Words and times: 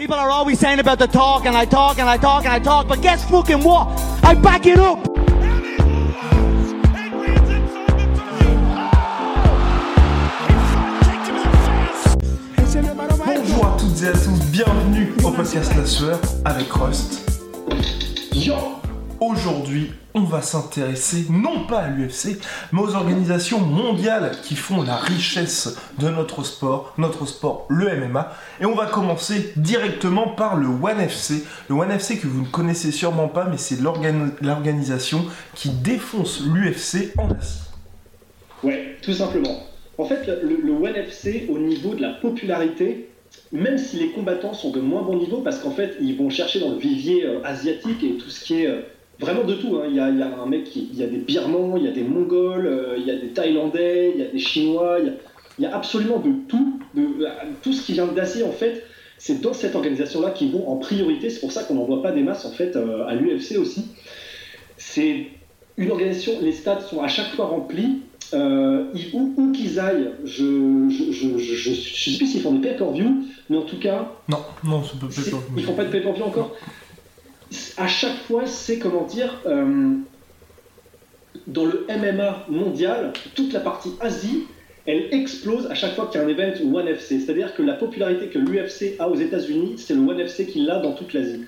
People 0.00 0.16
are 0.16 0.30
always 0.30 0.58
saying 0.58 0.78
about 0.78 0.98
the 0.98 1.06
talk 1.06 1.44
and 1.44 1.54
I 1.54 1.66
talk 1.66 1.98
and 1.98 2.08
I 2.08 2.16
talk 2.16 2.46
and 2.46 2.54
I 2.54 2.58
talk, 2.58 2.88
but 2.88 3.02
guess 3.02 3.22
fucking 3.28 3.62
what? 3.62 3.86
I 4.24 4.32
back 4.32 4.64
it 4.64 4.78
up! 4.78 4.98
Bonjour 13.26 13.66
à 13.66 13.76
toutes 13.78 14.02
et 14.02 14.08
à 14.08 14.12
tous, 14.12 14.42
bienvenue 14.50 15.12
au 15.22 15.30
podcast 15.32 15.76
La 15.76 15.84
Sueur 15.84 16.18
avec 16.46 16.72
Rust. 16.72 17.30
Yo 18.32 18.79
Aujourd'hui, 19.20 19.92
on 20.14 20.22
va 20.22 20.40
s'intéresser 20.40 21.26
non 21.28 21.66
pas 21.66 21.80
à 21.80 21.88
l'UFC, 21.88 22.38
mais 22.72 22.80
aux 22.80 22.94
organisations 22.94 23.60
mondiales 23.60 24.32
qui 24.42 24.56
font 24.56 24.82
la 24.82 24.96
richesse 24.96 25.76
de 25.98 26.08
notre 26.08 26.42
sport, 26.42 26.94
notre 26.96 27.26
sport, 27.26 27.66
le 27.68 27.86
MMA. 28.08 28.32
Et 28.62 28.64
on 28.64 28.74
va 28.74 28.86
commencer 28.86 29.52
directement 29.56 30.28
par 30.28 30.56
le 30.56 30.66
ONE 30.68 31.00
FC. 31.00 31.44
Le 31.68 31.74
ONE 31.74 31.90
FC 31.90 32.18
que 32.18 32.26
vous 32.26 32.40
ne 32.40 32.46
connaissez 32.46 32.92
sûrement 32.92 33.28
pas, 33.28 33.44
mais 33.44 33.58
c'est 33.58 33.80
l'organi- 33.82 34.32
l'organisation 34.40 35.26
qui 35.54 35.68
défonce 35.68 36.42
l'UFC 36.46 37.12
en 37.18 37.30
Asie. 37.30 37.60
Ouais, 38.62 38.96
tout 39.02 39.12
simplement. 39.12 39.64
En 39.98 40.06
fait, 40.06 40.26
le, 40.42 40.60
le 40.64 40.72
ONE 40.72 40.96
FC, 40.96 41.46
au 41.50 41.58
niveau 41.58 41.94
de 41.94 42.00
la 42.00 42.10
popularité, 42.10 43.10
même 43.52 43.76
si 43.76 43.96
les 43.98 44.12
combattants 44.12 44.54
sont 44.54 44.70
de 44.70 44.80
moins 44.80 45.02
bon 45.02 45.18
niveau, 45.18 45.42
parce 45.42 45.58
qu'en 45.58 45.72
fait, 45.72 45.96
ils 46.00 46.16
vont 46.16 46.30
chercher 46.30 46.58
dans 46.60 46.70
le 46.70 46.78
vivier 46.78 47.26
euh, 47.26 47.40
asiatique 47.44 48.02
et 48.02 48.16
tout 48.16 48.30
ce 48.30 48.42
qui 48.44 48.62
est 48.62 48.66
euh, 48.66 48.80
vraiment 49.20 49.44
de 49.44 49.54
tout. 49.54 49.76
hein. 49.76 49.84
Il, 49.88 49.94
y 49.96 50.00
a, 50.00 50.08
il 50.10 50.18
y 50.18 50.22
a 50.22 50.30
un 50.42 50.46
mec, 50.46 50.64
qui, 50.64 50.88
il 50.92 50.98
y 50.98 51.02
a 51.04 51.06
des 51.06 51.18
Birmans, 51.18 51.76
il 51.76 51.84
y 51.84 51.88
a 51.88 51.92
des 51.92 52.02
Mongols, 52.02 52.66
euh, 52.66 52.96
il 52.98 53.04
y 53.06 53.10
a 53.10 53.16
des 53.16 53.28
Thaïlandais, 53.28 54.12
il 54.14 54.20
y 54.20 54.24
a 54.24 54.28
des 54.30 54.38
Chinois, 54.38 54.98
il 55.00 55.06
y 55.06 55.08
a, 55.08 55.12
il 55.58 55.62
y 55.64 55.66
a 55.66 55.76
absolument 55.76 56.18
de 56.18 56.30
tout. 56.48 56.80
De, 56.94 57.02
euh, 57.24 57.28
tout 57.62 57.72
ce 57.72 57.84
qui 57.84 57.92
vient 57.92 58.06
d'Asie, 58.06 58.42
en 58.42 58.50
fait, 58.52 58.84
c'est 59.18 59.40
dans 59.40 59.52
cette 59.52 59.74
organisation-là 59.76 60.30
qu'ils 60.30 60.50
vont 60.50 60.68
en 60.68 60.76
priorité. 60.76 61.30
C'est 61.30 61.40
pour 61.40 61.52
ça 61.52 61.62
qu'on 61.64 61.74
n'en 61.74 61.84
voit 61.84 62.02
pas 62.02 62.12
des 62.12 62.22
masses, 62.22 62.44
en 62.46 62.50
fait, 62.52 62.74
euh, 62.76 63.06
à 63.06 63.14
l'UFC 63.14 63.56
aussi. 63.58 63.86
C'est 64.76 65.26
une 65.76 65.90
organisation, 65.90 66.32
les 66.40 66.52
stades 66.52 66.80
sont 66.82 67.00
à 67.02 67.08
chaque 67.08 67.30
fois 67.34 67.46
remplis. 67.46 68.00
Euh, 68.32 68.84
ils- 68.94 69.10
où 69.12 69.34
où 69.36 69.50
qu'ils 69.50 69.80
aillent, 69.80 70.10
je 70.24 70.88
je, 70.88 71.10
je, 71.10 71.36
je, 71.38 71.54
je- 71.56 71.72
sais 72.12 72.16
plus 72.16 72.26
s'ils 72.28 72.40
font 72.42 72.52
des 72.52 72.60
pay-per-view, 72.68 73.24
mais 73.48 73.56
en 73.56 73.62
tout 73.62 73.78
cas, 73.78 74.12
Non, 74.28 74.38
non, 74.62 74.82
c'est- 75.10 75.30
pas. 75.32 75.38
ils 75.56 75.64
font 75.64 75.72
pas 75.74 75.84
de 75.84 75.90
pay-per-view 75.90 76.22
encore? 76.22 76.54
À 77.80 77.86
chaque 77.86 78.18
fois, 78.18 78.46
c'est 78.46 78.78
comment 78.78 79.06
dire, 79.06 79.40
euh, 79.46 79.94
dans 81.46 81.64
le 81.64 81.86
MMA 81.88 82.44
mondial, 82.50 83.14
toute 83.34 83.54
la 83.54 83.60
partie 83.60 83.92
Asie, 84.00 84.44
elle 84.84 85.06
explose 85.12 85.66
à 85.70 85.74
chaque 85.74 85.94
fois 85.94 86.06
qu'il 86.06 86.20
y 86.20 86.22
a 86.22 86.26
un 86.26 86.28
event 86.28 86.74
One 86.74 86.88
FC. 86.88 87.20
C'est-à-dire 87.20 87.54
que 87.54 87.62
la 87.62 87.72
popularité 87.72 88.26
que 88.26 88.38
l'UFC 88.38 88.96
a 88.98 89.08
aux 89.08 89.14
États-Unis, 89.14 89.76
c'est 89.78 89.94
le 89.94 90.00
One 90.00 90.20
FC 90.20 90.44
qui 90.44 90.60
l'a 90.60 90.78
dans 90.80 90.92
toute 90.92 91.14
l'Asie. 91.14 91.46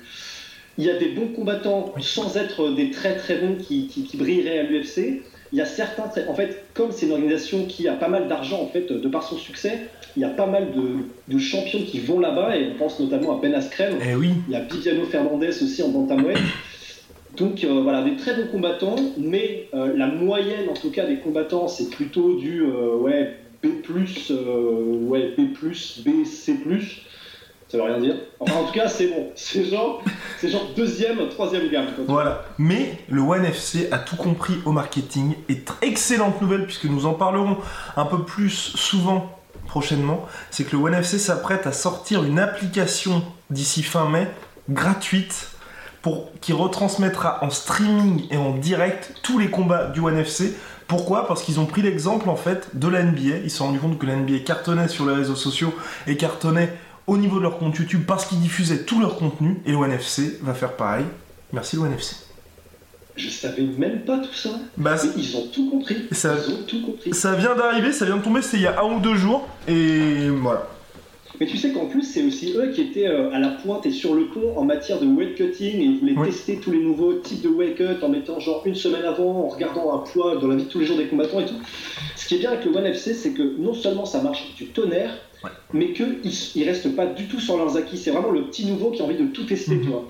Il 0.78 0.84
y 0.84 0.90
a 0.90 0.96
des 0.96 1.10
bons 1.10 1.28
combattants 1.28 1.92
sans 2.00 2.34
être 2.38 2.70
des 2.70 2.90
très 2.90 3.14
très 3.16 3.36
bons 3.36 3.56
qui, 3.56 3.86
qui, 3.88 4.04
qui 4.04 4.16
brilleraient 4.16 4.60
à 4.60 4.62
l'UFC. 4.62 5.20
Il 5.52 5.58
y 5.58 5.60
a 5.60 5.66
certains, 5.66 6.08
très- 6.08 6.26
en 6.28 6.34
fait, 6.34 6.68
comme 6.72 6.92
c'est 6.92 7.06
une 7.06 7.12
organisation 7.12 7.66
qui 7.66 7.86
a 7.86 7.92
pas 7.94 8.08
mal 8.08 8.26
d'argent 8.26 8.62
en 8.62 8.68
fait 8.68 8.90
de 8.90 9.08
par 9.08 9.22
son 9.22 9.36
succès, 9.36 9.90
il 10.16 10.22
y 10.22 10.24
a 10.24 10.30
pas 10.30 10.46
mal 10.46 10.72
de, 10.72 11.10
de 11.28 11.38
champions 11.38 11.80
qui 11.82 12.00
vont 12.00 12.18
là-bas 12.20 12.56
et 12.56 12.72
on 12.74 12.78
pense 12.78 12.98
notamment 13.00 13.38
à 13.38 13.40
Ben 13.40 13.54
Askren. 13.54 13.98
Eh 14.10 14.14
oui, 14.14 14.30
Il 14.48 14.52
y 14.52 14.56
a 14.56 14.60
Viviano 14.60 15.04
Fernandez 15.04 15.62
aussi 15.62 15.82
en 15.82 15.88
bantamweight. 15.90 16.38
Donc 17.36 17.64
euh, 17.64 17.80
voilà, 17.82 18.02
des 18.02 18.16
très 18.16 18.34
bons 18.34 18.46
combattants, 18.50 18.96
mais 19.18 19.68
euh, 19.74 19.94
la 19.96 20.06
moyenne 20.06 20.68
en 20.68 20.74
tout 20.74 20.90
cas 20.90 21.06
des 21.06 21.18
combattants, 21.18 21.66
c'est 21.68 21.88
plutôt 21.90 22.34
du 22.36 22.62
euh, 22.62 22.96
ouais, 22.96 23.36
B+, 23.62 23.68
ouais, 25.08 25.34
B+, 25.36 25.42
B, 26.04 26.24
C+. 26.24 26.54
Ça 27.72 27.78
veut 27.78 27.84
rien 27.84 28.00
dire. 28.00 28.16
En 28.38 28.64
tout 28.64 28.72
cas 28.74 28.86
c'est 28.86 29.06
bon, 29.06 29.30
c'est 29.34 29.64
genre, 29.64 30.02
deuxième, 30.76 31.26
troisième 31.30 31.70
gamme. 31.70 31.86
Voilà, 32.06 32.44
mais 32.58 32.98
le 33.08 33.22
One 33.22 33.46
FC 33.46 33.88
a 33.90 33.98
tout 33.98 34.16
compris 34.16 34.58
au 34.66 34.72
marketing 34.72 35.36
et 35.48 35.56
excellente 35.80 36.38
nouvelle 36.42 36.66
puisque 36.66 36.84
nous 36.84 37.06
en 37.06 37.14
parlerons 37.14 37.56
un 37.96 38.04
peu 38.04 38.24
plus 38.24 38.50
souvent 38.50 39.38
prochainement, 39.68 40.26
c'est 40.50 40.64
que 40.64 40.76
le 40.76 40.82
One 40.82 40.92
FC 40.92 41.18
s'apprête 41.18 41.66
à 41.66 41.72
sortir 41.72 42.24
une 42.24 42.38
application 42.38 43.24
d'ici 43.48 43.82
fin 43.82 44.06
mai 44.06 44.28
gratuite 44.68 45.48
qui 46.42 46.52
retransmettra 46.52 47.42
en 47.42 47.48
streaming 47.48 48.26
et 48.30 48.36
en 48.36 48.50
direct 48.50 49.14
tous 49.22 49.38
les 49.38 49.48
combats 49.48 49.86
du 49.86 50.00
One 50.00 50.18
FC. 50.18 50.54
Pourquoi? 50.88 51.26
Parce 51.26 51.42
qu'ils 51.42 51.58
ont 51.58 51.64
pris 51.64 51.80
l'exemple 51.80 52.28
en 52.28 52.36
fait 52.36 52.76
de 52.76 52.88
la 52.88 53.02
NBA. 53.02 53.38
Ils 53.44 53.50
se 53.50 53.56
sont 53.56 53.66
rendus 53.68 53.78
compte 53.78 53.98
que 53.98 54.04
la 54.04 54.16
NBA 54.16 54.40
cartonnait 54.40 54.88
sur 54.88 55.06
les 55.06 55.14
réseaux 55.14 55.36
sociaux 55.36 55.72
et 56.06 56.18
cartonnait 56.18 56.76
au 57.06 57.16
niveau 57.16 57.38
de 57.38 57.42
leur 57.42 57.58
compte 57.58 57.76
YouTube 57.76 58.02
parce 58.06 58.26
qu'ils 58.26 58.40
diffusaient 58.40 58.84
tout 58.84 59.00
leur 59.00 59.16
contenu 59.16 59.60
et 59.66 59.70
le 59.72 59.76
One 59.76 59.92
FC 59.92 60.38
va 60.42 60.54
faire 60.54 60.72
pareil. 60.76 61.04
Merci 61.52 61.76
le 61.76 61.82
One 61.82 61.92
FC. 61.92 62.16
Je 63.16 63.28
savais 63.28 63.62
même 63.76 64.00
pas 64.06 64.18
tout 64.18 64.32
ça. 64.32 64.50
Bah, 64.78 64.96
ils 65.16 65.36
ont 65.36 65.46
tout 65.52 65.68
compris. 65.70 65.96
Ça- 66.12 66.34
Ils 66.48 66.54
ont 66.54 66.62
tout 66.66 66.80
compris. 66.82 67.12
ça 67.12 67.34
vient 67.34 67.54
d'arriver, 67.54 67.92
ça 67.92 68.06
vient 68.06 68.16
de 68.16 68.22
tomber, 68.22 68.40
c'était 68.40 68.56
il 68.58 68.62
y 68.62 68.66
a 68.66 68.80
un 68.80 68.94
ou 68.96 69.00
deux 69.00 69.16
jours, 69.16 69.46
et 69.68 70.28
voilà. 70.30 70.66
Mais 71.40 71.46
tu 71.46 71.56
sais 71.58 71.72
qu'en 71.72 71.86
plus, 71.86 72.02
c'est 72.02 72.22
aussi 72.22 72.54
eux 72.56 72.70
qui 72.72 72.82
étaient 72.82 73.08
euh, 73.08 73.32
à 73.32 73.38
la 73.38 73.48
pointe 73.48 73.84
et 73.84 73.90
sur 73.90 74.14
le 74.14 74.26
pont 74.26 74.56
en 74.56 74.64
matière 74.64 75.00
de 75.00 75.06
weight 75.06 75.34
cutting 75.34 75.80
et 75.80 75.84
ils 75.84 75.98
voulaient 75.98 76.14
Oui. 76.16 76.28
tester 76.28 76.56
tous 76.58 76.70
les 76.70 76.78
nouveaux 76.78 77.14
types 77.14 77.42
de 77.42 77.48
weight 77.48 77.76
cut 77.76 78.02
en 78.04 78.08
mettant 78.08 78.38
genre 78.38 78.62
une 78.64 78.74
semaine 78.76 79.04
avant, 79.04 79.44
en 79.44 79.48
regardant 79.48 79.94
un 79.94 79.98
poids 79.98 80.36
dans 80.36 80.46
la 80.46 80.56
vie 80.56 80.64
de 80.64 80.68
tous 80.68 80.78
les 80.78 80.86
jours 80.86 80.96
des 80.98 81.06
combattants 81.06 81.40
et 81.40 81.46
tout. 81.46 81.56
Ce 82.32 82.36
qui 82.38 82.42
est 82.44 82.48
bien 82.48 82.52
avec 82.52 82.64
le 82.64 82.74
One 82.74 82.86
FC, 82.86 83.12
c'est 83.12 83.32
que 83.34 83.42
non 83.58 83.74
seulement 83.74 84.06
ça 84.06 84.22
marche 84.22 84.54
du 84.54 84.68
tonnerre, 84.68 85.10
Ouais. 85.44 85.50
mais 85.74 85.92
qu'ils 85.92 86.16
ils 86.54 86.64
restent 86.64 86.94
pas 86.96 87.04
du 87.04 87.26
tout 87.28 87.38
sur 87.40 87.58
leurs 87.58 87.76
acquis. 87.76 87.98
C'est 87.98 88.10
vraiment 88.10 88.30
le 88.30 88.46
petit 88.46 88.64
nouveau 88.64 88.90
qui 88.90 89.02
a 89.02 89.04
envie 89.04 89.16
de 89.18 89.26
tout 89.26 89.44
tester, 89.44 89.74
Mhm. 89.74 89.82
tu 89.82 89.88
vois. 89.88 90.08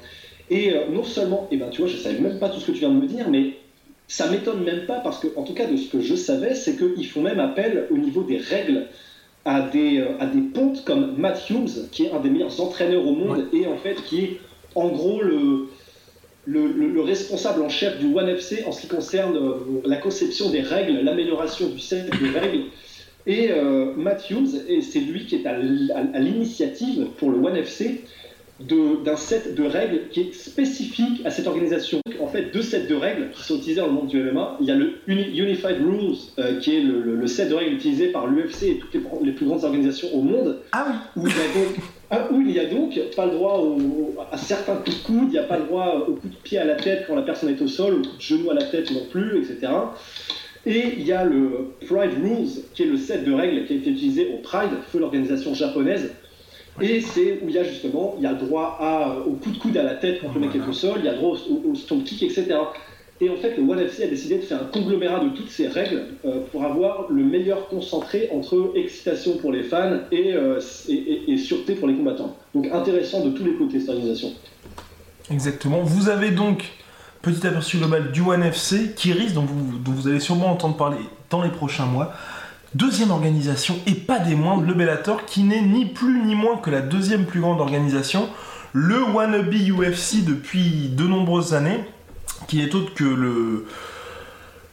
Et 0.48 0.72
euh, 0.72 0.86
non 0.92 1.02
seulement, 1.02 1.48
et 1.50 1.56
ben 1.56 1.68
tu 1.70 1.80
vois, 1.80 1.90
je 1.90 1.96
savais 1.96 2.20
même 2.20 2.38
pas 2.38 2.48
tout 2.48 2.60
ce 2.60 2.66
que 2.66 2.70
tu 2.72 2.78
viens 2.78 2.90
de 2.90 3.00
me 3.00 3.06
dire, 3.06 3.28
mais 3.28 3.54
ça 4.06 4.28
m'étonne 4.30 4.62
même 4.62 4.86
pas 4.86 5.00
parce 5.00 5.18
que, 5.18 5.26
en 5.34 5.42
tout 5.42 5.54
cas, 5.54 5.66
de 5.66 5.76
ce 5.76 5.88
que 5.90 6.00
je 6.00 6.14
savais, 6.14 6.54
c'est 6.54 6.76
qu'ils 6.76 7.06
font 7.06 7.22
même 7.22 7.40
appel 7.40 7.88
au 7.90 7.96
niveau 7.98 8.22
des 8.22 8.36
règles 8.36 8.86
à 9.44 9.62
des, 9.62 9.98
euh, 9.98 10.10
à 10.20 10.26
des 10.26 10.42
pontes 10.42 10.84
comme 10.84 11.16
Matt 11.16 11.50
Hughes, 11.50 11.88
qui 11.90 12.04
est 12.04 12.12
un 12.12 12.20
des 12.20 12.30
meilleurs 12.30 12.60
entraîneurs 12.60 13.04
au 13.04 13.12
monde 13.16 13.46
et 13.52 13.66
en 13.66 13.76
fait 13.78 13.96
qui 14.04 14.20
est 14.20 14.38
en 14.76 14.88
gros 14.90 15.20
le, 15.22 15.66
le, 16.46 16.66
le- 16.66 16.88
le 16.88 17.00
responsable 17.00 17.62
en 17.62 17.68
chef 17.68 17.98
du 17.98 18.06
One 18.14 18.28
FC 18.28 18.64
en 18.66 18.72
ce 18.72 18.82
qui 18.82 18.88
concerne 18.88 19.36
euh, 19.36 19.54
la 19.84 19.96
conception 19.96 20.50
des 20.50 20.60
règles, 20.60 21.00
l'amélioration 21.02 21.68
du 21.68 21.78
set 21.78 22.06
des 22.10 22.38
règles. 22.38 22.64
Et 23.26 23.50
euh, 23.52 23.92
Matt 23.96 24.28
Hughes, 24.30 24.62
et 24.68 24.80
c'est 24.82 24.98
lui 25.00 25.26
qui 25.26 25.36
est 25.36 25.46
à 25.46 25.56
l'initiative 26.18 27.06
pour 27.18 27.30
le 27.30 27.38
One 27.38 27.56
FC 27.56 28.02
de- 28.60 29.02
d'un 29.04 29.16
set 29.16 29.54
de 29.54 29.62
règles 29.64 30.08
qui 30.10 30.20
est 30.22 30.34
spécifique 30.34 31.24
à 31.24 31.30
cette 31.30 31.46
organisation. 31.46 32.00
En 32.20 32.26
fait, 32.26 32.52
deux 32.52 32.62
sets 32.62 32.86
de 32.86 32.94
règles 32.94 33.30
qui 33.32 33.42
sont 33.42 33.56
utilisés 33.56 33.80
dans 33.80 33.86
le 33.88 33.92
monde 33.92 34.06
du 34.08 34.20
MMA. 34.20 34.58
Il 34.60 34.66
y 34.66 34.70
a 34.70 34.74
le 34.74 34.94
Uni- 35.06 35.36
Unified 35.36 35.76
Rules, 35.84 36.16
euh, 36.38 36.58
qui 36.60 36.76
est 36.76 36.80
le, 36.80 37.26
set 37.26 37.48
de 37.48 37.54
règles 37.54 37.74
utilisé 37.74 38.08
par 38.08 38.26
l'UFC 38.26 38.62
et 38.64 38.78
toutes 38.78 38.94
les, 38.94 39.00
les 39.24 39.32
plus 39.32 39.46
grandes 39.46 39.64
organisations 39.64 40.08
au 40.14 40.22
monde, 40.22 40.58
Ah 40.72 40.86
oui 41.16 41.22
où 41.22 41.26
il 41.28 41.32
y 41.32 41.36
a 41.36 41.64
donc, 41.64 41.76
où 42.30 42.40
il 42.40 42.50
y 42.50 42.60
a 42.60 42.66
donc 42.66 42.98
pas 43.16 43.26
le 43.26 43.32
droit 43.32 43.58
au- 43.58 44.14
à 44.30 44.36
certains 44.36 44.76
coups 44.76 44.98
de 44.98 45.02
coude, 45.04 45.28
il 45.28 45.32
n'y 45.32 45.38
a 45.38 45.44
pas 45.44 45.58
le 45.58 45.64
droit 45.64 46.04
au 46.08 46.12
coup 46.14 46.28
de 46.28 46.36
pied 46.36 46.58
à 46.58 46.64
la 46.64 46.74
tête 46.74 47.04
quand 47.06 47.14
la 47.14 47.22
personne 47.22 47.48
est 47.50 47.60
au 47.62 47.68
sol, 47.68 47.94
au 47.94 48.02
coup 48.02 48.16
de 48.16 48.20
genou 48.22 48.50
à 48.50 48.54
la 48.54 48.64
tête 48.64 48.90
non 48.90 49.06
plus, 49.10 49.38
etc. 49.38 49.72
Et 50.64 50.94
il 50.98 51.06
y 51.06 51.12
a 51.12 51.24
le 51.24 51.74
Pride 51.86 52.12
Rules, 52.22 52.46
qui 52.74 52.82
est 52.82 52.86
le 52.86 52.96
set 52.96 53.24
de 53.24 53.32
règles 53.32 53.64
qui 53.66 53.72
a 53.72 53.76
été 53.76 53.90
utilisé 53.90 54.28
au 54.34 54.42
Pride, 54.42 54.70
feu 54.90 54.98
l'organisation 55.00 55.54
japonaise. 55.54 56.14
Et 56.80 57.00
c'est 57.00 57.40
où 57.42 57.48
il 57.48 57.54
y 57.54 57.58
a 57.58 57.64
justement, 57.64 58.14
il 58.18 58.24
y 58.24 58.26
a 58.26 58.32
droit 58.32 58.78
à, 58.80 59.18
au 59.26 59.32
coup 59.32 59.50
de 59.50 59.58
coude 59.58 59.76
à 59.76 59.82
la 59.82 59.94
tête 59.94 60.20
quand 60.22 60.32
le 60.32 60.40
mec 60.40 60.54
est 60.54 60.66
au 60.68 60.72
sol, 60.72 60.94
il 61.00 61.04
y 61.04 61.08
a 61.08 61.14
droit 61.14 61.36
au, 61.50 61.70
au 61.70 61.74
stomp 61.74 62.02
kick, 62.04 62.22
etc. 62.22 62.46
Et 63.24 63.30
en 63.30 63.36
fait, 63.36 63.56
le 63.56 63.62
One 63.62 63.78
FC 63.78 64.02
a 64.02 64.08
décidé 64.08 64.36
de 64.38 64.42
faire 64.42 64.60
un 64.60 64.64
conglomérat 64.64 65.20
de 65.20 65.28
toutes 65.28 65.48
ces 65.48 65.68
règles 65.68 66.06
euh, 66.24 66.40
pour 66.50 66.64
avoir 66.64 67.06
le 67.08 67.22
meilleur 67.22 67.68
concentré 67.68 68.28
entre 68.34 68.72
excitation 68.74 69.36
pour 69.36 69.52
les 69.52 69.62
fans 69.62 70.00
et, 70.10 70.32
euh, 70.34 70.58
et, 70.88 70.92
et- 70.94 71.32
et 71.32 71.38
sûreté 71.38 71.76
pour 71.76 71.86
les 71.86 71.94
combattants. 71.94 72.36
Donc 72.52 72.66
intéressant 72.72 73.24
de 73.24 73.30
tous 73.30 73.44
les 73.44 73.54
côtés 73.54 73.78
cette 73.78 73.90
organisation. 73.90 74.32
Exactement. 75.30 75.82
Vous 75.82 76.08
avez 76.08 76.32
donc 76.32 76.64
petit 77.22 77.46
aperçu 77.46 77.76
global 77.76 78.10
du 78.10 78.22
One 78.22 78.42
FC 78.42 78.92
qui 78.96 79.12
risque, 79.12 79.34
dont 79.34 79.42
vous, 79.46 79.78
dont 79.78 80.08
allez 80.10 80.18
sûrement 80.18 80.50
entendre 80.50 80.76
parler 80.76 80.98
dans 81.30 81.42
les 81.42 81.50
prochains 81.50 81.86
mois, 81.86 82.12
deuxième 82.74 83.12
organisation, 83.12 83.76
et 83.86 83.94
pas 83.94 84.18
des 84.18 84.34
moindres, 84.34 84.62
le 84.66 84.74
Bellator, 84.74 85.24
qui 85.26 85.44
n'est 85.44 85.62
ni 85.62 85.84
plus 85.86 86.22
ni 86.24 86.34
moins 86.34 86.56
que 86.56 86.70
la 86.70 86.80
deuxième 86.80 87.24
plus 87.26 87.40
grande 87.40 87.60
organisation, 87.60 88.28
le 88.72 89.00
wannabe 89.14 89.54
UFC 89.54 90.24
depuis 90.26 90.88
de 90.88 91.04
nombreuses 91.04 91.54
années, 91.54 91.84
qui 92.48 92.58
n'est 92.58 92.74
autre 92.74 92.94
que 92.94 93.04
le, 93.04 93.66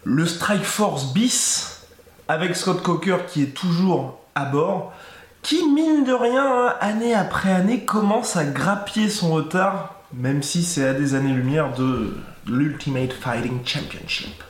le 0.03 0.25
Strike 0.25 0.63
Force 0.63 1.13
bis, 1.13 1.87
avec 2.27 2.55
Scott 2.55 2.81
Coker 2.81 3.25
qui 3.25 3.43
est 3.43 3.53
toujours 3.53 4.19
à 4.35 4.45
bord, 4.45 4.93
qui, 5.41 5.67
mine 5.69 6.03
de 6.03 6.13
rien, 6.13 6.45
hein, 6.45 6.75
année 6.81 7.13
après 7.13 7.51
année, 7.51 7.85
commence 7.85 8.35
à 8.35 8.43
grappiller 8.43 9.09
son 9.09 9.33
retard, 9.33 9.95
même 10.13 10.43
si 10.43 10.63
c'est 10.63 10.85
à 10.85 10.93
des 10.93 11.15
années-lumière 11.15 11.73
de 11.75 12.13
l'Ultimate 12.47 13.13
Fighting 13.13 13.59
Championship. 13.65 14.43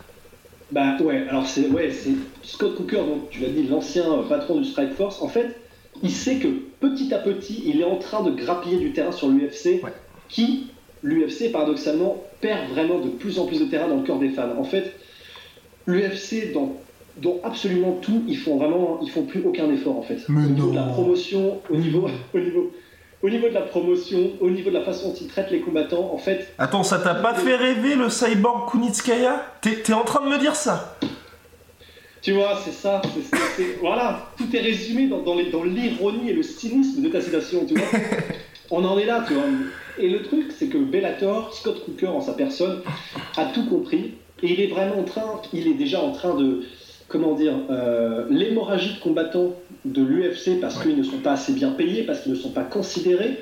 Bah 0.71 0.97
ouais, 0.99 1.27
alors 1.29 1.47
c'est 1.47 1.67
ouais, 1.67 1.91
c'est 1.91 2.13
Scott 2.43 2.75
Cooker, 2.75 2.97
donc 2.97 3.29
tu 3.29 3.41
l'as 3.41 3.49
dit, 3.49 3.67
l'ancien 3.67 4.03
patron 4.27 4.59
du 4.59 4.65
Strike 4.65 4.93
Force. 4.93 5.21
En 5.21 5.27
fait, 5.27 5.59
il 6.03 6.11
sait 6.11 6.37
que 6.37 6.47
petit 6.79 7.13
à 7.13 7.19
petit, 7.19 7.63
il 7.65 7.81
est 7.81 7.85
en 7.85 7.97
train 7.97 8.23
de 8.23 8.31
grappiller 8.31 8.77
du 8.77 8.93
terrain 8.93 9.11
sur 9.11 9.29
l'UFC, 9.29 9.81
qui, 10.27 10.67
l'UFC, 11.03 11.51
paradoxalement, 11.51 12.23
perd 12.41 12.69
vraiment 12.69 12.99
de 12.99 13.09
plus 13.09 13.39
en 13.39 13.45
plus 13.45 13.59
de 13.59 13.65
terrain 13.65 13.87
dans 13.87 13.97
le 13.97 14.03
cœur 14.03 14.19
des 14.19 14.29
fans. 14.29 14.49
En 14.57 14.63
fait, 14.63 14.93
l'UFC, 15.87 16.51
dans, 16.53 16.75
dans 17.17 17.37
absolument 17.43 17.97
tout, 18.01 18.23
ils 18.27 18.37
font 18.37 18.57
vraiment, 18.57 18.99
ils 19.03 19.09
font 19.09 19.23
plus 19.23 19.43
aucun 19.45 19.69
effort 19.71 19.97
en 19.97 20.01
fait. 20.03 20.19
Mais 20.29 20.45
au 20.45 20.49
niveau 20.49 20.67
non. 20.67 20.71
de 20.71 20.75
la 20.77 20.83
promotion, 20.83 21.59
au 21.69 21.75
niveau, 21.75 22.07
au 22.33 22.39
niveau, 22.39 22.71
au 23.21 23.29
niveau 23.29 23.49
de 23.49 23.53
la 23.53 23.61
promotion, 23.61 24.31
au 24.39 24.49
niveau 24.49 24.69
de 24.69 24.75
la 24.75 24.83
façon 24.83 25.09
dont 25.09 25.15
ils 25.19 25.27
traitent 25.27 25.51
les 25.51 25.59
combattants, 25.59 26.11
en 26.13 26.17
fait, 26.17 26.53
Attends, 26.57 26.83
ça 26.83 26.99
t'a 26.99 27.15
pas 27.15 27.33
fait 27.33 27.55
rêver 27.55 27.95
le 27.95 28.09
cyborg 28.09 28.69
Kunitskaya? 28.71 29.45
T'es 29.61 29.81
t'es 29.81 29.93
en 29.93 30.03
train 30.03 30.23
de 30.25 30.29
me 30.29 30.37
dire 30.39 30.55
ça? 30.55 30.97
Tu 32.21 32.33
vois, 32.33 32.59
c'est 32.63 32.71
ça, 32.73 33.01
c'est- 33.05 33.21
c'est- 33.37 33.43
c'est- 33.55 33.77
voilà, 33.79 34.29
tout 34.37 34.53
est 34.53 34.59
résumé 34.59 35.07
dans, 35.07 35.19
dans 35.21 35.35
les- 35.35 35.49
dans 35.49 35.63
l'ironie 35.63 36.29
et 36.29 36.33
le 36.33 36.43
cynisme 36.43 37.01
de 37.01 37.07
ta 37.07 37.21
citation, 37.21 37.65
tu 37.65 37.75
vois. 37.75 37.87
On 38.71 38.83
en 38.85 38.99
est 38.99 39.05
là, 39.05 39.23
tu 39.25 39.33
vois. 39.33 39.43
Et 39.99 40.09
le 40.09 40.21
truc, 40.21 40.51
c'est 40.57 40.67
que 40.67 40.77
Bellator, 40.77 41.53
Scott 41.53 41.83
Cooker 41.83 42.07
en 42.07 42.21
sa 42.21 42.33
personne, 42.33 42.79
a 43.35 43.45
tout 43.45 43.65
compris. 43.65 44.13
Et 44.41 44.53
il 44.53 44.61
est 44.61 44.67
vraiment 44.67 44.99
en 44.99 45.03
train, 45.03 45.41
il 45.53 45.67
est 45.67 45.73
déjà 45.73 46.01
en 46.01 46.13
train 46.13 46.35
de, 46.35 46.61
comment 47.09 47.35
dire, 47.35 47.53
euh, 47.69 48.25
l'hémorragie 48.29 48.95
de 48.95 48.99
combattants 48.99 49.55
de 49.83 50.01
l'UFC 50.01 50.61
parce 50.61 50.81
qu'ils 50.81 50.95
ne 50.95 51.03
sont 51.03 51.17
pas 51.17 51.33
assez 51.33 51.51
bien 51.51 51.71
payés, 51.71 52.03
parce 52.03 52.21
qu'ils 52.21 52.31
ne 52.31 52.37
sont 52.37 52.51
pas 52.51 52.63
considérés. 52.63 53.39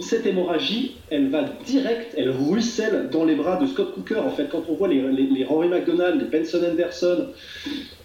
Cette 0.00 0.26
hémorragie, 0.26 0.96
elle 1.10 1.28
va 1.28 1.44
direct, 1.64 2.14
elle 2.16 2.30
ruisselle 2.30 3.08
dans 3.12 3.24
les 3.24 3.36
bras 3.36 3.56
de 3.60 3.66
Scott 3.66 3.94
Cooker. 3.94 4.18
En 4.18 4.30
fait, 4.30 4.48
quand 4.50 4.64
on 4.68 4.74
voit 4.74 4.88
les, 4.88 5.00
les, 5.12 5.28
les 5.28 5.44
Rory 5.44 5.68
McDonald, 5.68 6.20
les 6.20 6.38
Benson 6.38 6.60
Anderson, 6.68 7.28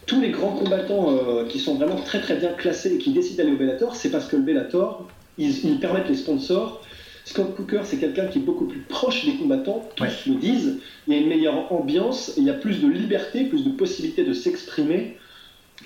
tous 0.06 0.22
les 0.22 0.30
grands 0.30 0.52
combattants 0.52 1.10
euh, 1.10 1.46
qui 1.48 1.57
sont 1.57 1.75
vraiment 1.75 1.96
très 1.96 2.22
très 2.22 2.36
bien 2.36 2.50
classés 2.54 2.94
et 2.94 2.98
qui 3.00 3.12
décident 3.12 3.38
d'aller 3.38 3.56
au 3.56 3.57
Bellator, 3.57 3.96
c'est 3.96 4.12
parce 4.12 4.28
que 4.28 4.36
le 4.36 4.44
Bellator, 4.44 5.07
ils, 5.40 5.66
ils 5.66 5.80
permettent 5.80 6.10
les 6.10 6.16
sponsors. 6.16 6.84
Scott 7.25 7.56
Cooker, 7.56 7.81
c'est 7.83 7.98
quelqu'un 7.98 8.27
qui 8.27 8.38
est 8.38 8.42
beaucoup 8.42 8.66
plus 8.66 8.80
proche 8.81 9.25
des 9.25 9.33
combattants, 9.33 9.89
tous 9.95 10.04
Ouais. 10.04 10.10
le 10.27 10.36
disent. 10.36 10.80
Il 11.07 11.13
y 11.13 11.18
a 11.18 11.22
une 11.22 11.27
meilleure 11.27 11.72
ambiance, 11.74 12.33
il 12.38 12.44
y 12.44 12.50
a 12.51 12.54
plus 12.54 12.80
de 12.81 12.88
liberté, 12.88 13.45
plus 13.45 13.63
de 13.66 13.72
possibilités 13.72 14.24
de 14.24 14.31
s'exprimer. 14.33 15.18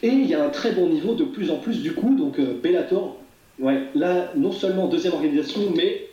Et 0.03 0.09
il 0.09 0.27
y 0.27 0.35
a 0.35 0.43
un 0.45 0.49
très 0.49 0.73
bon 0.73 0.87
niveau 0.89 1.15
de 1.15 1.23
plus 1.23 1.49
en 1.49 1.55
plus 1.57 1.81
du 1.81 1.93
coup. 1.93 2.15
Donc 2.15 2.39
euh, 2.39 2.59
Bellator, 2.61 3.17
ouais, 3.59 3.83
là, 3.95 4.31
non 4.35 4.51
seulement 4.51 4.87
deuxième 4.87 5.13
organisation, 5.13 5.61
mais. 5.75 6.07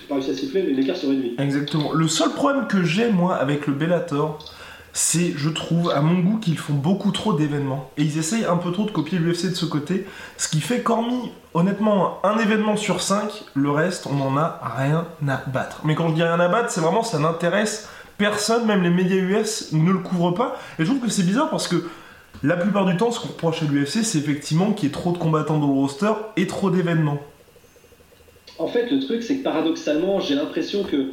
J'ai 0.00 0.06
pas 0.08 0.14
réussi 0.14 0.30
à 0.30 0.34
siffler, 0.34 0.62
mais 0.62 0.72
l'écart 0.72 0.96
se 0.96 1.06
réduit. 1.06 1.34
Exactement. 1.38 1.92
Le 1.92 2.06
seul 2.06 2.30
problème 2.30 2.68
que 2.68 2.84
j'ai, 2.84 3.10
moi, 3.10 3.34
avec 3.34 3.66
le 3.66 3.72
Bellator, 3.72 4.38
c'est, 4.96 5.34
je 5.36 5.50
trouve, 5.50 5.90
à 5.90 6.00
mon 6.00 6.20
goût, 6.20 6.38
qu'ils 6.38 6.56
font 6.56 6.72
beaucoup 6.72 7.12
trop 7.12 7.34
d'événements. 7.34 7.90
Et 7.98 8.02
ils 8.02 8.16
essayent 8.16 8.46
un 8.46 8.56
peu 8.56 8.72
trop 8.72 8.86
de 8.86 8.90
copier 8.90 9.18
l'UFC 9.18 9.50
de 9.50 9.54
ce 9.54 9.66
côté. 9.66 10.06
Ce 10.38 10.48
qui 10.48 10.62
fait 10.62 10.80
qu'hormis, 10.80 11.32
honnêtement, 11.52 12.18
un 12.24 12.38
événement 12.38 12.78
sur 12.78 13.02
cinq, 13.02 13.44
le 13.52 13.70
reste, 13.70 14.06
on 14.06 14.14
n'en 14.14 14.38
a 14.38 14.58
rien 14.78 15.06
à 15.28 15.42
battre. 15.48 15.82
Mais 15.84 15.94
quand 15.94 16.08
je 16.08 16.14
dis 16.14 16.22
rien 16.22 16.40
à 16.40 16.48
battre, 16.48 16.70
c'est 16.70 16.80
vraiment, 16.80 17.02
ça 17.02 17.18
n'intéresse 17.18 17.90
personne, 18.16 18.64
même 18.64 18.82
les 18.82 18.88
médias 18.88 19.16
US 19.16 19.70
ne 19.72 19.92
le 19.92 19.98
couvrent 19.98 20.32
pas. 20.32 20.56
Et 20.78 20.86
je 20.86 20.90
trouve 20.90 21.02
que 21.02 21.10
c'est 21.10 21.24
bizarre 21.26 21.50
parce 21.50 21.68
que 21.68 21.90
la 22.42 22.56
plupart 22.56 22.86
du 22.86 22.96
temps, 22.96 23.10
ce 23.10 23.20
qu'on 23.20 23.28
reproche 23.28 23.62
à 23.62 23.66
l'UFC, 23.66 24.02
c'est 24.02 24.16
effectivement 24.16 24.72
qu'il 24.72 24.88
y 24.88 24.88
ait 24.88 24.94
trop 24.94 25.12
de 25.12 25.18
combattants 25.18 25.58
dans 25.58 25.66
le 25.66 25.74
roster 25.74 26.12
et 26.38 26.46
trop 26.46 26.70
d'événements. 26.70 27.18
En 28.58 28.68
fait, 28.68 28.90
le 28.90 29.00
truc, 29.00 29.22
c'est 29.22 29.36
que 29.36 29.44
paradoxalement, 29.44 30.20
j'ai 30.20 30.36
l'impression 30.36 30.84
que 30.84 31.12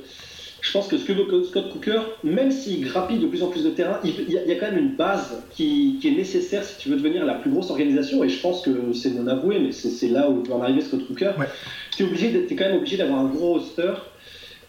je 0.64 0.72
pense 0.72 0.88
que 0.88 0.98
Scott 0.98 1.18
Scott 1.46 1.70
Cooker, 1.74 2.00
même 2.24 2.50
s'il 2.50 2.86
grappille 2.86 3.20
de 3.20 3.28
plus 3.28 3.44
en 3.44 3.50
plus 3.50 3.64
de 3.66 3.70
terrain, 3.70 4.00
il 4.06 4.12
y, 4.32 4.38
a- 4.38 4.44
il 4.44 4.48
y 4.48 4.52
a 4.54 4.56
quand 4.56 4.72
même 4.72 4.78
une 4.80 4.96
base 4.96 5.44
qui, 5.52 5.98
qui 6.02 6.08
est 6.08 6.12
nécessaire 6.16 6.64
si 6.64 6.78
tu 6.78 6.88
veux 6.88 6.96
devenir 6.96 7.26
la 7.26 7.34
plus 7.36 7.52
grosse 7.52 7.70
organisation. 7.70 8.24
Et 8.24 8.30
je 8.30 8.40
pense 8.40 8.62
que 8.62 8.94
c'est 8.94 9.10
non 9.12 9.28
avoué, 9.28 9.60
mais 9.60 9.74
c'est 9.74 10.08
là 10.08 10.30
où 10.30 10.42
va 10.42 10.56
en 10.56 10.62
arriver 10.62 10.80
Scott 10.80 11.06
Cooker. 11.06 11.32
Ouais. 11.38 11.48
Tu 11.96 12.04
es, 12.04 12.08
quand 12.56 12.64
même 12.64 12.78
obligé 12.78 12.96
d'avoir 12.96 13.20
un 13.20 13.26
gros 13.28 13.56
roster. 13.56 13.92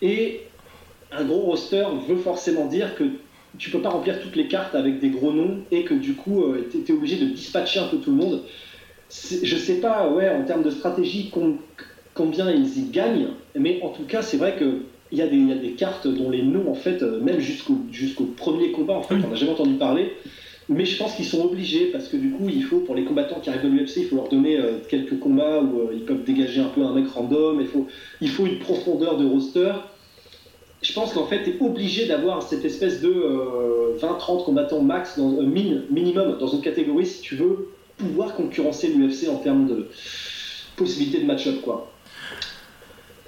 Et 0.03 0.41
un 1.13 1.25
gros 1.25 1.43
roster 1.43 1.85
veut 2.09 2.17
forcément 2.17 2.67
dire 2.67 2.97
que 2.97 3.05
tu 3.57 3.71
peux 3.71 3.81
pas 3.81 3.91
remplir 3.91 4.21
toutes 4.21 4.35
les 4.35 4.49
cartes 4.49 4.75
avec 4.75 4.99
des 4.99 5.11
gros 5.11 5.33
noms 5.33 5.59
et 5.71 5.85
que 5.85 5.95
du 5.95 6.15
coup, 6.15 6.43
tu 6.73 6.79
es 6.79 6.93
obligé 6.93 7.19
de 7.19 7.27
dispatcher 7.27 7.79
un 7.79 7.87
peu 7.87 7.99
tout 7.99 8.11
le 8.11 8.17
monde. 8.17 8.43
Je 9.11 9.57
sais 9.57 9.77
pas, 9.77 10.09
ouais, 10.11 10.29
en 10.29 10.43
termes 10.45 10.65
de 10.65 10.71
stratégie, 10.71 11.31
com- 11.31 11.59
combien 12.15 12.51
ils 12.51 12.79
y 12.79 12.91
gagnent, 12.91 13.29
mais 13.55 13.81
en 13.83 13.91
tout 13.91 14.03
cas, 14.05 14.23
c'est 14.23 14.39
vrai 14.39 14.57
que 14.57 14.79
il 15.15 15.19
y, 15.19 15.23
a 15.23 15.27
des- 15.29 15.37
il 15.37 15.49
y 15.49 15.53
a 15.53 15.57
des 15.57 15.71
cartes 15.73 16.07
dont 16.09 16.29
les 16.29 16.43
noms, 16.43 16.69
en 16.71 16.75
fait, 16.75 17.03
euh, 17.03 17.21
même 17.21 17.39
jusqu'au 17.41 17.79
jusqu'au 17.93 18.25
premier 18.25 18.73
combat, 18.73 18.95
en 18.95 19.03
fait, 19.03 19.15
on 19.25 19.29
n'a 19.31 19.37
jamais 19.37 19.53
entendu 19.53 19.75
parler. 19.75 20.13
Mais 20.69 20.85
je 20.87 20.97
pense 20.97 21.15
qu'ils 21.15 21.27
sont 21.27 21.45
obligés 21.45 21.87
parce 21.93 22.09
que 22.09 22.17
du 22.17 22.31
coup, 22.31 22.49
il 22.49 22.63
faut 22.65 22.79
pour 22.79 22.95
les 22.95 23.05
combattants 23.05 23.39
qui 23.41 23.49
arrivent 23.51 23.65
de 23.65 23.69
l'UFC, 23.69 23.99
il 23.99 24.07
faut 24.07 24.17
leur 24.17 24.29
donner 24.29 24.59
euh, 24.59 24.79
quelques 24.89 25.19
combats 25.21 25.61
où 25.61 25.79
euh, 25.81 25.93
ils 25.95 26.05
peuvent 26.05 26.25
dégager 26.25 26.61
un 26.61 26.69
peu 26.75 26.83
un 26.83 26.93
mec 26.95 27.07
random. 27.09 27.61
Il 27.61 27.67
faut, 27.67 27.87
il 28.23 28.29
faut 28.31 28.47
une 28.47 28.59
profondeur 28.59 29.17
de 29.19 29.27
roster. 29.27 29.73
Je 30.83 30.93
pense 30.93 31.13
qu'en 31.13 31.27
fait, 31.27 31.43
tu 31.45 31.51
es 31.51 31.57
obligé 31.63 32.07
d'avoir 32.07 32.43
cette 32.43 32.65
espèce 32.65 33.01
de 33.03 33.09
euh, 33.09 33.97
20-30 34.01 34.45
combattants 34.45 34.81
max, 34.83 35.19
dans, 35.19 35.31
min- 35.43 35.83
minimum, 35.91 36.37
dans 36.39 36.49
une 36.49 36.61
catégorie 36.63 37.07
si 37.07 37.21
tu 37.23 37.37
veux 37.37 37.69
pouvoir 37.97 38.35
concurrencer 38.35 38.89
l'UFC 38.89 39.29
en 39.29 39.37
termes 39.37 39.67
de 39.69 39.89
possibilité 40.77 41.21
de 41.21 41.27
match-up. 41.27 41.61
quoi. 41.63 41.91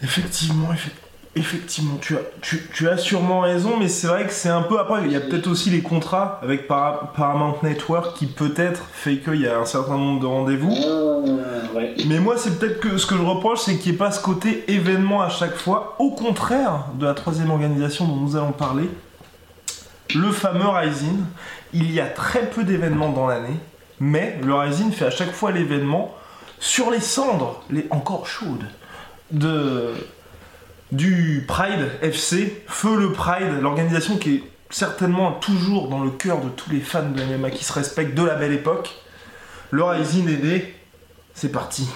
Effectivement, 0.03 0.73
effe- 0.73 0.91
effectivement, 1.37 1.99
tu 2.00 2.17
as, 2.17 2.21
tu, 2.41 2.69
tu 2.73 2.88
as 2.88 2.97
sûrement 2.97 3.41
raison, 3.41 3.77
mais 3.79 3.88
c'est 3.88 4.06
vrai 4.06 4.27
que 4.27 4.33
c'est 4.33 4.49
un 4.49 4.62
peu 4.62 4.79
après. 4.81 5.03
Il 5.05 5.12
y 5.12 5.17
a 5.17 5.21
peut-être 5.21 5.47
aussi 5.47 5.71
les 5.71 5.83
contrats 5.83 6.41
avec 6.43 6.67
Para- 6.67 7.12
Paramount 7.15 7.56
Network 7.62 8.17
qui 8.17 8.27
peut-être 8.27 8.83
fait 8.93 9.19
qu'il 9.19 9.43
y 9.43 9.47
a 9.47 9.59
un 9.59 9.65
certain 9.67 9.97
nombre 9.99 10.21
de 10.21 10.27
rendez-vous. 10.27 10.75
Ouais. 11.75 11.94
Mais 12.06 12.19
moi, 12.19 12.37
c'est 12.38 12.59
peut-être 12.59 12.81
que 12.81 12.97
ce 12.97 13.06
que 13.06 13.17
je 13.17 13.23
reproche, 13.23 13.61
c'est 13.61 13.77
qu'il 13.77 13.93
n'y 13.93 13.97
ait 13.97 13.99
pas 13.99 14.11
ce 14.11 14.21
côté 14.21 14.64
événement 14.73 15.23
à 15.23 15.28
chaque 15.28 15.55
fois, 15.55 15.95
au 15.99 16.11
contraire 16.11 16.87
de 16.95 17.07
la 17.07 17.14
troisième 17.14 17.50
organisation 17.50 18.07
dont 18.07 18.16
nous 18.16 18.35
allons 18.37 18.52
parler, 18.52 18.88
le 20.14 20.31
fameux 20.33 20.69
Rising. 20.69 21.19
Il 21.73 21.93
y 21.93 22.00
a 22.00 22.07
très 22.07 22.49
peu 22.49 22.64
d'événements 22.64 23.11
dans 23.11 23.26
l'année, 23.26 23.59
mais 24.00 24.38
le 24.43 24.55
Rising 24.55 24.90
fait 24.90 25.07
à 25.07 25.11
chaque 25.11 25.33
fois 25.33 25.52
l'événement 25.52 26.14
sur 26.59 26.90
les 26.90 27.00
cendres, 27.00 27.62
les 27.71 27.87
encore 27.90 28.26
chaudes, 28.26 28.64
de 29.31 29.93
du 30.93 31.45
Pride 31.47 31.90
FC, 32.02 32.62
Feu 32.66 32.97
le 32.97 33.12
Pride, 33.12 33.61
l'organisation 33.61 34.16
qui 34.16 34.37
est 34.37 34.43
certainement 34.71 35.33
toujours 35.33 35.88
dans 35.88 36.02
le 36.02 36.11
cœur 36.11 36.40
de 36.40 36.49
tous 36.49 36.71
les 36.71 36.81
fans 36.81 37.09
de 37.09 37.37
MMA 37.37 37.50
qui 37.50 37.64
se 37.64 37.73
respectent 37.73 38.16
de 38.16 38.23
la 38.23 38.35
belle 38.35 38.52
époque. 38.52 38.90
Le 39.71 39.83
Rising 39.83 40.28
est 40.28 40.43
né, 40.43 40.75
c'est 41.35 41.50
parti, 41.50 41.87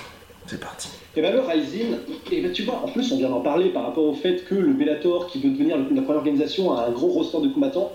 c'est 0.46 0.60
parti. 0.60 0.88
Et 1.16 1.22
ben 1.22 1.32
le 1.32 1.40
Rising, 1.40 1.96
et 2.30 2.40
ben 2.40 2.52
tu 2.52 2.62
vois, 2.62 2.82
en 2.84 2.88
plus 2.88 3.10
on 3.12 3.16
vient 3.16 3.30
d'en 3.30 3.40
parler 3.40 3.70
par 3.70 3.84
rapport 3.84 4.04
au 4.04 4.14
fait 4.14 4.44
que 4.44 4.54
le 4.54 4.72
Bellator, 4.72 5.26
qui 5.26 5.40
veut 5.40 5.50
devenir 5.50 5.76
la 5.76 6.02
première 6.02 6.18
organisation, 6.18 6.72
a 6.72 6.86
un 6.86 6.90
gros 6.90 7.08
roster 7.08 7.40
de 7.40 7.48
combattants. 7.48 7.92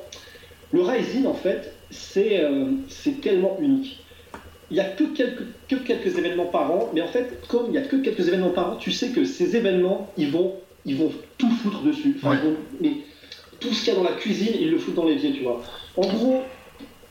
Le 0.71 0.81
Rising, 0.81 1.25
en 1.25 1.33
fait, 1.33 1.73
c'est 1.89 2.43
euh, 2.43 2.65
tellement 3.21 3.57
unique. 3.61 4.03
Il 4.71 4.73
n'y 4.73 4.79
a 4.79 4.85
que 4.85 5.03
quelques, 5.03 5.43
que 5.69 5.75
quelques 5.75 6.17
événements 6.17 6.47
par 6.47 6.71
an, 6.71 6.89
mais 6.93 7.01
en 7.01 7.07
fait, 7.07 7.39
comme 7.47 7.67
il 7.67 7.71
n'y 7.71 7.77
a 7.77 7.81
que 7.81 7.97
quelques 7.97 8.27
événements 8.27 8.49
par 8.49 8.71
an, 8.71 8.75
tu 8.77 8.91
sais 8.91 9.09
que 9.09 9.23
ces 9.23 9.55
événements, 9.55 10.11
ils 10.17 10.31
vont, 10.31 10.55
ils 10.85 10.95
vont 10.95 11.11
tout 11.37 11.49
foutre 11.49 11.81
dessus. 11.83 12.15
Enfin, 12.17 12.31
Ouais. 12.31 12.37
ils 12.43 12.49
vont- 12.49 12.57
mais 12.81 12.91
tout 13.59 13.73
ce 13.73 13.83
qu'il 13.83 13.93
y 13.93 13.95
a 13.95 13.99
dans 13.99 14.03
la 14.07 14.15
cuisine, 14.15 14.53
ils 14.59 14.69
le 14.71 14.77
foutent 14.77 14.95
dans 14.95 15.05
l'évier, 15.05 15.31
tu 15.31 15.43
vois. 15.43 15.61
En 15.97 16.07
gros, 16.07 16.43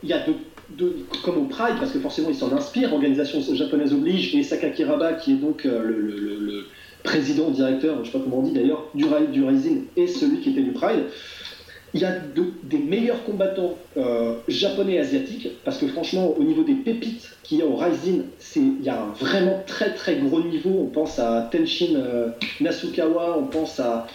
il 0.03 0.09
y 0.09 0.13
a 0.13 0.25
de, 0.27 0.33
de- 0.71 0.97
comme 1.25 1.39
au 1.39 1.45
Pride, 1.45 1.77
parce 1.79 1.91
que 1.93 1.99
forcément 1.99 2.29
ils 2.31 2.35
s'en 2.35 2.53
inspirent, 2.53 2.93
organisation 2.93 3.41
japonaise 3.55 3.93
oblige, 3.93 4.35
et 4.35 4.43
Sakaki 4.43 4.85
Raba, 4.85 5.15
qui 5.15 5.33
est 5.33 5.37
donc 5.37 5.67
euh, 5.67 5.83
le, 5.83 6.01
le- 6.01 6.17
le- 6.19 6.39
le 6.41 6.65
président, 7.03 7.51
directeur, 7.51 8.03
je 8.05 8.11
sais 8.11 8.19
pas 8.19 8.25
comment 8.25 8.39
on 8.39 8.43
dit 8.43 8.53
d'ailleurs, 8.53 8.89
du, 8.95 9.05
du 9.33 9.45
Rising, 9.45 9.83
et 9.97 10.07
celui 10.07 10.41
qui 10.41 10.51
était 10.51 10.63
du 10.63 10.73
Pride. 10.73 11.05
Il 11.95 12.01
y 12.01 12.05
a 12.05 12.11
de- 12.11 12.53
des 12.65 12.79
meilleurs 12.79 13.23
combattants 13.25 13.75
euh, 13.97 14.35
japonais 14.49 14.95
et 14.95 14.99
asiatiques, 14.99 15.49
parce 15.65 15.79
que 15.79 15.87
franchement, 15.87 16.35
au 16.37 16.43
niveau 16.43 16.65
des 16.65 16.75
pépites 16.75 17.37
qu'il 17.45 17.59
y 17.59 17.63
a 17.63 17.67
au 17.67 17.77
Rising, 17.77 18.23
il 18.57 18.83
y 18.83 18.89
a 18.89 19.01
un 19.01 19.13
vraiment 19.25 19.63
très 19.67 19.95
très 19.95 20.17
gros 20.17 20.43
niveau. 20.43 20.71
On 20.83 20.87
pense 20.87 21.19
à 21.21 21.49
Tenshin 21.53 21.95
euh, 21.95 22.29
Nasukawa, 22.61 23.39
on 23.39 23.45
pense 23.45 23.79
à, 23.79 24.09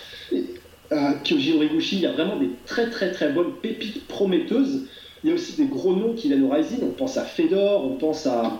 à 0.91 1.13
Kyoji 1.23 1.53
Horiguchi. 1.53 1.95
Il 1.97 2.01
y 2.01 2.05
a 2.05 2.11
vraiment 2.11 2.37
des 2.37 2.49
très 2.65 2.89
très 2.89 3.11
très 3.11 3.31
bonnes 3.31 3.53
pépites 3.61 4.05
prometteuses. 4.07 4.87
Il 5.23 5.29
y 5.29 5.31
a 5.31 5.35
aussi 5.35 5.55
des 5.55 5.65
gros 5.67 5.93
noms 5.95 6.13
qui 6.13 6.27
viennent 6.27 6.43
au 6.43 6.49
Rising. 6.49 6.79
On 6.83 6.91
pense 6.91 7.15
à 7.17 7.23
Fedor, 7.23 7.85
on 7.85 7.95
pense 7.95 8.25
à. 8.27 8.59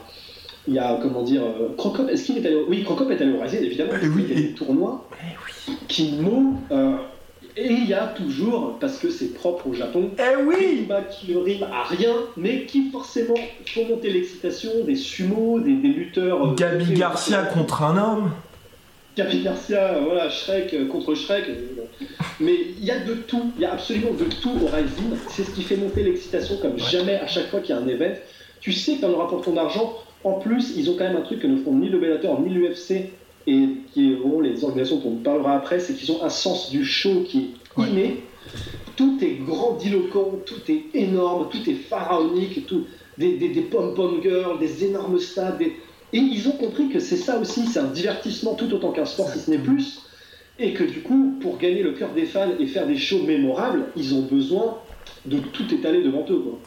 Il 0.67 0.73
y 0.75 0.79
a, 0.79 0.99
comment 1.01 1.23
dire, 1.23 1.41
euh, 1.43 1.69
Crocop. 1.77 2.09
Est-ce 2.09 2.25
qu'il 2.25 2.37
est 2.37 2.45
allé 2.45 2.55
au... 2.55 2.65
Oui, 2.69 2.83
Crocop 2.83 3.09
est 3.11 3.19
allé 3.21 3.33
au 3.33 3.39
Rising, 3.41 3.63
évidemment. 3.63 3.93
Eh 4.01 4.07
oui, 4.07 4.25
il 4.29 4.35
y 4.35 4.37
a 4.37 4.41
des 4.49 4.53
tournois. 4.53 5.09
Eh 5.13 5.35
oui. 5.71 5.75
Kimo. 5.87 6.53
Et 7.61 7.71
il 7.73 7.87
y 7.89 7.93
a 7.93 8.07
toujours, 8.07 8.77
parce 8.79 8.97
que 8.99 9.09
c'est 9.09 9.33
propre 9.33 9.67
au 9.67 9.73
Japon, 9.73 10.11
Eh 10.17 10.41
oui 10.43 10.87
des 10.87 10.95
qui 11.09 11.31
ne 11.33 11.37
riment 11.37 11.67
à 11.71 11.83
rien, 11.83 12.13
mais 12.37 12.65
qui 12.65 12.89
forcément 12.89 13.35
font 13.65 13.85
monter 13.87 14.09
l'excitation, 14.11 14.69
des 14.85 14.95
sumos, 14.95 15.59
des, 15.59 15.73
des 15.73 15.89
lutteurs. 15.89 16.45
euh, 16.45 16.55
Gabi 16.55 16.93
Garcia 16.93 17.43
contre 17.43 17.83
un 17.83 17.97
homme. 17.97 18.31
Gabi 19.17 19.41
Garcia, 19.43 19.99
voilà, 19.99 20.29
Shrek 20.29 20.73
euh, 20.73 20.85
contre 20.87 21.13
Shrek. 21.15 21.45
euh, 21.49 22.05
Mais 22.39 22.53
il 22.79 22.85
y 22.85 22.91
a 22.91 22.99
de 22.99 23.15
tout, 23.15 23.51
il 23.57 23.61
y 23.61 23.65
a 23.65 23.73
absolument 23.73 24.11
de 24.13 24.25
tout 24.25 24.51
au 24.63 24.67
Rising. 24.67 25.17
C'est 25.29 25.43
ce 25.43 25.51
qui 25.51 25.63
fait 25.63 25.75
monter 25.75 26.03
l'excitation 26.03 26.55
comme 26.61 26.77
jamais 26.79 27.15
à 27.15 27.27
chaque 27.27 27.47
fois 27.49 27.59
qu'il 27.59 27.75
y 27.75 27.77
a 27.77 27.81
un 27.81 27.87
event. 27.87 28.15
Tu 28.61 28.71
sais 28.71 28.95
que 28.95 29.01
t'en 29.01 29.09
auras 29.11 29.27
pour 29.27 29.41
ton 29.41 29.57
argent. 29.57 29.93
En 30.23 30.33
plus, 30.33 30.73
ils 30.77 30.89
ont 30.89 30.95
quand 30.97 31.05
même 31.05 31.15
un 31.17 31.21
truc 31.21 31.39
que 31.39 31.47
ne 31.47 31.57
font 31.57 31.73
ni 31.73 31.89
le 31.89 31.97
Bellator 31.97 32.39
ni 32.41 32.49
l'UFC 32.53 33.09
et 33.47 33.67
qui 33.93 34.13
vont 34.13 34.39
les 34.41 34.63
organisations 34.63 34.97
dont 34.99 35.11
on 35.11 35.23
parlera 35.23 35.55
après, 35.55 35.79
c'est 35.79 35.93
qu'ils 35.95 36.11
ont 36.11 36.23
un 36.23 36.29
sens 36.29 36.69
du 36.69 36.83
show 36.83 37.23
qui 37.27 37.37
est 37.39 37.79
Ouais. 37.79 37.89
inné. 37.89 38.23
Tout 38.95 39.17
est 39.21 39.35
grandiloquent, 39.45 40.41
tout 40.45 40.69
est 40.71 40.85
énorme, 40.93 41.47
tout 41.49 41.69
est 41.69 41.73
pharaonique, 41.75 42.65
tout, 42.67 42.85
des, 43.17 43.37
des, 43.37 43.49
des 43.49 43.61
pom-pom 43.61 44.21
girls, 44.21 44.59
des 44.59 44.85
énormes 44.85 45.19
stades. 45.19 45.57
des- 45.57 45.73
Et 46.11 46.17
ils 46.17 46.47
ont 46.47 46.53
compris 46.57 46.89
que 46.89 46.99
c'est 46.99 47.15
ça 47.17 47.39
aussi, 47.39 47.65
c'est 47.67 47.79
un 47.79 47.91
divertissement 47.91 48.55
tout 48.55 48.71
autant 48.73 48.91
qu'un 48.91 49.05
sport, 49.05 49.29
si 49.29 49.39
ce 49.39 49.49
n'est 49.51 49.59
plus. 49.59 49.99
Et 50.57 50.73
que 50.73 50.83
du 50.83 51.01
coup, 51.01 51.37
pour 51.39 51.57
gagner 51.57 51.83
le 51.83 51.93
cœur 51.93 52.13
des 52.13 52.25
fans 52.25 52.49
et 52.59 52.65
faire 52.65 52.85
des 52.87 52.97
shows 52.97 53.23
mémorables, 53.23 53.85
ils 53.95 54.13
ont 54.15 54.23
besoin 54.23 54.79
de 55.25 55.39
tout 55.39 55.73
étaler 55.73 56.03
devant 56.03 56.25
eux. 56.29 56.39
Quoi. 56.39 56.59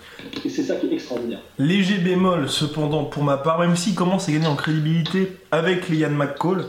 Et 0.45 0.49
c'est 0.49 0.63
ça 0.63 0.77
qui 0.77 0.87
est 0.87 0.93
extraordinaire. 0.93 1.41
Léger 1.59 1.99
bémol, 1.99 2.49
cependant, 2.49 3.05
pour 3.05 3.25
ma 3.25 3.37
part, 3.37 3.59
même 3.59 3.77
s'il 3.77 3.95
commence 3.95 4.29
à 4.29 4.33
gagner 4.33 4.47
en 4.47 4.57
crédibilité 4.57 5.37
avec 5.51 5.89
les 5.89 5.99
Ian 5.99 6.11
McCall, 6.11 6.65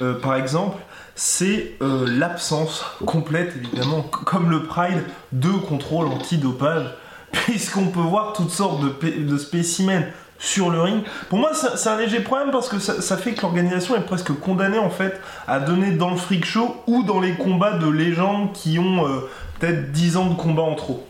euh, 0.00 0.14
par 0.14 0.36
exemple, 0.36 0.76
c'est 1.14 1.72
euh, 1.82 2.06
l'absence 2.08 2.84
complète, 3.04 3.54
évidemment, 3.56 4.02
comme 4.02 4.50
le 4.50 4.64
Pride, 4.64 5.02
de 5.32 5.50
contrôle 5.50 6.06
antidopage, 6.06 6.86
puisqu'on 7.32 7.88
peut 7.88 8.00
voir 8.00 8.32
toutes 8.32 8.50
sortes 8.50 8.80
de, 8.80 9.10
de 9.10 9.38
spécimens 9.38 10.04
sur 10.38 10.70
le 10.70 10.80
ring. 10.80 11.02
Pour 11.28 11.38
moi, 11.38 11.50
c'est 11.52 11.88
un 11.88 11.96
léger 11.96 12.20
problème 12.20 12.50
parce 12.50 12.68
que 12.68 12.78
ça, 12.78 13.02
ça 13.02 13.16
fait 13.16 13.32
que 13.32 13.42
l'organisation 13.42 13.96
est 13.96 14.02
presque 14.02 14.32
condamnée, 14.38 14.78
en 14.78 14.90
fait, 14.90 15.20
à 15.46 15.58
donner 15.58 15.90
dans 15.90 16.10
le 16.10 16.16
freak 16.16 16.44
show 16.44 16.76
ou 16.86 17.02
dans 17.02 17.20
les 17.20 17.32
combats 17.32 17.78
de 17.78 17.88
légendes 17.88 18.52
qui 18.52 18.78
ont 18.78 19.06
euh, 19.06 19.28
peut-être 19.58 19.92
10 19.92 20.16
ans 20.16 20.30
de 20.30 20.34
combat 20.36 20.62
en 20.62 20.74
trop. 20.74 21.02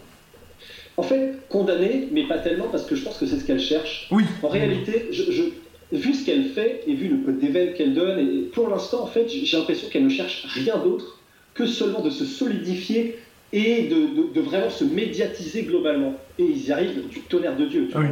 En 0.96 1.02
fait, 1.02 1.34
condamnée, 1.48 2.08
mais 2.12 2.24
pas 2.24 2.38
tellement, 2.38 2.66
parce 2.70 2.84
que 2.84 2.96
je 2.96 3.04
pense 3.04 3.18
que 3.18 3.26
c'est 3.26 3.36
ce 3.38 3.44
qu'elle 3.44 3.60
cherche. 3.60 4.08
Oui. 4.10 4.24
En 4.42 4.48
réalité, 4.48 5.08
je, 5.12 5.30
je- 5.30 5.96
vu 5.96 6.12
ce 6.12 6.26
qu'elle 6.26 6.44
fait 6.50 6.82
et 6.86 6.94
vu 6.94 7.08
le 7.08 7.18
peu 7.18 7.32
d'événements 7.32 7.72
qu'elle 7.76 7.94
donne, 7.94 8.18
et 8.18 8.42
pour 8.52 8.68
l'instant, 8.68 9.02
en 9.02 9.06
fait, 9.06 9.28
j'ai 9.28 9.56
l'impression 9.56 9.88
qu'elle 9.88 10.04
ne 10.04 10.08
cherche 10.10 10.44
rien 10.54 10.76
d'autre 10.78 11.18
que 11.54 11.66
seulement 11.66 12.00
de 12.00 12.10
se 12.10 12.24
solidifier 12.24 13.18
et 13.52 13.84
de, 13.88 13.94
de- 13.94 14.32
de 14.34 14.40
vraiment 14.40 14.70
se 14.70 14.84
médiatiser 14.84 15.62
globalement. 15.62 16.14
Et 16.38 16.44
ils 16.44 16.66
y 16.66 16.72
arrivent 16.72 17.08
du 17.08 17.20
tonnerre 17.22 17.56
de 17.56 17.64
Dieu. 17.64 17.88
tu 17.90 17.96
Ah 17.96 18.00
oui. 18.00 18.06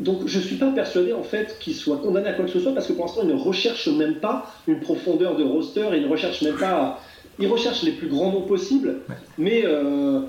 Donc 0.00 0.26
je 0.26 0.40
suis 0.40 0.56
pas 0.56 0.70
persuadé 0.72 1.12
en 1.12 1.22
fait 1.22 1.58
qu'ils 1.60 1.74
soient 1.76 1.98
condamnés 1.98 2.28
à 2.28 2.32
quoi 2.32 2.44
que 2.44 2.50
ce 2.50 2.58
soit 2.58 2.74
parce 2.74 2.88
que 2.88 2.92
pour 2.92 3.04
l'instant 3.06 3.20
ils 3.22 3.28
ne 3.28 3.34
recherchent 3.40 3.86
même 3.86 4.16
pas 4.16 4.52
une 4.66 4.80
profondeur 4.80 5.36
de 5.36 5.44
roster, 5.44 5.86
ils 5.94 6.02
ne 6.02 6.08
recherchent 6.08 6.42
même 6.42 6.56
pas, 6.56 7.00
ils 7.38 7.46
recherchent 7.48 7.82
les 7.82 7.92
plus 7.92 8.08
grands 8.08 8.30
noms 8.32 8.42
possibles, 8.42 8.96
mais 9.38 9.62
euh, 9.66 10.20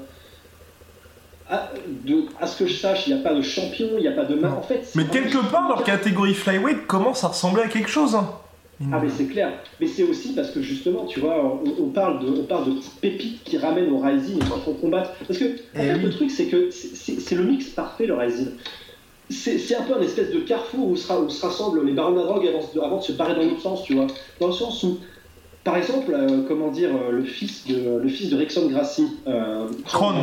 à, 1.49 1.71
de- 2.05 2.25
à 2.41 2.47
ce 2.47 2.59
que 2.59 2.67
je 2.67 2.75
sache, 2.75 3.07
il 3.07 3.13
n'y 3.13 3.19
a 3.19 3.23
pas 3.23 3.33
de 3.33 3.41
champion, 3.41 3.87
il 3.95 4.01
n'y 4.01 4.07
a 4.07 4.11
pas 4.11 4.25
de 4.25 4.35
main. 4.35 4.51
En 4.51 4.61
fait, 4.61 4.91
Mais 4.95 5.05
quelque 5.05 5.37
part, 5.49 5.69
leur 5.69 5.83
catégorie 5.83 6.33
flyweight 6.33 6.85
commence 6.87 7.23
à 7.23 7.29
ressembler 7.29 7.63
à 7.63 7.67
quelque 7.69 7.89
chose. 7.89 8.15
Hein. 8.15 8.29
Ah 8.93 8.99
mais 9.01 9.09
c'est 9.09 9.25
clair. 9.25 9.53
Mais 9.81 9.87
c'est 9.87 10.03
aussi 10.03 10.33
parce 10.35 10.51
que 10.51 10.61
justement, 10.61 11.05
tu 11.05 11.19
vois, 11.19 11.43
on, 11.43 11.83
on 11.85 11.87
parle 11.89 12.19
de, 12.23 12.41
on 12.41 12.43
parle 12.43 12.65
de 12.65 12.71
petites 12.77 12.99
pépites 13.01 13.43
qui 13.43 13.57
ramènent 13.57 13.89
au 13.91 13.97
Rising 13.97 14.35
et 14.37 14.39
qui 14.39 14.59
font 14.63 14.73
combattre. 14.73 15.11
Parce 15.27 15.39
que 15.39 15.45
en 15.45 15.49
Eh 15.73 15.79
fait, 15.79 15.93
oui. 15.95 16.01
le 16.03 16.09
truc, 16.11 16.29
c'est 16.29 16.45
que 16.45 16.69
c'est- 16.69 17.35
le 17.35 17.43
mix 17.43 17.65
parfait 17.69 18.05
le 18.05 18.13
Rising. 18.13 18.49
C'est 19.29 19.75
un 19.75 19.81
peu 19.83 19.93
un 19.95 20.01
espèce 20.01 20.31
de 20.31 20.39
carrefour 20.39 20.87
où 20.87 20.91
où 20.91 20.95
se 20.95 21.41
rassemblent 21.45 21.85
les 21.85 21.91
barons 21.93 22.11
de 22.13 22.19
la 22.19 22.25
drogue 22.25 22.47
avant, 22.47 22.85
avant 22.85 22.97
de 22.99 23.03
se 23.03 23.11
barrer 23.13 23.33
dans 23.35 23.41
l'autre 23.43 23.61
sens, 23.61 23.83
tu 23.83 23.95
vois. 23.95 24.07
Dans 24.39 24.47
le 24.47 24.53
sens 24.53 24.83
où, 24.83 24.99
par 25.67 25.75
exemple, 25.75 26.13
euh, 26.13 26.43
comment 26.47 26.69
dire, 26.71 26.91
euh, 26.95 27.11
le 27.11 27.23
fils 27.25 27.67
de, 27.67 27.99
le 28.01 28.07
fils 28.07 28.29
de 28.29 28.37
Rickson 28.37 28.67
Gracie, 28.69 29.05
euh, 29.27 29.67
Kron. 29.83 30.13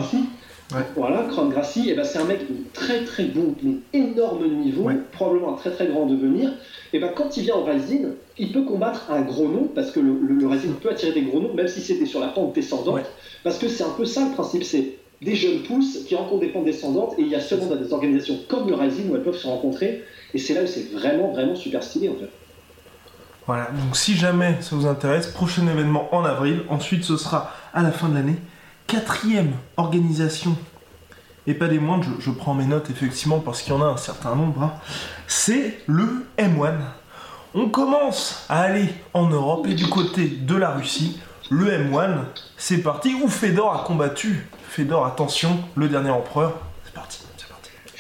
Ouais. 0.72 0.80
voilà, 0.96 1.26
Kron 1.30 1.48
Gracie, 1.50 1.90
et 1.90 1.94
ben 1.94 2.02
c'est 2.02 2.18
un 2.18 2.24
mec 2.24 2.48
de 2.48 2.54
très 2.72 3.04
très 3.04 3.24
bon, 3.24 3.54
mais 3.62 3.74
énorme 3.92 4.48
niveau, 4.48 4.84
Ouais. 4.84 4.94
probablement 5.12 5.52
un 5.52 5.56
très 5.58 5.70
très 5.70 5.86
grand 5.88 6.06
devenir. 6.06 6.50
Et 6.94 6.98
ben 6.98 7.10
quand 7.14 7.36
il 7.36 7.42
vient 7.42 7.56
au 7.56 7.62
Rising, 7.64 8.06
il 8.38 8.52
peut 8.52 8.62
combattre 8.62 9.10
un 9.10 9.20
gros 9.20 9.46
nom, 9.46 9.64
parce 9.74 9.90
que 9.90 10.00
le, 10.00 10.14
le, 10.26 10.34
le 10.36 10.46
Rising 10.46 10.72
peut 10.76 10.88
attirer 10.88 11.12
des 11.12 11.20
gros 11.20 11.40
noms, 11.40 11.52
même 11.52 11.68
si 11.68 11.82
c'était 11.82 12.06
sur 12.06 12.20
la 12.20 12.28
pente 12.28 12.54
descendante, 12.54 12.94
Ouais. 12.94 13.02
parce 13.42 13.58
que 13.58 13.68
c'est 13.68 13.84
un 13.84 13.90
peu 13.90 14.06
ça 14.06 14.24
le 14.26 14.32
principe, 14.32 14.64
c'est 14.64 14.94
des 15.20 15.34
jeunes 15.34 15.58
pousses 15.58 16.04
qui 16.06 16.14
rencontrent 16.14 16.40
des 16.40 16.48
pentes 16.48 16.64
descendantes, 16.64 17.16
et 17.18 17.20
il 17.22 17.28
y 17.28 17.34
a 17.34 17.40
seulement 17.40 17.66
dans 17.66 17.76
des 17.76 17.92
organisations 17.92 18.38
comme 18.48 18.66
le 18.66 18.74
Rising 18.76 19.10
où 19.10 19.14
elles 19.16 19.22
peuvent 19.22 19.36
se 19.36 19.46
rencontrer, 19.46 20.02
et 20.32 20.38
c'est 20.38 20.54
là 20.54 20.62
où 20.62 20.66
c'est 20.66 20.90
vraiment 20.92 21.28
vraiment 21.32 21.54
super 21.54 21.82
stylé 21.82 22.08
en 22.08 22.14
fait. 22.14 22.30
Voilà, 23.46 23.68
donc 23.72 23.94
si 23.94 24.16
jamais 24.16 24.56
ça 24.62 24.74
vous 24.74 24.86
intéresse, 24.86 25.26
prochain 25.26 25.66
événement 25.66 26.14
en 26.14 26.24
avril, 26.24 26.62
ensuite 26.70 27.04
ce 27.04 27.18
sera 27.18 27.52
à 27.74 27.82
la 27.82 27.92
fin 27.92 28.08
de 28.08 28.14
l'année. 28.14 28.38
Quatrième 28.86 29.52
organisation, 29.76 30.56
et 31.46 31.52
pas 31.52 31.68
des 31.68 31.78
moindres, 31.78 32.06
je, 32.20 32.30
prends 32.30 32.54
mes 32.54 32.64
notes 32.64 32.88
effectivement 32.88 33.40
parce 33.40 33.60
qu'il 33.60 33.74
y 33.74 33.76
en 33.76 33.82
a 33.82 33.86
un 33.86 33.98
certain 33.98 34.34
nombre, 34.34 34.62
hein, 34.62 34.72
c'est 35.26 35.78
le 35.86 36.26
M1. 36.38 36.76
On 37.54 37.68
commence 37.68 38.46
à 38.48 38.62
aller 38.62 38.88
en 39.12 39.28
Europe 39.28 39.66
et 39.68 39.74
du 39.74 39.88
côté 39.88 40.26
de 40.26 40.56
la 40.56 40.70
Russie, 40.70 41.20
le 41.50 41.66
M1, 41.66 42.20
c'est 42.56 42.78
parti, 42.78 43.14
où 43.14 43.28
Fedor 43.28 43.74
a 43.74 43.84
combattu. 43.84 44.48
Fedor, 44.68 45.04
attention, 45.04 45.60
le 45.76 45.88
dernier 45.88 46.10
empereur, 46.10 46.54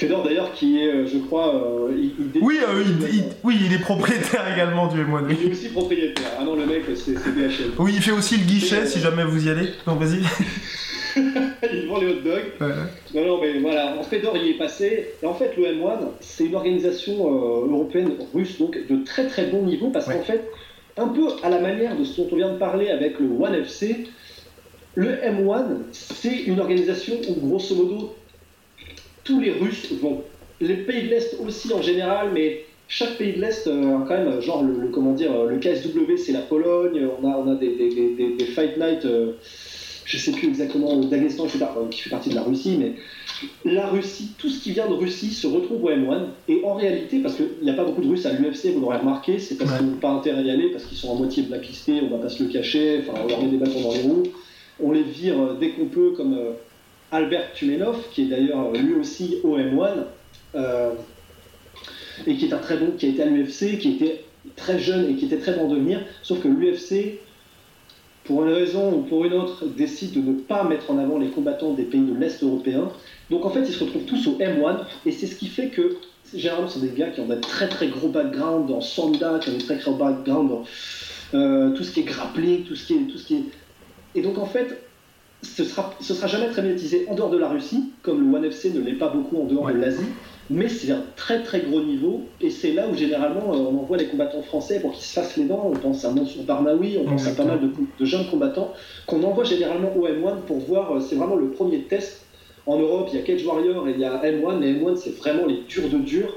Fedor 0.04 0.22
d'ailleurs 0.24 0.52
qui 0.52 0.80
est, 0.80 0.88
euh, 0.88 1.06
je 1.06 1.18
crois, 1.18 1.54
euh, 1.54 1.92
il, 1.96 2.12
il- 2.34 2.42
Oui, 2.42 2.58
euh, 2.62 2.82
il, 2.84 3.14
il- 3.16 3.24
oui, 3.42 3.58
il 3.64 3.72
est 3.72 3.78
propriétaire 3.80 4.44
également 4.52 4.86
du 4.88 4.98
M1. 5.02 5.24
il 5.30 5.48
est 5.48 5.50
aussi 5.52 5.68
propriétaire. 5.68 6.26
Ah 6.38 6.44
non, 6.44 6.56
le 6.56 6.66
mec, 6.66 6.82
c'est 6.94 7.12
BHL. 7.14 7.72
Oui, 7.78 7.92
il 7.96 8.02
fait 8.02 8.10
aussi 8.12 8.36
le 8.36 8.44
guichet 8.44 8.86
si 8.86 9.00
jamais 9.00 9.24
vous 9.24 9.46
y 9.46 9.50
allez. 9.50 9.68
Donc 9.86 10.00
vas-y. 10.00 10.20
il 11.16 11.86
vend 11.88 11.98
les 12.00 12.08
hot 12.08 12.20
dogs. 12.24 12.70
Non, 13.14 13.26
non, 13.26 13.40
mais 13.40 13.58
voilà, 13.60 13.96
en 13.98 14.02
Fedor 14.02 14.36
il 14.36 14.46
y 14.46 14.50
est 14.50 14.58
passé. 14.58 15.10
Et 15.22 15.26
en 15.26 15.34
fait, 15.34 15.52
le 15.56 15.64
M1, 15.64 15.98
c'est 16.20 16.44
une 16.44 16.54
organisation 16.54 17.12
euh, 17.12 17.70
européenne 17.72 18.10
russe, 18.34 18.58
donc 18.58 18.76
de 18.88 19.04
très 19.04 19.26
très 19.26 19.46
bon 19.46 19.62
niveau, 19.62 19.88
parce 19.90 20.06
Ouais. 20.06 20.14
qu'en 20.16 20.22
fait, 20.24 20.44
un 20.96 21.08
peu 21.08 21.22
à 21.42 21.48
la 21.50 21.60
manière 21.60 21.96
de 21.96 22.04
ce 22.04 22.20
dont 22.20 22.28
on 22.32 22.36
vient 22.36 22.52
de 22.52 22.58
parler 22.58 22.90
avec 22.90 23.18
le 23.18 23.26
One 23.40 23.54
FC, 23.54 24.06
le 24.96 25.08
M1, 25.12 25.64
c'est 25.92 26.34
une 26.46 26.60
organisation 26.60 27.14
où, 27.28 27.48
grosso 27.48 27.74
modo, 27.74 28.14
tous 29.24 29.40
les 29.40 29.50
Russes 29.50 29.92
vont. 30.00 30.22
Les 30.60 30.74
pays 30.76 31.04
de 31.04 31.08
l'Est 31.08 31.36
aussi 31.44 31.72
en 31.72 31.82
général, 31.82 32.30
mais 32.32 32.64
chaque 32.88 33.16
pays 33.16 33.32
de 33.32 33.40
l'Est 33.40 33.66
euh, 33.66 33.98
quand 34.06 34.16
même, 34.16 34.40
genre, 34.40 34.62
le, 34.62 34.74
le- 34.80 34.88
comment 34.88 35.12
dire, 35.12 35.32
le 35.44 35.58
KSW, 35.58 36.16
c'est 36.16 36.32
la 36.32 36.40
Pologne, 36.40 37.00
on 37.20 37.26
a, 37.26 37.36
on 37.36 37.50
a 37.50 37.54
des, 37.56 37.74
des- 37.76 37.88
des- 37.94 38.14
des- 38.14 38.36
des 38.36 38.44
Fight 38.44 38.76
Night, 38.78 39.04
euh, 39.04 39.32
je 40.04 40.18
sais 40.18 40.32
plus 40.32 40.48
exactement, 40.48 41.00
euh, 41.00 41.88
qui 41.90 42.00
fait 42.00 42.10
partie 42.10 42.30
de 42.30 42.34
la 42.34 42.42
Russie, 42.42 42.76
mais 42.78 42.92
la 43.64 43.86
Russie, 43.88 44.32
tout 44.38 44.48
ce 44.48 44.62
qui 44.62 44.70
vient 44.72 44.86
de 44.88 44.92
Russie 44.94 45.30
se 45.32 45.46
retrouve 45.46 45.84
au 45.84 45.90
M1. 45.90 46.26
Et 46.48 46.60
en 46.62 46.74
réalité, 46.74 47.18
parce 47.20 47.34
qu'il 47.36 47.48
n'y 47.62 47.70
a 47.70 47.74
pas 47.74 47.84
beaucoup 47.84 48.02
de 48.02 48.08
Russes 48.08 48.26
à 48.26 48.32
l'UFC, 48.32 48.72
vous 48.74 48.80
l'aurez 48.80 48.98
remarqué, 48.98 49.38
c'est 49.38 49.56
parce 49.56 49.70
Ouais. 49.72 49.78
qu'ils 49.78 49.86
n'ont 49.88 49.96
pas 49.96 50.10
intérêt 50.10 50.40
à 50.40 50.42
y 50.42 50.50
aller, 50.50 50.68
parce 50.70 50.84
qu'ils 50.84 50.98
sont 50.98 51.12
à 51.12 51.18
moitié 51.18 51.42
blacklistés, 51.44 52.00
on 52.02 52.10
va 52.16 52.18
pas 52.22 52.28
se 52.28 52.42
le 52.42 52.48
cacher, 52.50 53.00
enfin, 53.00 53.18
on 53.24 53.28
leur 53.28 53.42
met 53.42 53.48
des 53.48 53.56
bâtons 53.56 53.80
dans 53.80 53.92
les 53.92 54.02
roues. 54.02 54.22
On 54.80 54.92
les 54.92 55.02
vire 55.02 55.40
euh, 55.40 55.56
dès 55.58 55.70
qu'on 55.70 55.86
peut, 55.86 56.10
comme 56.16 56.34
euh, 56.34 56.52
Albert 57.12 57.52
Tumenov, 57.54 57.98
qui 58.12 58.22
est 58.22 58.26
d'ailleurs 58.26 58.72
lui 58.72 58.94
aussi 58.94 59.38
au 59.42 59.56
M1, 59.56 60.04
euh, 60.54 60.90
et 62.26 62.36
qui 62.36 62.46
est 62.46 62.52
un 62.52 62.58
très 62.58 62.76
bon, 62.76 62.92
qui 62.96 63.06
a 63.06 63.08
été 63.08 63.22
à 63.22 63.26
l'UFC, 63.26 63.78
qui 63.78 63.92
était 63.92 64.24
très 64.56 64.78
jeune 64.78 65.10
et 65.10 65.14
qui 65.14 65.26
était 65.26 65.38
très 65.38 65.52
bon 65.52 65.66
en 65.66 65.68
devenir, 65.68 66.00
sauf 66.22 66.40
que 66.40 66.48
l'UFC, 66.48 67.18
pour 68.24 68.44
une 68.44 68.52
raison 68.52 68.92
ou 68.92 69.02
pour 69.02 69.24
une 69.24 69.34
autre, 69.34 69.66
décide 69.66 70.12
de 70.12 70.20
ne 70.20 70.32
pas 70.32 70.64
mettre 70.64 70.90
en 70.90 70.98
avant 70.98 71.18
les 71.18 71.28
combattants 71.28 71.74
des 71.74 71.82
pays 71.82 72.00
de 72.00 72.14
l'Est 72.14 72.42
européen. 72.42 72.90
Donc 73.30 73.44
en 73.44 73.50
fait, 73.50 73.60
ils 73.60 73.72
se 73.72 73.84
retrouvent 73.84 74.04
tous 74.04 74.26
au 74.28 74.38
M1, 74.38 74.78
et 75.06 75.12
c'est 75.12 75.26
ce 75.26 75.36
qui 75.36 75.48
fait 75.48 75.68
que 75.68 75.98
généralement, 76.34 76.68
ce 76.68 76.78
sont 76.78 76.84
des 76.84 76.92
gars 76.92 77.08
qui 77.08 77.20
ont 77.20 77.26
des 77.26 77.40
très 77.40 77.68
très 77.68 77.88
gros 77.88 78.08
background 78.08 78.68
dans 78.68 78.80
Sanda, 78.80 79.38
qui 79.40 79.50
ont 79.50 79.52
des 79.52 79.64
très 79.64 79.76
gros 79.76 79.94
background 79.94 80.48
dans 80.48 80.64
euh, 81.34 81.70
tout 81.70 81.84
ce 81.84 81.92
qui 81.92 82.00
est 82.00 82.04
grappling, 82.04 82.64
tout 82.64 82.76
ce 82.76 82.86
qui 82.86 82.94
est, 82.94 83.06
tout 83.10 83.18
ce 83.18 83.26
qui 83.26 83.34
est... 83.36 83.44
Et 84.14 84.22
donc 84.22 84.38
en 84.38 84.46
fait, 84.46 84.80
ce 85.44 85.64
sera, 85.64 85.94
ce 86.00 86.14
sera 86.14 86.26
jamais 86.26 86.48
très 86.48 86.62
médiatisé 86.62 87.06
en 87.08 87.14
dehors 87.14 87.30
de 87.30 87.38
la 87.38 87.48
Russie, 87.48 87.90
comme 88.02 88.28
le 88.30 88.36
One 88.36 88.44
FC 88.44 88.70
ne 88.70 88.80
l'est 88.80 88.94
pas 88.94 89.08
beaucoup 89.08 89.36
en 89.40 89.44
dehors 89.44 89.64
Ouais. 89.66 89.74
de 89.74 89.78
l'Asie, 89.78 90.04
mais 90.50 90.68
c'est 90.68 90.90
un 90.92 91.02
très 91.16 91.42
très 91.42 91.60
gros 91.60 91.80
niveau, 91.80 92.22
et 92.40 92.50
c'est 92.50 92.72
là 92.72 92.86
où 92.90 92.94
généralement 92.94 93.52
euh, 93.52 93.56
on 93.70 93.78
envoie 93.78 93.96
les 93.96 94.06
combattants 94.06 94.42
français 94.42 94.80
pour 94.80 94.92
qu'ils 94.92 95.04
se 95.04 95.12
fassent 95.14 95.36
les 95.36 95.44
dents. 95.44 95.70
On 95.72 95.76
pense 95.76 96.04
à 96.04 96.10
Mansour 96.10 96.44
Barnaoui, 96.44 96.98
on 97.00 97.04
pense 97.04 97.26
à 97.26 97.30
pas 97.32 97.44
mal 97.44 97.60
de, 97.60 97.68
de 97.98 98.04
jeunes 98.04 98.26
combattants 98.30 98.72
qu'on 99.06 99.22
envoie 99.22 99.44
généralement 99.44 99.94
au 99.96 100.06
M1 100.06 100.40
pour 100.46 100.58
voir, 100.58 100.92
euh, 100.96 101.00
c'est 101.00 101.14
vraiment 101.16 101.36
le 101.36 101.50
premier 101.50 101.82
test 101.82 102.22
En 102.66 102.78
Europe, 102.78 103.08
il 103.12 103.18
y 103.18 103.22
a 103.22 103.24
Cage 103.24 103.44
Warrior 103.46 103.86
et 103.88 103.92
il 103.92 104.00
y 104.00 104.04
a 104.04 104.16
M1, 104.22 104.58
mais 104.58 104.72
M1, 104.72 104.96
c'est 104.96 105.16
vraiment 105.18 105.46
les 105.46 105.58
durs 105.68 105.88
de 105.90 105.98
durs. 105.98 106.32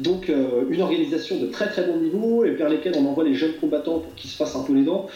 Donc, 0.00 0.28
euh, 0.28 0.64
une 0.70 0.80
organisation 0.82 1.40
de 1.40 1.46
très 1.46 1.68
très 1.68 1.84
bon 1.86 1.96
niveau 1.98 2.44
et 2.44 2.50
vers 2.50 2.68
lesquels 2.68 2.94
on 2.96 3.04
envoie 3.06 3.24
les 3.24 3.34
jeunes 3.34 3.54
combattants 3.60 3.98
pour 4.00 4.14
qu'ils 4.14 4.30
se 4.30 4.36
fassent 4.36 4.54
un 4.56 4.62
peu 4.62 4.72
les 4.72 4.82
dents. 4.84 5.06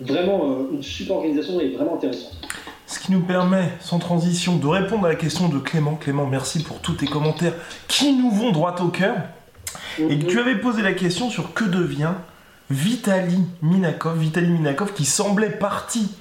Vraiment, 0.00 0.50
euh, 0.50 0.74
une 0.74 0.82
super 0.82 1.16
organisation 1.16 1.60
et 1.60 1.68
vraiment 1.68 1.94
intéressante. 1.94 2.32
Qui 3.02 3.10
nous 3.10 3.22
permet, 3.22 3.68
sans 3.80 3.98
transition, 3.98 4.58
de 4.58 4.66
répondre 4.68 5.06
à 5.06 5.08
la 5.08 5.16
question 5.16 5.48
de 5.48 5.58
Clément. 5.58 5.96
Clément, 5.96 6.24
merci 6.24 6.62
pour 6.62 6.78
tous 6.78 6.92
tes 6.92 7.06
commentaires 7.06 7.54
qui 7.88 8.12
nous 8.16 8.30
vont 8.30 8.52
droit 8.52 8.76
au 8.80 8.90
cœur. 8.90 9.16
Et 9.98 10.20
tu 10.20 10.38
avais 10.38 10.54
posé 10.54 10.82
la 10.82 10.92
question 10.92 11.28
sur 11.28 11.52
que 11.52 11.64
devient 11.64 12.12
Vitali 12.70 13.44
Minakov. 13.60 14.16
Vitali 14.20 14.50
Minakov 14.50 14.92
qui 14.92 15.04
semblait 15.04 15.50
parti 15.50 16.14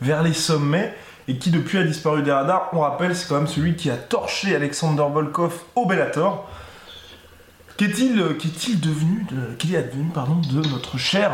vers 0.00 0.22
les 0.22 0.32
sommets 0.32 0.94
et 1.26 1.38
qui 1.38 1.50
depuis 1.50 1.76
a 1.76 1.82
disparu 1.82 2.22
des 2.22 2.30
radars. 2.30 2.70
On 2.72 2.80
rappelle, 2.82 3.16
c'est 3.16 3.26
quand 3.26 3.38
même 3.38 3.48
celui 3.48 3.74
qui 3.74 3.90
a 3.90 3.96
torché 3.96 4.54
Alexander 4.54 5.06
Volkov 5.12 5.64
au 5.74 5.86
Bellator. 5.86 6.48
Qu'est-il 7.76 8.36
qu'est-il 8.38 8.78
devenu 8.78 9.26
de, 9.32 9.76
advenu 9.76 10.10
pardon, 10.14 10.36
de 10.36 10.68
notre 10.68 10.98
cher 10.98 11.32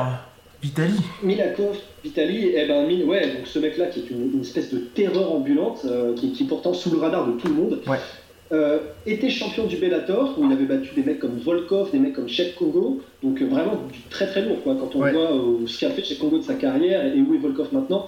Vitali 0.64 0.94
Minakov, 1.22 1.76
Vitali, 2.02 2.52
eh 2.56 2.64
ben, 2.66 2.86
ouais, 3.06 3.26
donc 3.36 3.46
ce 3.46 3.58
mec-là 3.58 3.86
qui 3.88 4.00
est 4.00 4.10
une, 4.10 4.32
une 4.32 4.40
espèce 4.40 4.72
de 4.72 4.78
terreur 4.78 5.30
ambulante, 5.30 5.82
euh, 5.84 6.14
qui, 6.14 6.32
qui 6.32 6.44
est 6.44 6.46
pourtant 6.46 6.72
sous 6.72 6.90
le 6.90 6.96
radar 6.96 7.26
de 7.30 7.38
tout 7.38 7.48
le 7.48 7.52
monde, 7.54 7.80
Ouais. 7.86 7.98
euh, 8.52 8.78
était 9.04 9.28
champion 9.28 9.66
du 9.66 9.76
Bellator, 9.76 10.34
où 10.38 10.46
il 10.46 10.52
avait 10.54 10.64
battu 10.64 10.94
des 10.94 11.02
mecs 11.02 11.18
comme 11.18 11.36
Volkov, 11.36 11.90
des 11.92 11.98
mecs 11.98 12.14
comme 12.14 12.30
Cheick 12.30 12.54
Congo, 12.54 13.02
donc 13.22 13.42
euh, 13.42 13.44
vraiment 13.46 13.74
du 13.92 14.00
très 14.08 14.26
très 14.26 14.40
lourd, 14.40 14.62
quoi, 14.64 14.74
quand 14.80 14.96
on 14.96 15.00
Ouais. 15.02 15.12
voit 15.12 15.28
ce 15.66 15.78
qu'a 15.80 15.90
fait 15.90 16.02
Cheick 16.02 16.18
Congo 16.18 16.38
de 16.38 16.44
sa 16.44 16.54
carrière 16.54 17.04
et 17.14 17.20
où 17.20 17.34
est 17.34 17.38
Volkov 17.38 17.68
maintenant. 17.72 18.06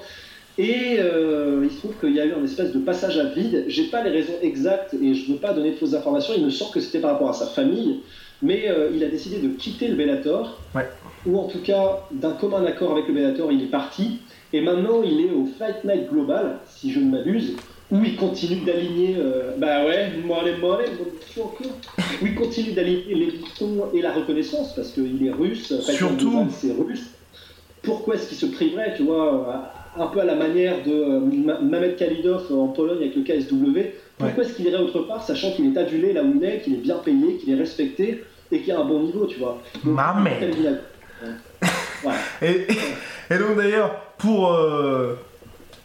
Et 0.59 0.97
il 0.97 1.71
se 1.71 1.77
trouve 1.81 1.93
qu'il 2.01 2.15
y 2.17 2.21
a 2.21 2.25
eu 2.25 2.33
un 2.33 2.43
espèce 2.43 2.73
de 2.73 2.79
passage 2.79 3.19
à 3.19 3.25
vide. 3.25 3.67
J'ai 3.69 3.89
pas 3.89 4.03
les 4.03 4.09
raisons 4.09 4.33
exactes 4.41 4.95
et 4.95 5.13
je 5.13 5.31
veux 5.31 5.37
pas 5.37 5.53
donner 5.53 5.73
de 5.73 5.77
fausses 5.77 5.93
informations. 5.93 6.33
Il 6.35 6.47
me 6.47 6.49
semble 6.51 6.73
que 6.73 6.81
c'était 6.81 7.01
par 7.01 7.11
rapport 7.13 7.29
à 7.29 7.35
sa 7.35 7.45
famille, 7.45 7.97
mais 8.43 8.69
euh, 8.69 8.91
il 8.95 9.03
a 9.05 9.09
décidé 9.09 9.39
de 9.39 9.49
quitter 9.49 9.89
le 9.89 9.95
Bellator, 9.97 10.61
Ouais. 10.75 10.87
ou 11.27 11.39
en 11.39 11.45
tout 11.49 11.61
cas 11.63 12.01
d'un 12.13 12.33
commun 12.33 12.65
accord 12.65 12.93
avec 12.93 13.09
le 13.09 13.15
Bellator, 13.15 13.51
il 13.53 13.63
est 13.63 13.71
parti. 13.71 14.19
Et 14.53 14.61
maintenant, 14.61 15.03
il 15.05 15.21
est 15.27 15.31
au 15.31 15.47
Fight 15.59 15.85
Night 15.85 16.09
Global, 16.11 16.59
si 16.69 16.93
je 16.93 17.01
ne 17.01 17.11
m'abuse, 17.11 17.55
où 17.91 17.97
il 18.05 18.17
continue 18.17 18.61
d'aligner. 18.65 19.17
euh, 19.19 19.53
bah 19.59 19.85
ouais. 19.85 20.13
Où 22.23 22.27
il 22.27 22.35
continue 22.35 22.73
d'aligner 22.73 23.15
les 23.15 23.27
boutons 23.33 23.87
et 23.93 24.01
la 24.03 24.13
reconnaissance, 24.13 24.75
parce 24.75 24.93
qu'il 24.93 25.25
est 25.27 25.31
russe. 25.31 25.69
Fight 25.85 25.97
Surtout. 25.97 26.47
C'est 26.51 26.73
russe. 26.73 27.11
Pourquoi 27.83 28.15
est-ce 28.15 28.29
qu'il 28.29 28.39
se 28.39 28.47
priverait, 28.47 28.95
tu 28.97 29.03
vois, 29.05 29.73
un 29.97 30.07
peu 30.09 30.21
à 30.21 30.25
la 30.25 30.35
manière 30.35 30.83
de 30.85 30.93
euh, 30.93 31.21
Ma- 31.21 31.61
Mamed 31.61 31.97
Khalidov 31.97 32.47
en 32.53 32.69
Pologne 32.69 32.99
avec 32.99 33.15
le 33.17 33.23
KSW 33.23 33.93
Pourquoi 34.19 34.45
est-ce 34.45 34.55
qu'il 34.55 34.67
irait 34.67 34.79
autre 34.79 35.01
part, 35.01 35.23
sachant 35.23 35.53
qu'il 35.53 35.75
est 35.75 35.79
adulé 35.79 36.13
là 36.13 36.23
où 36.23 36.33
il 36.35 36.45
est, 36.45 36.61
qu'il 36.61 36.75
est 36.75 36.79
bien 36.79 36.97
payé, 36.97 37.37
qu'il 37.37 37.53
est 37.53 37.59
respecté 37.59 38.25
et 38.51 38.61
qu'il 38.63 38.73
a 38.73 38.81
un 38.81 38.85
bon 38.85 39.03
niveau, 39.03 39.27
tu 39.27 39.39
vois? 39.39 39.59
Donc, 39.85 39.95
Voilà. 42.03 42.19
Et, 42.43 42.67
et 43.31 43.39
donc 43.39 43.57
d'ailleurs, 43.57 43.97
pour 44.19 44.53
euh, 44.53 45.19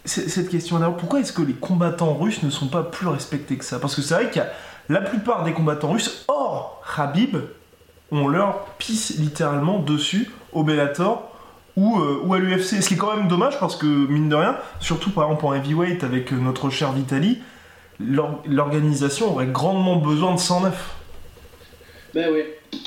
cette 0.06 0.50
question 0.50 0.78
d'ailleurs, 0.78 0.98
pourquoi 0.98 1.22
est-ce 1.22 1.34
que 1.34 1.42
les 1.42 1.54
combattants 1.54 2.14
russes 2.14 2.44
ne 2.44 2.50
sont 2.50 2.68
pas 2.68 2.84
plus 2.84 3.08
respectés 3.08 3.58
que 3.58 3.66
ça? 3.66 3.80
Parce 3.80 3.96
que 3.96 4.02
c'est 4.02 4.14
vrai 4.14 4.30
qu'il 4.30 4.42
y 4.42 4.46
a 4.46 4.52
la 4.90 5.02
plupart 5.02 5.44
des 5.44 5.54
combattants 5.54 5.92
russes, 5.92 6.26
hors 6.28 6.84
Habib, 6.98 7.38
on 8.12 8.28
leur 8.28 8.66
pisse 8.78 9.18
littéralement 9.18 9.80
dessus 9.80 10.30
au 10.52 10.64
Bellator 10.64 11.32
ou, 11.78 12.00
euh, 12.00 12.22
ou 12.24 12.34
à 12.34 12.40
l'UFC. 12.40 12.82
Ce 12.82 12.88
qui 12.88 12.96
est 12.96 12.98
quand 12.98 13.16
même 13.16 13.28
dommage 13.28 13.60
parce 13.60 13.76
que, 13.76 13.86
mine 13.86 14.28
de 14.28 14.36
rien, 14.36 14.58
surtout 14.80 15.12
par 15.12 15.26
exemple 15.26 15.46
en 15.46 15.54
heavyweight 15.54 16.04
avec 16.04 16.34
euh, 16.34 16.36
notre 16.36 16.70
cher 16.70 16.92
Vitali, 16.92 17.40
l'organisation 18.48 19.32
aurait 19.34 19.48
grandement 19.48 19.98
besoin 19.98 20.34
de 20.36 20.40
109. 20.40 20.96
Ben 22.14 22.30
oui. 22.34 22.40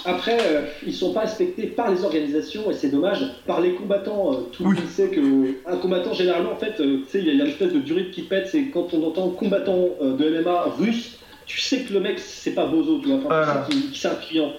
Après, 0.04 0.36
euh, 0.40 0.62
ils 0.86 0.94
sont 0.94 1.12
pas 1.14 1.20
respectés 1.20 1.66
par 1.66 1.90
les 1.90 2.04
organisations 2.04 2.70
et 2.70 2.74
c'est 2.74 2.88
dommage. 2.90 3.24
Par 3.46 3.60
les 3.60 3.74
combattants, 3.74 4.32
euh, 4.32 4.36
tout 4.52 4.64
le 4.64 4.70
Oui. 4.70 4.76
monde 4.76 4.88
sait 4.88 5.08
que 5.08 5.20
un 5.66 5.76
combattant 5.78 6.12
généralement, 6.12 6.52
en 6.52 6.56
fait, 6.56 6.78
euh, 6.80 6.98
tu 7.04 7.04
sais, 7.10 7.18
il 7.20 7.26
y 7.26 7.30
a- 7.30 7.32
a 7.42 7.46
une 7.46 7.50
espèce 7.50 7.72
de 7.72 7.78
durée 7.80 8.10
qui 8.10 8.22
pète. 8.22 8.48
C'est 8.48 8.64
quand 8.68 8.92
on 8.92 9.02
entend 9.06 9.30
combattant 9.30 9.88
euh, 10.02 10.16
de 10.16 10.28
MMA 10.28 10.64
russe, 10.78 11.18
tu 11.46 11.58
sais 11.60 11.80
que 11.82 11.92
le 11.94 12.00
mec 12.00 12.18
c'est 12.18 12.52
pas 12.52 12.66
bozo, 12.66 12.98
tu 13.00 13.08
vois. 13.08 13.16
Enfin, 13.26 13.64
tu 13.68 13.72
sais 13.72 13.78
qu'il- 13.80 13.90
qu'il- 13.90 13.98
c'est 14.00 14.08
un 14.08 14.14
client. 14.14 14.52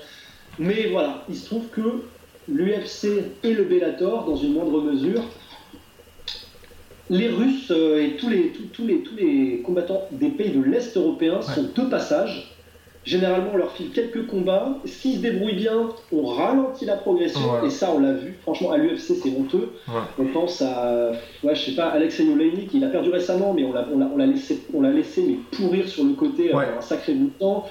Mais 0.57 0.87
voilà, 0.91 1.23
il 1.29 1.35
se 1.35 1.45
trouve 1.47 1.67
que 1.67 2.03
l'UFC 2.47 3.23
et 3.43 3.53
le 3.53 3.63
Bellator, 3.65 4.25
dans 4.25 4.35
une 4.35 4.53
moindre 4.53 4.81
mesure, 4.81 5.21
les 7.09 7.27
Russes 7.29 7.71
euh, 7.71 8.03
et 8.03 8.11
tous 8.17 8.29
les, 8.29 8.49
tous, 8.49 8.63
tous 8.73 8.87
les, 8.87 8.99
tous 8.99 9.15
les 9.15 9.61
combattants 9.63 10.01
des 10.11 10.29
pays 10.29 10.51
de 10.51 10.61
l'Est 10.63 10.95
européen 10.97 11.41
sont 11.41 11.69
de 11.75 11.89
passage. 11.89 12.51
Généralement, 13.03 13.51
on 13.53 13.57
leur 13.57 13.71
file 13.73 13.91
quelques 13.91 14.25
combats. 14.25 14.79
S'ils 14.85 15.17
se 15.17 15.19
débrouillent 15.19 15.55
bien, 15.57 15.89
on 16.11 16.25
ralentit 16.25 16.85
la 16.85 16.95
progression. 16.95 17.39
Et 17.63 17.69
ça, 17.69 17.91
on 17.95 17.99
l'a 17.99 18.13
vu. 18.13 18.33
Franchement, 18.41 18.71
à 18.71 18.77
l'UFC, 18.79 19.13
c'est 19.21 19.29
honteux. 19.29 19.69
On 20.17 20.25
pense 20.25 20.63
à, 20.63 21.11
ouais, 21.43 21.53
je 21.53 21.61
sais 21.65 21.75
pas, 21.75 21.85
Alexei 21.89 22.27
Oleinik, 22.27 22.71
il 22.73 22.83
a 22.83 22.87
perdu 22.87 23.11
récemment, 23.11 23.53
mais 23.53 23.63
on 23.63 23.73
l'a, 23.73 23.87
on 23.93 23.99
l'a, 23.99 24.09
on 24.11 24.17
l'a 24.17 24.25
laissé, 24.25 24.57
on 24.73 24.81
l'a 24.81 24.89
laissé 24.89 25.21
mais 25.21 25.35
pourrir 25.51 25.87
sur 25.87 26.03
le 26.03 26.13
côté 26.13 26.51
euh, 26.51 26.57
un 26.79 26.81
sacré 26.81 27.13
bout 27.13 27.27
de 27.27 27.37
temps. 27.39 27.69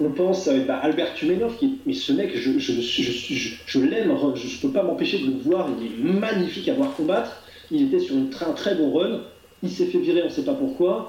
On 0.00 0.10
pense 0.10 0.46
à 0.46 0.56
bah, 0.58 0.78
Albert 0.80 1.12
Tumenov, 1.14 1.56
qui 1.56 1.78
mais 1.84 1.92
ce 1.94 2.12
mec, 2.12 2.30
je, 2.36 2.52
je, 2.60 2.72
je, 2.74 2.80
je, 3.02 3.34
je- 3.34 3.54
je 3.66 3.80
l'aime, 3.80 4.12
je, 4.36 4.46
je 4.46 4.60
peux 4.60 4.70
pas 4.70 4.84
m'empêcher 4.84 5.18
de 5.18 5.26
le 5.26 5.38
voir, 5.42 5.68
il 5.80 5.86
est 6.08 6.12
magnifique 6.20 6.68
à 6.68 6.74
voir 6.74 6.94
combattre. 6.94 7.42
Il 7.70 7.82
était 7.82 7.98
sur 7.98 8.16
une, 8.16 8.30
un 8.46 8.52
très 8.52 8.74
bon 8.74 8.92
run, 8.96 9.20
il 9.62 9.70
s'est 9.70 9.86
fait 9.86 9.98
virer, 9.98 10.22
on 10.24 10.30
sait 10.30 10.44
pas 10.44 10.54
pourquoi. 10.54 11.08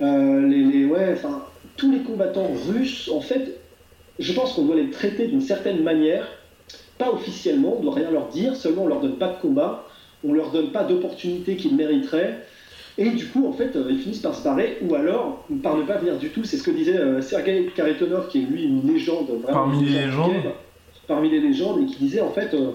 Euh, 0.00 0.46
les, 0.46 0.62
les- 0.64 0.84
ouais, 0.84 1.10
enfin, 1.12 1.42
tous 1.76 1.90
les 1.90 2.00
combattants 2.00 2.50
russes, 2.68 3.10
en 3.12 3.20
fait, 3.20 3.58
je 4.18 4.32
pense 4.32 4.52
qu'on 4.52 4.64
doit 4.64 4.76
les 4.76 4.90
traiter 4.90 5.26
d'une 5.28 5.40
certaine 5.40 5.82
manière, 5.82 6.26
pas 6.98 7.10
officiellement, 7.10 7.76
on 7.78 7.82
doit 7.82 7.94
rien 7.94 8.10
leur 8.10 8.28
dire, 8.28 8.54
seulement 8.56 8.84
on 8.84 8.88
leur 8.88 9.00
donne 9.00 9.16
pas 9.16 9.28
de 9.28 9.40
combat, 9.40 9.86
on 10.26 10.32
leur 10.32 10.50
donne 10.50 10.70
pas 10.70 10.84
d'opportunité 10.84 11.56
qu'ils 11.56 11.74
mériteraient. 11.76 12.38
Et 12.96 13.10
du 13.10 13.26
coup, 13.26 13.48
en 13.48 13.52
fait, 13.52 13.74
euh, 13.74 13.88
ils 13.90 13.98
finissent 13.98 14.20
par 14.20 14.36
se 14.36 14.44
barrer, 14.44 14.78
ou 14.88 14.94
alors 14.94 15.44
par 15.64 15.76
ne 15.76 15.82
pas 15.82 15.96
venir 15.96 16.16
du 16.16 16.28
tout. 16.28 16.44
C'est 16.44 16.56
ce 16.56 16.62
que 16.62 16.70
disait 16.70 16.96
euh, 16.96 17.20
Sergei 17.22 17.68
Karitonov, 17.74 18.28
qui 18.28 18.38
est 18.42 18.46
lui 18.46 18.64
une 18.64 18.86
légende 18.86 19.26
vraiment. 19.42 19.58
Parmi 19.64 19.84
les 19.84 19.90
légende 19.90 20.04
légendes. 20.06 20.32
du 20.36 20.42
game, 20.42 20.52
Parmi 21.08 21.28
les 21.30 21.40
légendes, 21.40 21.82
et 21.82 21.86
qui 21.86 21.96
disait 21.96 22.20
en 22.20 22.30
fait, 22.30 22.54
euh, 22.54 22.70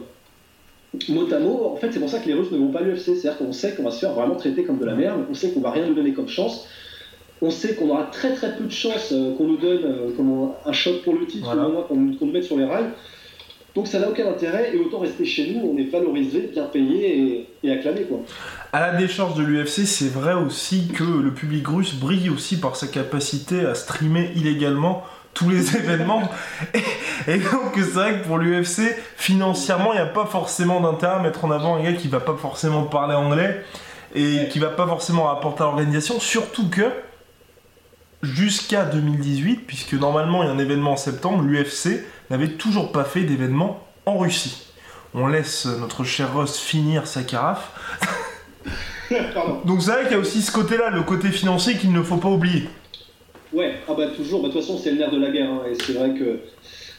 mot 1.09 1.27
à 1.33 1.39
mot, 1.39 1.71
en 1.73 1.75
fait, 1.75 1.91
c'est 1.91 1.99
pour 1.99 2.09
ça 2.09 2.19
que 2.19 2.27
les 2.27 2.33
Russes 2.33 2.51
ne 2.51 2.57
vont 2.57 2.69
pas 2.71 2.79
à 2.79 2.81
l'UFC. 2.83 3.03
C'est-à-dire 3.15 3.37
qu'on 3.37 3.51
sait 3.53 3.75
qu'on 3.75 3.83
va 3.83 3.91
se 3.91 3.99
faire 3.99 4.13
vraiment 4.13 4.35
traiter 4.35 4.63
comme 4.63 4.79
de 4.79 4.85
la 4.85 4.95
merde, 4.95 5.21
on 5.29 5.33
sait 5.33 5.51
qu'on 5.51 5.61
va 5.61 5.71
rien 5.71 5.87
nous 5.87 5.93
donner 5.93 6.13
comme 6.13 6.27
chance. 6.27 6.65
On 7.41 7.51
sait 7.51 7.75
qu'on 7.75 7.89
aura 7.89 8.03
très 8.11 8.33
très 8.33 8.55
peu 8.57 8.65
de 8.65 8.71
chances 8.71 9.13
euh, 9.13 9.33
qu'on 9.37 9.45
nous 9.47 9.57
donne 9.57 9.81
euh, 9.85 10.45
un 10.65 10.73
shot 10.73 10.95
pour 11.05 11.13
le 11.15 11.25
titre, 11.25 11.45
Voilà. 11.45 11.63
ou 11.63 11.69
au 11.69 11.71
moins 11.73 11.81
qu'on 11.83 11.95
nous- 11.95 12.15
qu'on 12.17 12.25
nous 12.25 12.33
mette 12.33 12.43
sur 12.43 12.57
les 12.57 12.65
rails. 12.65 12.89
Donc 13.75 13.87
ça 13.87 13.99
n'a 13.99 14.09
aucun 14.09 14.27
intérêt, 14.27 14.71
et 14.73 14.79
autant 14.79 14.99
rester 14.99 15.23
chez 15.23 15.51
nous, 15.53 15.69
on 15.73 15.77
est 15.77 15.83
valorisé, 15.89 16.49
bien 16.51 16.65
payé 16.65 17.17
et, 17.17 17.47
et 17.63 17.71
acclamé. 17.71 18.01
Quoi. 18.01 18.19
À 18.73 18.81
la 18.81 18.97
décharge 18.97 19.35
de 19.35 19.43
l'UFC, 19.43 19.85
c'est 19.85 20.11
vrai 20.11 20.33
aussi 20.33 20.87
que 20.87 21.03
le 21.03 21.31
public 21.33 21.65
russe 21.67 21.93
brille 21.93 22.29
aussi 22.31 22.57
par 22.59 22.75
sa 22.75 22.87
capacité 22.87 23.61
à 23.61 23.75
streamer 23.75 24.31
illégalement 24.35 25.03
tous 25.33 25.49
les 25.49 25.75
événements. 25.77 26.29
Et, 26.73 27.31
et 27.31 27.37
donc 27.37 27.73
c'est 27.75 27.81
vrai 27.81 28.19
que 28.19 28.27
pour 28.27 28.37
l'UFC, 28.37 28.95
financièrement, 29.15 29.93
il 29.93 29.97
n'y 29.97 30.01
a 30.01 30.05
pas 30.05 30.25
forcément 30.25 30.81
d'intérêt 30.81 31.15
à 31.15 31.19
mettre 31.19 31.45
en 31.45 31.51
avant 31.51 31.75
un 31.77 31.83
gars 31.83 31.93
qui 31.93 32.07
va 32.07 32.19
pas 32.19 32.35
forcément 32.35 32.83
parler 32.83 33.15
anglais 33.15 33.63
et 34.15 34.47
qui 34.49 34.59
va 34.59 34.69
pas 34.69 34.87
forcément 34.87 35.25
rapporter 35.25 35.61
à 35.61 35.65
l'organisation, 35.65 36.19
surtout 36.19 36.69
que 36.69 36.91
jusqu'à 38.23 38.85
2018, 38.85 39.67
puisque 39.67 39.93
normalement 39.93 40.43
il 40.43 40.47
y 40.47 40.49
a 40.49 40.53
un 40.53 40.59
événement 40.59 40.93
en 40.93 40.97
septembre, 40.97 41.43
l'UFC 41.43 42.03
n'avait 42.29 42.49
toujours 42.49 42.91
pas 42.91 43.03
fait 43.03 43.21
d'événement 43.21 43.85
en 44.05 44.17
Russie. 44.17 44.65
On 45.13 45.27
laisse 45.27 45.65
notre 45.65 46.03
cher 46.03 46.33
Ross 46.33 46.59
finir 46.59 47.07
sa 47.07 47.23
carafe. 47.23 47.71
Donc 49.65 49.81
c'est 49.81 49.91
vrai 49.91 50.03
qu'il 50.03 50.11
y 50.11 50.15
a 50.15 50.19
aussi 50.19 50.41
ce 50.41 50.51
côté-là, 50.51 50.89
le 50.91 51.01
côté 51.01 51.29
financier 51.29 51.77
qu'il 51.77 51.91
ne 51.91 52.03
faut 52.03 52.17
pas 52.17 52.29
oublier. 52.29 52.69
Ouais, 53.51 53.73
ah 53.87 53.95
bah 53.95 54.07
toujours, 54.15 54.41
bah, 54.41 54.49
de 54.49 54.53
toute 54.53 54.61
façon 54.61 54.77
c'est 54.77 54.91
le 54.91 54.97
nerf 54.97 55.11
de 55.11 55.17
la 55.19 55.31
guerre, 55.31 55.49
hein, 55.49 55.63
et 55.69 55.73
c'est 55.73 55.93
vrai 55.93 56.13
que, 56.13 56.39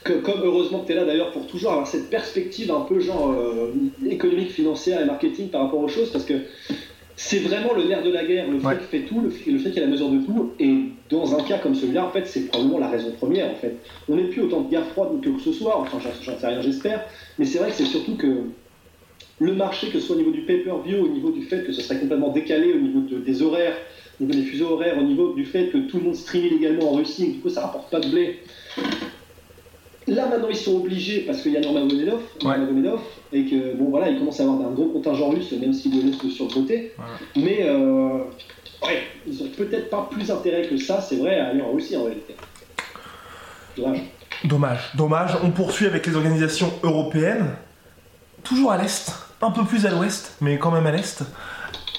que 0.05 0.15
comme 0.19 0.41
heureusement 0.43 0.81
que 0.81 0.87
tu 0.87 0.93
es 0.93 0.97
là 0.97 1.05
d'ailleurs 1.05 1.31
pour 1.31 1.47
toujours 1.47 1.71
avoir 1.73 1.87
cette 1.87 2.11
perspective 2.11 2.73
un 2.73 2.81
peu 2.81 2.99
genre 2.99 3.31
euh, 3.31 3.73
économique, 4.09 4.51
financière 4.51 5.01
et 5.01 5.05
marketing 5.05 5.51
par 5.51 5.63
rapport 5.63 5.79
aux 5.81 5.89
choses, 5.89 6.11
parce 6.11 6.25
que 6.25 6.35
c'est 7.15 7.39
vraiment 7.39 7.73
le 7.75 7.85
nerf 7.85 8.03
de 8.03 8.11
la 8.11 8.25
guerre, 8.25 8.51
le 8.51 8.59
fait 8.59 8.67
Ouais. 8.67 8.77
qu'il 8.79 8.87
fait 8.87 9.07
tout, 9.07 9.21
le 9.21 9.31
fait, 9.31 9.51
le 9.51 9.59
qu'il 9.59 9.75
y 9.75 9.79
a 9.79 9.83
la 9.83 9.87
mesure 9.87 10.09
de 10.09 10.25
tout, 10.25 10.55
et 10.59 10.75
dans 11.09 11.39
un 11.39 11.43
cas 11.45 11.59
comme 11.59 11.75
celui-là, 11.77 12.05
en 12.07 12.11
fait 12.11 12.27
c'est 12.27 12.47
probablement 12.49 12.79
la 12.79 12.89
raison 12.89 13.13
première 13.13 13.49
en 13.49 13.55
fait. 13.55 13.77
On 14.09 14.17
n'est 14.17 14.25
plus 14.29 14.43
autant 14.43 14.63
de 14.63 14.71
guerre 14.71 14.87
froide 14.87 15.21
que 15.23 15.39
ce 15.39 15.53
soir, 15.53 15.79
enfin 15.81 15.99
j'en 16.01 16.37
sais 16.37 16.47
rien 16.47 16.63
j'espère, 16.63 17.05
mais 17.39 17.45
c'est 17.45 17.59
vrai 17.59 17.69
que 17.71 17.77
c'est 17.77 17.85
surtout 17.85 18.17
que 18.17 18.27
le 19.39 19.55
marché, 19.55 19.87
que 19.89 20.01
ce 20.01 20.07
soit 20.07 20.17
au 20.17 20.19
niveau 20.19 20.33
du 20.33 20.43
pay-per-view, 20.43 20.97
au 21.05 21.09
niveau 21.09 21.31
du 21.31 21.43
fait 21.43 21.65
que 21.65 21.73
ce 21.73 21.81
serait 21.81 22.01
complètement 22.01 22.31
décalé, 22.31 22.73
au 22.75 22.79
niveau 22.81 23.01
de- 23.01 23.19
des 23.19 23.41
horaires, 23.43 23.77
niveau 24.21 24.35
des 24.35 24.43
fuseaux 24.45 24.71
horaires, 24.73 24.99
au 24.99 25.03
niveau 25.03 25.33
du 25.35 25.45
fait 25.45 25.69
que 25.69 25.79
tout 25.79 25.99
le 25.99 26.05
monde 26.05 26.15
stream 26.17 26.45
illégalement 26.47 26.93
en 26.93 26.97
Russie 26.97 27.25
et 27.25 27.31
du 27.33 27.39
coup 27.41 27.49
ça 27.49 27.63
rapporte 27.63 27.91
pas 27.91 28.01
de 28.01 28.09
blé. 28.11 28.41
Là 30.07 30.27
maintenant 30.27 30.49
ils 30.51 30.57
sont 30.57 30.77
obligés, 30.77 31.21
parce 31.21 31.43
qu'il 31.43 31.53
y 31.53 31.57
a 31.57 31.61
Nurmagomedov, 31.61 32.21
Ouais. 32.43 32.59
Nurmagomedov, 32.59 33.01
et 33.33 33.45
que 33.45 33.75
bon 33.77 33.91
voilà, 33.91 34.09
il 34.09 34.19
commence 34.19 34.41
à 34.41 34.45
avoir 34.45 34.61
un 34.61 34.73
gros 34.73 34.87
contingent 34.87 35.29
russe, 35.31 35.53
même 35.53 35.73
s'il 35.73 35.95
le 35.97 36.11
laisse 36.11 36.33
sur 36.35 36.47
le 36.47 36.53
côté. 36.53 36.93
Mais 37.37 37.61
euh, 37.63 38.19
ouais, 38.83 39.03
ils 39.27 39.43
ont 39.43 39.49
peut-être 39.57 39.89
pas 39.91 40.09
plus 40.11 40.31
intérêt 40.31 40.67
que 40.67 40.77
ça, 40.77 41.01
c'est 41.01 41.17
vrai, 41.17 41.39
à 41.39 41.49
aller 41.49 41.63
en 41.63 41.73
Russie 41.73 41.97
en 41.97 42.05
réalité. 42.05 42.35
Dommage. 43.77 44.01
Dommage, 44.45 44.91
dommage. 44.95 45.31
On 45.45 45.51
poursuit 45.51 45.87
avec 45.87 46.07
les 46.07 46.17
organisations 46.17 46.73
européennes, 46.83 47.51
toujours 48.43 48.73
à 48.73 48.79
l'est, 48.79 49.13
un 49.43 49.51
peu 49.51 49.65
plus 49.65 49.87
à 49.87 49.91
l'ouest, 49.91 50.37
mais 50.41 50.59
quand 50.59 50.71
même 50.71 50.87
à 50.87 50.93
l'est, 50.93 51.23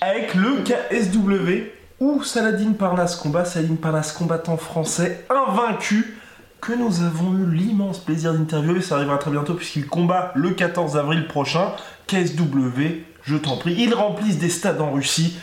avec 0.01 0.33
le 0.33 0.63
KSW 0.63 1.69
où 2.01 2.23
Saladin 2.23 2.73
Parnas 2.73 3.17
combat, 3.21 3.45
Saladin 3.45 3.75
Parnas 3.75 4.13
combattant 4.17 4.57
français 4.57 5.23
invaincu 5.29 6.17
que 6.59 6.73
nous 6.73 7.03
avons 7.03 7.37
eu 7.37 7.55
l'immense 7.55 7.99
plaisir 7.99 8.33
d'interviewer, 8.33 8.81
ça 8.81 8.95
arrivera 8.95 9.19
très 9.19 9.29
bientôt 9.29 9.53
puisqu'il 9.53 9.85
combat 9.85 10.31
le 10.35 10.49
14 10.49 10.97
avril 10.97 11.27
prochain. 11.27 11.73
KSW, 12.07 13.03
je 13.23 13.37
t'en 13.37 13.55
prie, 13.57 13.75
ils 13.77 13.93
remplissent 13.93 14.39
des 14.39 14.49
stades 14.49 14.81
en 14.81 14.91
Russie, 14.91 15.37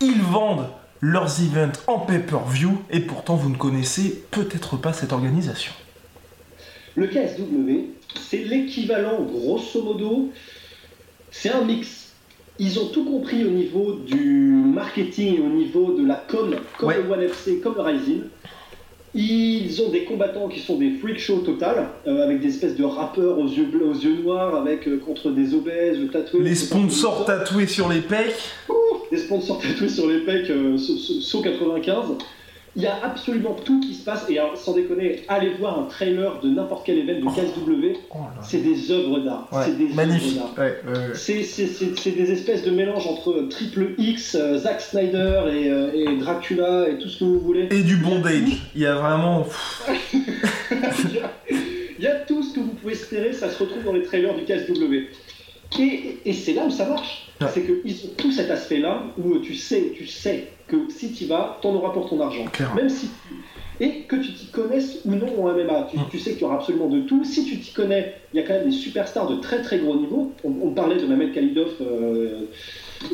ils 0.00 0.22
vendent 0.22 0.68
leurs 1.00 1.40
events 1.40 1.80
en 1.88 1.98
pay-per-view 1.98 2.82
et 2.90 3.00
pourtant 3.00 3.34
vous 3.34 3.50
ne 3.50 3.56
connaissez 3.56 4.24
peut-être 4.30 4.76
pas 4.76 4.92
cette 4.92 5.12
organisation. 5.12 5.72
Le 6.94 7.08
KSW, 7.08 7.96
c'est 8.28 8.44
l'équivalent 8.44 9.22
grosso 9.22 9.82
modo, 9.82 10.30
c'est 11.32 11.50
un 11.50 11.64
mix. 11.64 11.99
Ils 12.62 12.78
ont 12.78 12.88
tout 12.88 13.04
compris 13.04 13.42
au 13.42 13.50
niveau 13.50 13.94
du 14.06 14.20
marketing 14.20 15.38
et 15.38 15.40
au 15.40 15.48
niveau 15.48 15.94
de 15.98 16.06
la 16.06 16.22
com, 16.28 16.54
comme 16.76 16.90
le 16.92 17.10
One 17.10 17.22
FC, 17.22 17.58
comme 17.58 17.74
le 17.76 17.80
Rising. 17.80 18.20
Ils 19.14 19.80
ont 19.80 19.88
des 19.88 20.04
combattants 20.04 20.46
qui 20.46 20.60
sont 20.60 20.76
des 20.76 20.90
freak 20.90 21.18
shows 21.18 21.38
total, 21.38 21.88
euh, 22.06 22.22
avec 22.22 22.40
des 22.40 22.48
espèces 22.48 22.76
de 22.76 22.84
rappeurs 22.84 23.38
aux 23.38 23.48
yeux 23.48 23.64
bleus, 23.64 23.86
aux 23.86 23.94
yeux 23.94 24.22
noirs, 24.22 24.54
avec 24.54 24.86
euh, 24.86 24.98
contre 24.98 25.30
des 25.30 25.54
obèses 25.54 25.98
tatoués. 26.12 26.42
Les 26.42 26.54
sponsors 26.54 27.24
tatoués 27.24 27.66
sur 27.66 27.88
les 27.88 28.02
pecs. 28.02 28.36
des 29.10 29.16
sponsors 29.16 29.58
tatoués 29.62 29.88
sur 29.88 30.06
les 30.06 30.18
pecs, 30.18 30.50
euh, 30.50 30.76
saut 30.76 31.40
95. 31.40 32.18
Il 32.76 32.82
y 32.82 32.86
a 32.86 32.98
absolument 33.02 33.56
tout 33.64 33.80
qui 33.80 33.94
se 33.94 34.04
passe, 34.04 34.30
et 34.30 34.38
sans 34.54 34.74
déconner, 34.74 35.24
allez 35.28 35.50
voir 35.54 35.80
un 35.80 35.84
trailer 35.84 36.40
de 36.40 36.48
n'importe 36.50 36.86
quel 36.86 36.98
événement 36.98 37.32
de 37.32 37.36
KSW, 37.36 37.98
oh 38.14 38.18
c'est 38.42 38.62
des 38.62 38.92
œuvres 38.92 39.18
d'art. 39.20 39.48
c'est 39.64 39.76
des 39.76 39.92
magnifique. 39.92 40.40
c'est 41.14 42.10
des 42.12 42.32
espèces 42.32 42.62
de 42.62 42.70
mélange 42.70 43.06
entre 43.08 43.48
Triple 43.50 43.94
X, 43.98 44.36
euh, 44.36 44.58
Zack 44.58 44.80
Snyder 44.80 45.42
euh, 45.46 45.92
et, 45.92 46.16
Dracula 46.18 46.88
et 46.88 46.98
tout 46.98 47.08
ce 47.08 47.18
que 47.18 47.24
vous 47.24 47.40
voulez. 47.40 47.68
Et 47.70 47.82
du 47.82 47.96
bondage. 47.96 48.62
Il 48.74 48.82
y 48.82 48.86
a 48.86 48.94
vraiment. 48.94 49.46
Il 52.00 52.04
y 52.04 52.06
a 52.06 52.14
tout 52.14 52.42
ce 52.42 52.54
que 52.54 52.60
vous 52.60 52.72
pouvez 52.72 52.94
espérer, 52.94 53.34
ça 53.34 53.50
se 53.50 53.58
retrouve 53.62 53.84
dans 53.84 53.92
les 53.92 54.02
trailers 54.02 54.34
du 54.34 54.44
KSW. 54.44 55.10
Et, 55.78 56.32
c'est 56.32 56.54
là 56.54 56.64
où 56.66 56.70
ça 56.70 56.86
marche. 56.86 57.29
C'est 57.48 57.62
qu'ils 57.62 58.06
ont 58.06 58.14
tout 58.16 58.32
cet 58.32 58.50
aspect-là 58.50 59.02
où 59.18 59.38
tu 59.38 59.54
sais, 59.54 59.92
tu 59.96 60.06
sais 60.06 60.48
que 60.66 60.76
si 60.90 61.12
tu 61.12 61.24
vas, 61.24 61.58
t'en 61.62 61.74
auras 61.74 61.90
pour 61.90 62.08
ton 62.08 62.20
argent. 62.20 62.44
Même 62.76 62.88
si 62.90 63.08
et 63.80 64.02
que 64.02 64.16
tu 64.16 64.32
t'y 64.32 64.46
connaisses 64.48 65.00
ou 65.06 65.14
non 65.14 65.42
en 65.42 65.54
MMA. 65.54 65.88
Tu, 66.10 66.18
sais 66.18 66.32
qu'il 66.32 66.42
y 66.42 66.44
aura 66.44 66.56
absolument 66.56 66.88
de 66.88 67.00
tout. 67.00 67.24
Si 67.24 67.44
tu 67.44 67.58
t'y 67.58 67.72
connais, 67.72 68.14
il 68.32 68.40
y 68.40 68.42
a 68.42 68.46
quand 68.46 68.52
même 68.52 68.66
des 68.66 68.76
superstars 68.76 69.26
de 69.26 69.36
très 69.36 69.62
très 69.62 69.78
gros 69.78 69.96
niveau. 69.96 70.32
On, 70.44 70.70
parlait 70.72 70.96
de 70.96 71.06
Mamed 71.06 71.32
Khalidov 71.32 71.70
euh, 71.80 72.42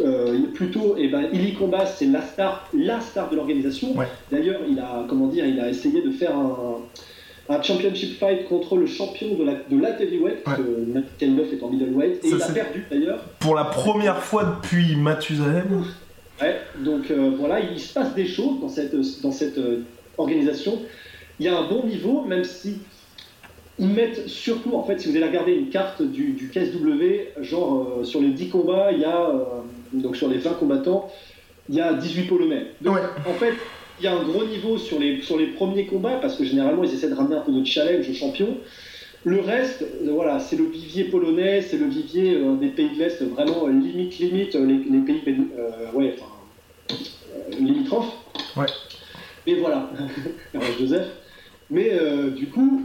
euh, 0.01 0.39
plutôt, 0.53 0.97
et 0.97 1.05
eh 1.05 1.09
ben 1.09 1.29
Ili 1.33 1.55
Combat, 1.55 1.87
c'est 1.87 2.07
la 2.07 2.21
star, 2.21 2.69
la 2.75 3.01
star 3.01 3.31
de 3.31 3.37
l'organisation. 3.37 3.95
D'ailleurs, 4.33 4.61
il 4.69 4.79
a 4.81 5.07
comment 5.09 5.29
dire, 5.29 5.47
il 5.47 5.61
a 5.61 5.69
essayé 5.69 6.03
de 6.03 6.11
faire 6.11 6.37
un, 6.37 6.79
un 7.49 7.63
championship 7.63 8.19
fight 8.19 8.49
contre 8.49 8.77
le 8.77 8.87
champion 8.87 9.35
de 9.35 9.45
la, 9.45 9.55
de 9.55 9.79
light 9.79 10.01
heavyweight, 10.01 10.43
que 10.45 11.25
est 11.25 11.63
en 11.63 11.69
middleweight, 11.69 12.25
et 12.25 12.29
il 12.29 12.43
a 12.43 12.49
perdu 12.49 12.85
d'ailleurs. 12.91 13.21
Pour 13.39 13.55
la 13.55 13.65
première 13.65 14.23
fois 14.23 14.59
depuis 14.61 14.97
Mathusalem. 14.97 15.85
Ouais, 16.41 16.61
donc 16.81 17.11
euh, 17.11 17.33
voilà, 17.39 17.61
il 17.61 17.81
se 17.81 17.95
passe 17.95 18.15
des 18.15 18.27
choses 18.27 18.61
dans 18.61 18.69
cette, 18.69 18.95
dans 19.23 19.33
cette 19.33 19.59
euh, 19.59 19.85
organisation. 20.19 20.83
Il 21.39 21.47
y 21.47 21.49
a 21.49 21.57
un 21.57 21.69
bon 21.69 21.87
niveau, 21.87 22.23
même 22.23 22.45
si 22.45 22.79
ils 23.79 23.89
mettent 23.89 24.27
surtout, 24.27 24.75
en 24.75 24.83
fait, 24.83 25.01
si 25.01 25.11
vous 25.11 25.17
allez 25.17 25.27
regarder 25.27 25.53
une 25.53 25.69
carte 25.69 26.03
du, 26.03 26.33
du 26.33 26.49
KSW, 26.49 27.43
genre 27.43 28.01
euh, 28.01 28.05
sur 28.05 28.21
les 28.21 28.31
10 28.31 28.49
combats, 28.49 28.91
il 28.93 29.01
y 29.01 29.05
a, 29.05 29.31
donc 29.93 30.17
sur 30.17 30.29
les 30.29 30.39
20 30.39 30.55
combattants, 30.55 31.11
il 31.69 31.77
y 31.77 31.81
a 31.81 31.95
18 31.95 32.25
polonais. 32.25 32.67
Donc 32.81 32.99
en 33.27 33.35
fait, 33.35 33.55
il 33.99 34.05
y 34.05 34.09
a 34.09 34.15
un 34.15 34.23
gros 34.23 34.45
niveau 34.45 34.79
sur 34.79 34.99
les, 34.99 35.23
sur 35.23 35.39
les 35.39 35.49
premiers 35.49 35.87
combats, 35.87 36.19
parce 36.21 36.37
que 36.37 36.45
généralement, 36.45 36.85
ils 36.85 36.93
essaient 36.93 37.09
de 37.09 37.15
ramener 37.15 37.37
un 37.37 37.41
peu 37.41 37.53
de 37.53 37.65
challenge 37.65 38.09
aux 38.09 38.15
champions. 38.15 38.57
Le 39.27 39.41
reste, 39.41 39.83
euh, 39.83 40.13
voilà, 40.13 40.39
c'est 40.39 40.55
le 40.55 40.67
vivier 40.67 41.05
polonais, 41.05 41.61
c'est 41.61 41.79
le 41.79 41.87
vivier 41.87 42.37
euh, 42.37 42.55
des 42.55 42.69
pays 42.69 42.91
de 42.91 42.99
l'Est, 42.99 43.23
vraiment 43.23 43.67
euh, 43.67 43.73
limite, 43.73 44.19
limite, 44.19 44.55
les, 44.55 45.01
pays 45.01 45.23
ouais, 45.95 46.15
enfin, 46.15 46.97
limitrophes. 47.59 48.13
Ouais. 48.57 48.67
Et 49.49 49.57
voilà, 49.57 49.91
Joseph. 50.79 51.09
Mais 51.71 51.91
du 52.37 52.47
coup, 52.47 52.83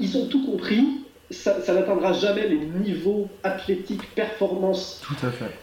ils 0.00 0.16
ont 0.16 0.26
tout 0.28 0.44
compris. 0.46 0.82
Ça, 1.30 1.60
ça 1.60 1.74
n'atteindra 1.74 2.14
jamais 2.14 2.48
les 2.48 2.58
niveaux 2.58 3.28
athlétiques, 3.42 4.14
performance 4.14 5.02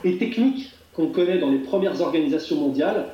et 0.03 0.17
techniques 0.17 0.71
qu'on 0.93 1.07
connaît 1.07 1.39
dans 1.39 1.49
les 1.49 1.59
premières 1.59 1.99
organisations 2.01 2.57
mondiales. 2.57 3.07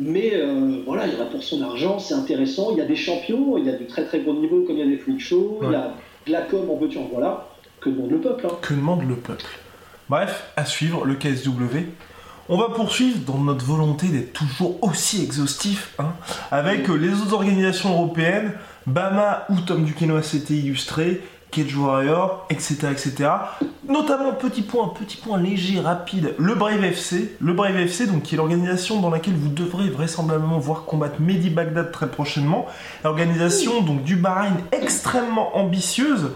Mais 0.00 0.32
euh, 0.34 0.82
voilà, 0.86 1.06
il 1.06 1.12
y 1.12 1.16
en 1.16 1.22
a 1.22 1.26
pour 1.26 1.42
son 1.42 1.60
argent, 1.62 1.98
c'est 1.98 2.14
intéressant. 2.14 2.70
Il 2.72 2.78
y 2.78 2.80
a 2.80 2.86
des 2.86 2.96
champions, 2.96 3.58
il 3.58 3.66
y 3.66 3.68
a 3.68 3.76
de 3.76 3.84
très 3.84 4.04
très 4.06 4.20
gros 4.20 4.32
niveaux 4.32 4.62
comme 4.66 4.76
il 4.76 4.80
y 4.80 4.82
a 4.82 4.86
des 4.86 4.96
freak 4.96 5.20
shows, 5.20 5.60
il 5.62 5.70
y 5.70 5.74
a 5.74 5.92
de 6.26 6.32
la 6.32 6.42
com 6.42 6.70
en 6.70 6.74
voiture, 6.74 7.02
voilà. 7.12 7.48
Que 7.80 7.90
demande 7.90 8.10
le 8.10 8.18
peuple 8.18 8.46
hein. 8.46 8.56
Que 8.62 8.74
demande 8.74 9.06
le 9.06 9.16
peuple 9.16 9.46
Bref, 10.08 10.50
à 10.56 10.64
suivre, 10.64 11.04
le 11.04 11.14
KSW. 11.14 11.86
On 12.48 12.56
va 12.56 12.70
poursuivre 12.70 13.18
dans 13.26 13.38
notre 13.38 13.64
volonté 13.64 14.08
d'être 14.08 14.32
toujours 14.32 14.82
aussi 14.82 15.22
exhaustif 15.22 15.94
hein, 15.98 16.14
avec 16.50 16.88
les 16.88 17.12
autres 17.12 17.34
organisations 17.34 17.92
européennes, 17.92 18.54
Bama 18.86 19.44
ou 19.50 19.60
Tom 19.60 19.84
Duquesnoy 19.84 20.18
ACT 20.18 20.50
illustré, 20.50 21.20
Cage 21.50 21.74
Warrior, 21.76 22.46
etc., 22.50 22.88
etc. 22.90 23.30
Notamment, 23.88 24.32
petit 24.32 24.62
point, 24.62 24.88
petit 24.88 25.16
point 25.16 25.38
léger, 25.38 25.80
rapide, 25.80 26.34
le 26.38 26.54
Brave 26.54 26.84
FC. 26.84 27.36
Le 27.40 27.52
Brave 27.52 27.76
FC, 27.76 28.06
donc, 28.06 28.22
qui 28.22 28.34
est 28.34 28.38
l'organisation 28.38 29.00
dans 29.00 29.10
laquelle 29.10 29.34
vous 29.34 29.48
devrez 29.48 29.88
vraisemblablement 29.88 30.58
voir 30.58 30.84
combattre 30.84 31.20
Mehdi 31.20 31.50
Bagdad 31.50 31.90
très 31.90 32.08
prochainement. 32.08 32.66
L'organisation 33.04 33.82
donc 33.82 34.04
du 34.04 34.16
Bahreïn 34.16 34.56
extrêmement 34.72 35.56
ambitieuse, 35.56 36.30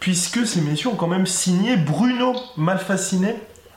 puisque 0.00 0.46
ces 0.46 0.60
messieurs 0.60 0.90
ont 0.90 0.96
quand 0.96 1.06
même 1.06 1.26
signé 1.26 1.76
Bruno 1.76 2.34
Malfaciné. 2.56 3.34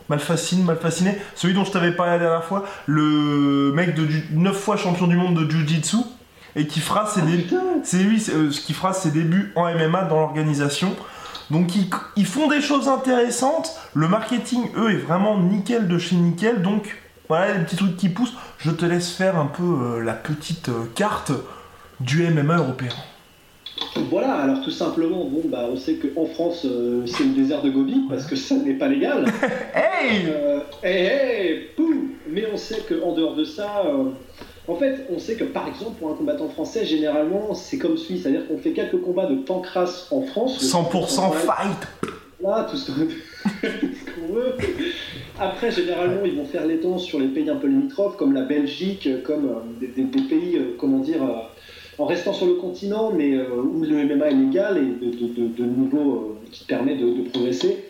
Malfacine, 0.09 0.63
Malfaciné, 0.63 1.15
celui 1.35 1.53
dont 1.53 1.63
je 1.63 1.71
t'avais 1.71 1.91
parlé 1.91 2.13
la 2.13 2.17
dernière 2.17 2.43
fois, 2.43 2.65
le 2.87 3.71
mec 3.75 3.93
de 3.93 4.07
9 4.31 4.57
fois 4.57 4.75
champion 4.75 5.05
du 5.05 5.15
monde 5.15 5.35
de 5.35 5.47
Jiu-Jitsu 5.47 5.97
et 6.59 6.67
qui 6.67 6.81
fera 6.81 7.07
ses 7.07 7.21
débuts. 7.21 7.55
C'est 7.83 8.03
lui 8.03 8.21
euh, 8.29 8.51
qui 8.51 8.73
fera 8.73 8.93
ses 8.93 9.11
débuts 9.11 9.53
en 9.55 9.73
MMA 9.73 10.03
dans 10.03 10.19
l'organisation. 10.19 10.95
Donc 11.49 11.71
ils, 12.15 12.25
font 12.25 12.47
des 12.47 12.61
choses 12.61 12.87
intéressantes. 12.89 13.71
Le 13.95 14.07
marketing, 14.07 14.69
eux, 14.75 14.91
est 14.91 14.97
vraiment 14.97 15.39
nickel 15.39 15.87
de 15.87 15.97
chez 15.97 16.15
nickel. 16.15 16.61
Donc 16.61 16.97
voilà 17.27 17.53
les 17.53 17.63
petits 17.63 17.77
trucs 17.77 17.97
qui 17.97 18.09
poussent. 18.09 18.33
Je 18.59 18.71
te 18.71 18.85
laisse 18.85 19.09
faire 19.09 19.37
un 19.37 19.45
peu 19.45 19.63
euh, 19.63 20.03
la 20.03 20.13
petite 20.13 20.69
euh, 20.69 20.83
carte 20.93 21.31
du 22.01 22.27
MMA 22.27 22.57
européen. 22.57 22.89
Voilà, 24.09 24.33
alors 24.33 24.61
tout 24.61 24.71
simplement, 24.71 25.23
bon, 25.23 25.41
bah, 25.45 25.65
on 25.71 25.77
sait 25.77 25.95
qu'en 25.95 26.25
France, 26.25 26.67
c'est 27.05 27.23
le 27.23 27.29
désert 27.29 27.61
de 27.61 27.69
Gobi, 27.69 28.01
parce 28.09 28.25
que 28.25 28.35
ça 28.35 28.55
n'est 28.55 28.73
pas 28.73 28.89
légal. 28.89 29.25
hey, 29.73 30.27
hey, 30.83 31.05
hey 31.05 31.69
Mais 32.27 32.45
on 32.53 32.57
sait 32.57 32.83
qu'en 32.89 33.13
dehors 33.13 33.35
de 33.35 33.45
ça, 33.45 33.83
en 34.69 34.75
fait, 34.75 35.07
on 35.09 35.17
sait 35.17 35.35
que 35.35 35.45
par 35.45 35.67
exemple, 35.67 35.97
pour 35.99 36.11
un 36.11 36.13
combattant 36.13 36.47
français, 36.47 36.85
généralement, 36.85 37.55
c'est 37.55 37.79
comme 37.79 37.97
suit, 37.97 38.19
c'est-à-dire 38.19 38.47
qu'on 38.47 38.59
fait 38.59 38.71
quelques 38.71 39.01
combats 39.01 39.25
de 39.25 39.35
pancras 39.35 40.07
en 40.11 40.21
France. 40.21 40.61
100% 40.63 41.33
fight 41.33 42.11
Là, 42.41 42.67
tout 42.69 42.77
ce 42.77 42.91
qu'on 42.91 44.33
veut. 44.33 44.55
Après, 45.39 45.71
généralement, 45.71 46.23
ils 46.23 46.35
vont 46.35 46.45
faire 46.45 46.67
les 46.67 46.79
temps 46.79 46.99
sur 46.99 47.19
les 47.19 47.27
pays 47.27 47.49
un 47.49 47.55
peu 47.55 47.67
limitrophes, 47.67 48.15
comme 48.15 48.33
la 48.33 48.43
Belgique, 48.43 49.09
comme 49.23 49.45
euh, 49.47 49.87
des, 49.87 50.03
pays, 50.03 50.57
euh, 50.57 50.75
comment 50.77 50.99
dire, 50.99 51.23
euh, 51.23 51.97
en 51.97 52.05
restant 52.05 52.31
sur 52.31 52.45
le 52.45 52.53
continent, 52.53 53.11
mais 53.11 53.35
où 53.37 53.83
le 53.83 54.05
MMA 54.05 54.27
est 54.27 54.35
légal 54.35 54.77
et 54.77 55.05
de, 55.05 55.63
niveau 55.65 56.37
qui 56.51 56.63
permet 56.63 56.95
de 56.95 57.27
progresser. 57.29 57.83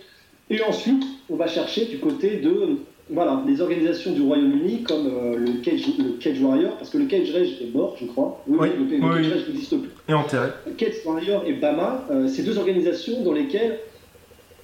Et 0.50 0.64
ensuite, 0.64 1.04
on 1.30 1.36
va 1.36 1.48
chercher 1.48 1.86
du 1.86 2.00
côté 2.00 2.38
de 2.38 2.80
voilà, 3.10 3.42
les 3.48 3.60
organisations 3.60 4.12
du 4.12 4.22
Royaume-Uni 4.22 4.84
comme 4.84 5.08
euh, 5.08 5.36
le, 5.36 5.62
cage, 5.62 5.82
le 5.98 6.18
Cage 6.20 6.40
Warrior, 6.42 6.76
parce 6.78 6.90
que 6.92 6.98
le 7.00 7.06
Cage 7.06 7.32
Rage 7.32 7.58
est 7.62 7.74
mort, 7.74 7.96
je 8.00 8.06
crois. 8.06 8.42
Oui, 8.48 8.70
le, 8.78 8.86
Cage 9.00 9.32
Rage 9.32 9.48
n'existe 9.48 9.78
plus. 9.78 9.90
Et 10.08 10.14
enterré. 10.14 10.50
Cage 10.78 10.94
Warrior 11.06 11.44
et 11.46 11.54
Bama, 11.54 12.06
euh, 12.12 12.28
c'est 12.28 12.44
deux 12.44 12.58
organisations 12.58 13.24
dans 13.24 13.34
lesquelles 13.34 13.80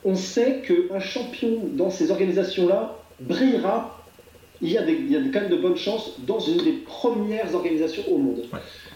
on 0.04 0.16
sait 0.16 0.62
qu'un 0.62 1.00
champion 1.00 1.60
dans 1.74 1.90
ces 1.90 2.12
organisations-là 2.12 2.98
brillera. 3.20 3.92
Il 4.62 4.72
y, 4.72 4.78
a 4.78 4.84
des, 4.84 4.94
il 4.94 5.12
y 5.12 5.18
a 5.18 5.20
quand 5.34 5.42
même 5.42 5.50
de 5.50 5.58
bonnes 5.58 5.76
chances 5.76 6.14
dans 6.26 6.40
une 6.40 6.64
des 6.64 6.72
premières 6.86 7.54
organisations 7.54 8.04
au 8.10 8.18
monde. 8.18 8.44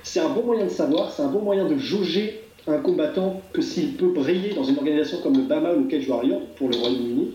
C'est 0.03 0.21
un 0.21 0.29
bon 0.29 0.43
moyen 0.43 0.65
de 0.65 0.69
savoir, 0.69 1.12
c'est 1.12 1.21
un 1.21 1.27
bon 1.27 1.41
moyen 1.41 1.67
de 1.67 1.77
jauger 1.77 2.41
un 2.67 2.77
combattant 2.77 3.41
que 3.51 3.62
s'il 3.62 3.93
peut 3.93 4.09
briller 4.09 4.53
dans 4.53 4.63
une 4.63 4.77
organisation 4.77 5.17
comme 5.21 5.35
le 5.35 5.43
BAMA 5.43 5.73
ou 5.73 5.83
le 5.83 5.88
Cage 5.88 6.07
Warrior 6.07 6.39
pour 6.55 6.69
le 6.69 6.77
Royaume-Uni. 6.77 7.31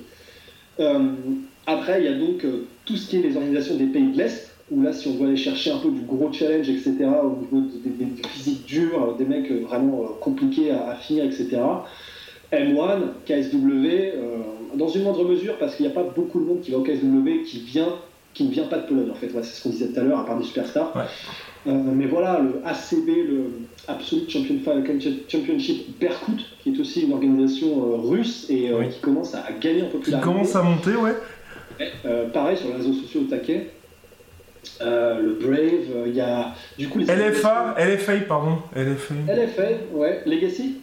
Euh, 0.80 0.98
après, 1.66 2.00
il 2.00 2.04
y 2.04 2.08
a 2.08 2.14
donc 2.14 2.44
euh, 2.44 2.66
tout 2.84 2.96
ce 2.96 3.08
qui 3.08 3.16
est 3.16 3.22
les 3.22 3.36
organisations 3.36 3.76
des 3.76 3.86
pays 3.86 4.12
de 4.12 4.18
l'Est, 4.18 4.50
où 4.70 4.82
là, 4.82 4.92
si 4.92 5.08
on 5.08 5.14
veut 5.14 5.28
aller 5.28 5.36
chercher 5.36 5.70
un 5.70 5.78
peu 5.78 5.90
du 5.90 6.00
gros 6.02 6.32
challenge, 6.32 6.68
etc., 6.68 6.94
au 7.22 7.38
niveau 7.38 7.68
des, 7.84 7.90
des 7.90 8.28
physiques 8.28 8.64
durs, 8.66 9.14
des 9.16 9.24
mecs 9.24 9.50
vraiment 9.50 10.04
compliqués 10.20 10.70
à, 10.70 10.90
à 10.90 10.94
finir, 10.94 11.24
etc. 11.24 11.58
M1, 12.50 13.00
KSW, 13.26 14.76
dans 14.76 14.88
une 14.88 15.02
moindre 15.02 15.24
mesure, 15.24 15.58
parce 15.58 15.76
qu'il 15.76 15.84
n'y 15.86 15.92
a 15.92 15.94
pas 15.94 16.02
beaucoup 16.02 16.40
de 16.40 16.46
monde 16.46 16.60
qui 16.62 16.70
va 16.70 16.78
au 16.78 16.82
KSW 16.82 17.42
qui 17.44 17.60
vient 17.60 17.94
qui 18.34 18.44
ne 18.44 18.50
vient 18.50 18.64
pas 18.64 18.78
de 18.78 18.86
Pologne 18.86 19.10
en 19.10 19.14
fait. 19.14 19.30
c'est 19.32 19.44
ce 19.44 19.62
qu'on 19.62 19.70
disait 19.70 19.88
tout 19.88 20.00
à 20.00 20.02
l'heure, 20.02 20.18
à 20.18 20.26
part 20.26 20.36
des 20.36 20.44
superstars. 20.44 20.92
Euh, 21.66 21.72
mais 21.72 22.06
voilà, 22.06 22.40
le 22.40 22.60
ACB, 22.66 23.08
le 23.26 23.50
Absolute 23.88 24.28
Championship 24.28 25.98
Berkut, 25.98 26.42
qui 26.62 26.74
est 26.74 26.80
aussi 26.80 27.02
une 27.02 27.12
organisation 27.12 27.68
euh, 27.68 27.96
russe 27.96 28.46
et 28.50 28.70
euh, 28.70 28.84
qui 28.84 29.00
commence 29.00 29.34
à, 29.34 29.46
gagner 29.60 29.82
un 29.82 29.86
peu 29.86 29.98
plus 29.98 30.12
Qui 30.12 30.20
commence 30.20 30.54
à 30.56 30.62
monter, 30.62 30.90
ouais. 30.90 31.14
Euh, 32.04 32.28
pareil 32.30 32.56
sur 32.56 32.68
les 32.68 32.74
réseaux 32.74 32.94
sociaux 32.94 33.22
au 33.22 33.24
taquet. 33.24 33.70
Euh, 34.80 35.20
le 35.20 35.32
Brave, 35.34 35.90
euh, 35.94 36.04
il 36.06 36.14
y 36.14 36.20
a 36.20 36.54
du 36.78 36.88
coup 36.88 36.98
les 36.98 37.04
LFA, 37.04 37.74
LFA 37.78 38.20
pardon, 38.26 38.62
LFA. 38.74 39.14
LFA, 39.28 39.92
ouais, 39.92 40.22
Legacy. 40.26 40.80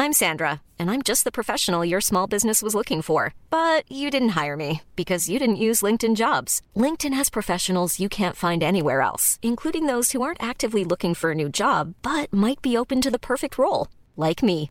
I'm 0.00 0.12
Sandra, 0.12 0.62
and 0.78 0.92
I'm 0.92 1.02
just 1.02 1.24
the 1.24 1.32
professional 1.32 1.84
your 1.84 2.00
small 2.00 2.28
business 2.28 2.62
was 2.62 2.72
looking 2.72 3.02
for. 3.02 3.34
But 3.50 3.90
you 3.90 4.10
didn't 4.10 4.40
hire 4.40 4.56
me 4.56 4.82
because 4.94 5.28
you 5.28 5.40
didn't 5.40 5.56
use 5.56 5.82
LinkedIn 5.82 6.14
jobs. 6.14 6.62
LinkedIn 6.76 7.12
has 7.14 7.28
professionals 7.28 7.98
you 7.98 8.08
can't 8.08 8.36
find 8.36 8.62
anywhere 8.62 9.00
else, 9.00 9.40
including 9.42 9.86
those 9.86 10.12
who 10.12 10.22
aren't 10.22 10.42
actively 10.42 10.84
looking 10.84 11.14
for 11.14 11.32
a 11.32 11.34
new 11.34 11.48
job 11.48 11.94
but 12.02 12.32
might 12.32 12.62
be 12.62 12.76
open 12.76 13.00
to 13.00 13.10
the 13.10 13.18
perfect 13.18 13.58
role, 13.58 13.88
like 14.16 14.42
me. 14.42 14.70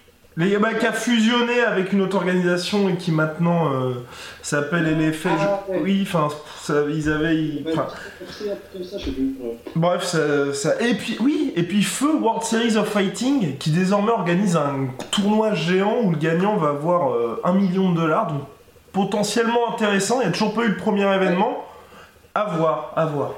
les 0.37 0.47
Yaba 0.47 0.73
qui 0.75 0.85
a 0.85 0.93
fusionné 0.93 1.59
avec 1.59 1.91
une 1.91 2.01
autre 2.01 2.15
organisation 2.15 2.87
et 2.87 2.95
qui 2.95 3.11
maintenant 3.11 3.73
euh, 3.73 3.93
s'appelle 4.41 4.97
LFA. 4.97 5.29
Ah, 5.37 5.63
oui, 5.81 6.03
enfin, 6.03 6.29
ils 6.89 7.09
avaient. 7.09 7.63
Bref, 9.75 10.03
ça, 10.03 10.53
ça, 10.53 10.81
Et 10.81 10.93
puis, 10.93 11.17
oui, 11.19 11.51
et 11.55 11.63
puis 11.63 11.83
Feu 11.83 12.15
World 12.15 12.43
Series 12.43 12.77
of 12.77 12.87
Fighting 12.87 13.57
qui 13.57 13.71
désormais 13.71 14.11
organise 14.11 14.55
un 14.55 14.87
tournoi 15.11 15.53
géant 15.53 16.01
où 16.03 16.11
le 16.11 16.17
gagnant 16.17 16.55
va 16.55 16.69
avoir 16.69 17.11
euh, 17.11 17.41
un 17.43 17.53
million 17.53 17.91
de 17.91 17.97
dollars, 17.97 18.27
donc 18.27 18.43
potentiellement 18.93 19.73
intéressant. 19.73 20.21
Il 20.21 20.23
n'y 20.23 20.29
a 20.29 20.31
toujours 20.31 20.53
pas 20.53 20.63
eu 20.63 20.69
le 20.69 20.77
premier 20.77 21.13
événement. 21.13 21.65
À 22.33 22.45
voir, 22.45 22.93
à 22.95 23.05
voir. 23.05 23.33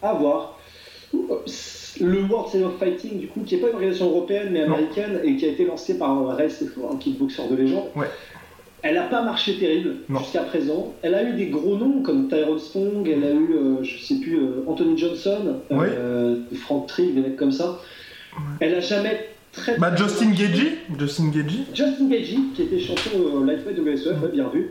À 0.00 0.12
voir 0.12 0.54
le 2.00 2.22
World 2.22 2.50
Series 2.50 2.64
of 2.64 2.78
Fighting, 2.78 3.18
du 3.18 3.26
coup, 3.28 3.40
qui 3.44 3.54
n'est 3.54 3.60
pas 3.60 3.68
une 3.68 3.74
organisation 3.74 4.10
européenne 4.10 4.48
mais 4.50 4.62
américaine 4.62 5.20
et 5.24 5.36
qui 5.36 5.44
a 5.44 5.48
été 5.48 5.64
lancée 5.64 5.98
par 5.98 6.36
Rest, 6.36 6.64
un 6.90 6.96
kickboxer 6.96 7.48
de 7.50 7.56
légende. 7.56 7.84
Elle 8.82 8.94
n'a 8.94 9.02
pas 9.02 9.22
marché 9.22 9.58
terrible 9.58 9.96
jusqu'à 10.18 10.42
présent. 10.42 10.94
Elle 11.02 11.14
a 11.14 11.22
eu 11.22 11.34
des 11.34 11.46
gros 11.46 11.76
noms 11.76 12.02
comme 12.02 12.28
Tyrone 12.28 12.58
Spong, 12.58 13.06
elle 13.06 13.24
a 13.24 13.32
eu, 13.32 13.52
euh, 13.52 13.82
je 13.82 14.02
sais 14.02 14.16
plus, 14.16 14.38
euh, 14.38 14.64
Anthony 14.66 14.96
Johnson, 14.96 15.56
euh, 15.70 16.36
Frank 16.54 16.86
Trigg, 16.86 17.14
des 17.14 17.20
mecs 17.20 17.36
comme 17.36 17.52
ça. 17.52 17.80
Elle 18.60 18.72
n'a 18.72 18.80
jamais 18.80 19.28
très. 19.52 19.76
Bah, 19.76 19.94
Justin 19.94 20.30
Gagey 20.30 20.78
Justin 20.98 21.28
Gagey 21.28 21.58
Justin 21.74 22.08
Gagey, 22.08 22.38
qui 22.54 22.62
était 22.62 22.78
champion 22.78 23.44
lightweight 23.44 23.76
de 23.76 23.82
WSF, 23.82 24.32
bien 24.32 24.48
vu. 24.48 24.70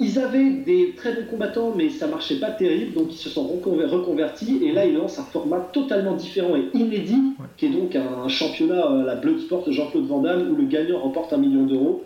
Ils 0.00 0.18
avaient 0.20 0.50
des 0.50 0.94
très 0.96 1.12
bons 1.12 1.26
combattants, 1.28 1.72
mais 1.76 1.90
ça 1.90 2.06
marchait 2.06 2.38
pas 2.38 2.50
terrible, 2.50 2.94
donc 2.94 3.08
ils 3.10 3.18
se 3.18 3.28
sont 3.28 3.48
reconvertis. 3.48 4.60
Et 4.62 4.70
là, 4.70 4.86
ils 4.86 4.94
lancent 4.94 5.18
un 5.18 5.24
format 5.24 5.58
totalement 5.72 6.14
différent 6.14 6.54
et 6.54 6.68
inédit, 6.72 7.20
qui 7.56 7.66
est 7.66 7.70
donc 7.70 7.96
un 7.96 8.28
championnat 8.28 8.86
à 8.86 9.02
la 9.02 9.16
Bloodsport 9.16 9.70
Jean-Claude 9.72 10.06
Van 10.06 10.20
Damme, 10.20 10.52
où 10.52 10.56
le 10.56 10.66
gagnant 10.66 11.00
remporte 11.00 11.32
un 11.32 11.38
million 11.38 11.64
d'euros. 11.64 12.04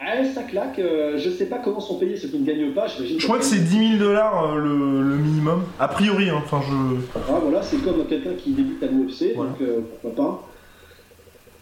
Ah, 0.00 0.24
ça 0.24 0.42
claque. 0.42 0.78
Euh, 0.78 1.18
je 1.18 1.30
sais 1.30 1.46
pas 1.46 1.58
comment 1.58 1.80
sont 1.80 1.98
payés 1.98 2.16
ceux 2.16 2.28
qui 2.28 2.38
ne 2.38 2.44
gagnent 2.44 2.72
pas. 2.72 2.86
Je 2.88 3.24
crois 3.24 3.38
que 3.38 3.44
c'est 3.44 3.60
10 3.60 3.98
000 3.98 3.98
dollars 3.98 4.52
euh, 4.52 4.58
le, 4.58 5.16
minimum. 5.16 5.62
A 5.78 5.88
priori, 5.88 6.28
hein. 6.28 6.42
enfin 6.44 6.60
je. 6.68 6.96
Ah, 7.16 7.38
voilà, 7.40 7.62
c'est 7.62 7.78
comme 7.78 8.04
quelqu'un 8.06 8.34
qui 8.36 8.50
débute 8.50 8.82
à 8.82 8.86
l'UFC, 8.86 9.34
donc 9.36 9.60
euh, 9.62 9.80
pourquoi 10.02 10.24
pas. 10.24 10.48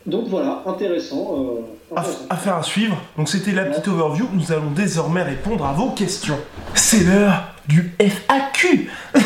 Donc 0.07 0.25
voilà, 0.29 0.63
intéressant. 0.67 1.37
Euh, 1.37 1.97
Affaire 2.31 2.57
à 2.57 2.63
suivre. 2.63 2.97
Donc 3.17 3.29
c'était 3.29 3.53
la 3.53 3.65
petite 3.65 3.87
overview. 3.89 4.27
Nous 4.33 4.51
allons 4.51 4.71
désormais 4.71 5.23
répondre 5.23 5.67
à 5.67 5.73
vos 5.73 5.91
questions. 5.91 6.39
C'est 6.75 7.05
l'heure 7.05 7.45
du 7.69 7.95
FAQ. 8.01 8.91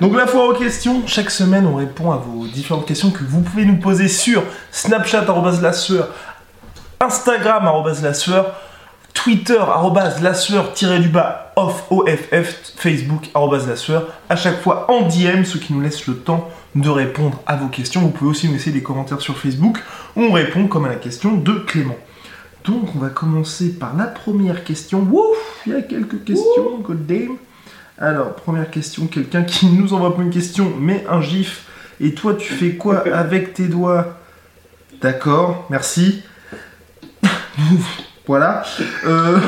Donc 0.00 0.16
la 0.16 0.26
fois 0.26 0.48
aux 0.48 0.54
questions, 0.54 1.02
chaque 1.06 1.30
semaine 1.30 1.66
on 1.66 1.76
répond 1.76 2.10
à 2.10 2.16
vos 2.16 2.46
différentes 2.46 2.86
questions 2.86 3.10
que 3.10 3.22
vous 3.24 3.42
pouvez 3.42 3.64
nous 3.64 3.76
poser 3.76 4.08
sur 4.08 4.42
Snapchat 4.70 5.24
la 5.62 5.72
sueur, 5.72 6.08
Instagram 7.00 7.70
la 8.02 8.14
sueur, 8.14 8.54
Twitter 9.12 9.60
la 10.20 10.34
sueur 10.34 10.72
du 10.72 11.08
bas 11.08 11.52
off 11.56 11.84
OFF, 11.90 12.72
Facebook 12.76 13.30
la 13.34 13.76
sueur. 13.76 14.08
À 14.28 14.36
chaque 14.36 14.60
fois 14.60 14.90
en 14.90 15.02
DM, 15.02 15.44
ce 15.44 15.58
qui 15.58 15.72
nous 15.72 15.80
laisse 15.80 16.06
le 16.06 16.16
temps 16.16 16.48
de 16.74 16.88
répondre 16.88 17.40
à 17.46 17.56
vos 17.56 17.68
questions. 17.68 18.00
Vous 18.00 18.10
pouvez 18.10 18.30
aussi 18.30 18.46
nous 18.46 18.54
laisser 18.54 18.70
des 18.70 18.82
commentaires 18.82 19.20
sur 19.20 19.38
Facebook 19.38 19.78
on 20.16 20.32
répond 20.32 20.66
comme 20.68 20.84
à 20.84 20.88
la 20.88 20.96
question 20.96 21.36
de 21.36 21.52
Clément. 21.52 21.96
Donc 22.64 22.94
on 22.94 22.98
va 22.98 23.08
commencer 23.08 23.70
par 23.70 23.96
la 23.96 24.04
première 24.04 24.64
question. 24.64 25.00
Wouf, 25.00 25.36
il 25.66 25.72
y 25.72 25.76
a 25.76 25.82
quelques 25.82 26.24
questions, 26.24 26.78
god 26.80 27.06
damn. 27.06 27.36
Alors, 27.98 28.34
première 28.34 28.70
question, 28.70 29.06
quelqu'un 29.06 29.44
qui 29.44 29.66
nous 29.66 29.92
envoie 29.92 30.16
pas 30.16 30.22
une 30.22 30.30
question, 30.30 30.72
mais 30.80 31.04
un 31.08 31.20
gif. 31.20 31.66
Et 32.00 32.14
toi, 32.14 32.34
tu 32.34 32.52
fais 32.52 32.74
quoi 32.74 33.04
avec 33.14 33.54
tes 33.54 33.66
doigts? 33.66 34.18
D'accord, 35.00 35.66
merci. 35.70 36.22
voilà. 38.26 38.62
Euh, 39.06 39.38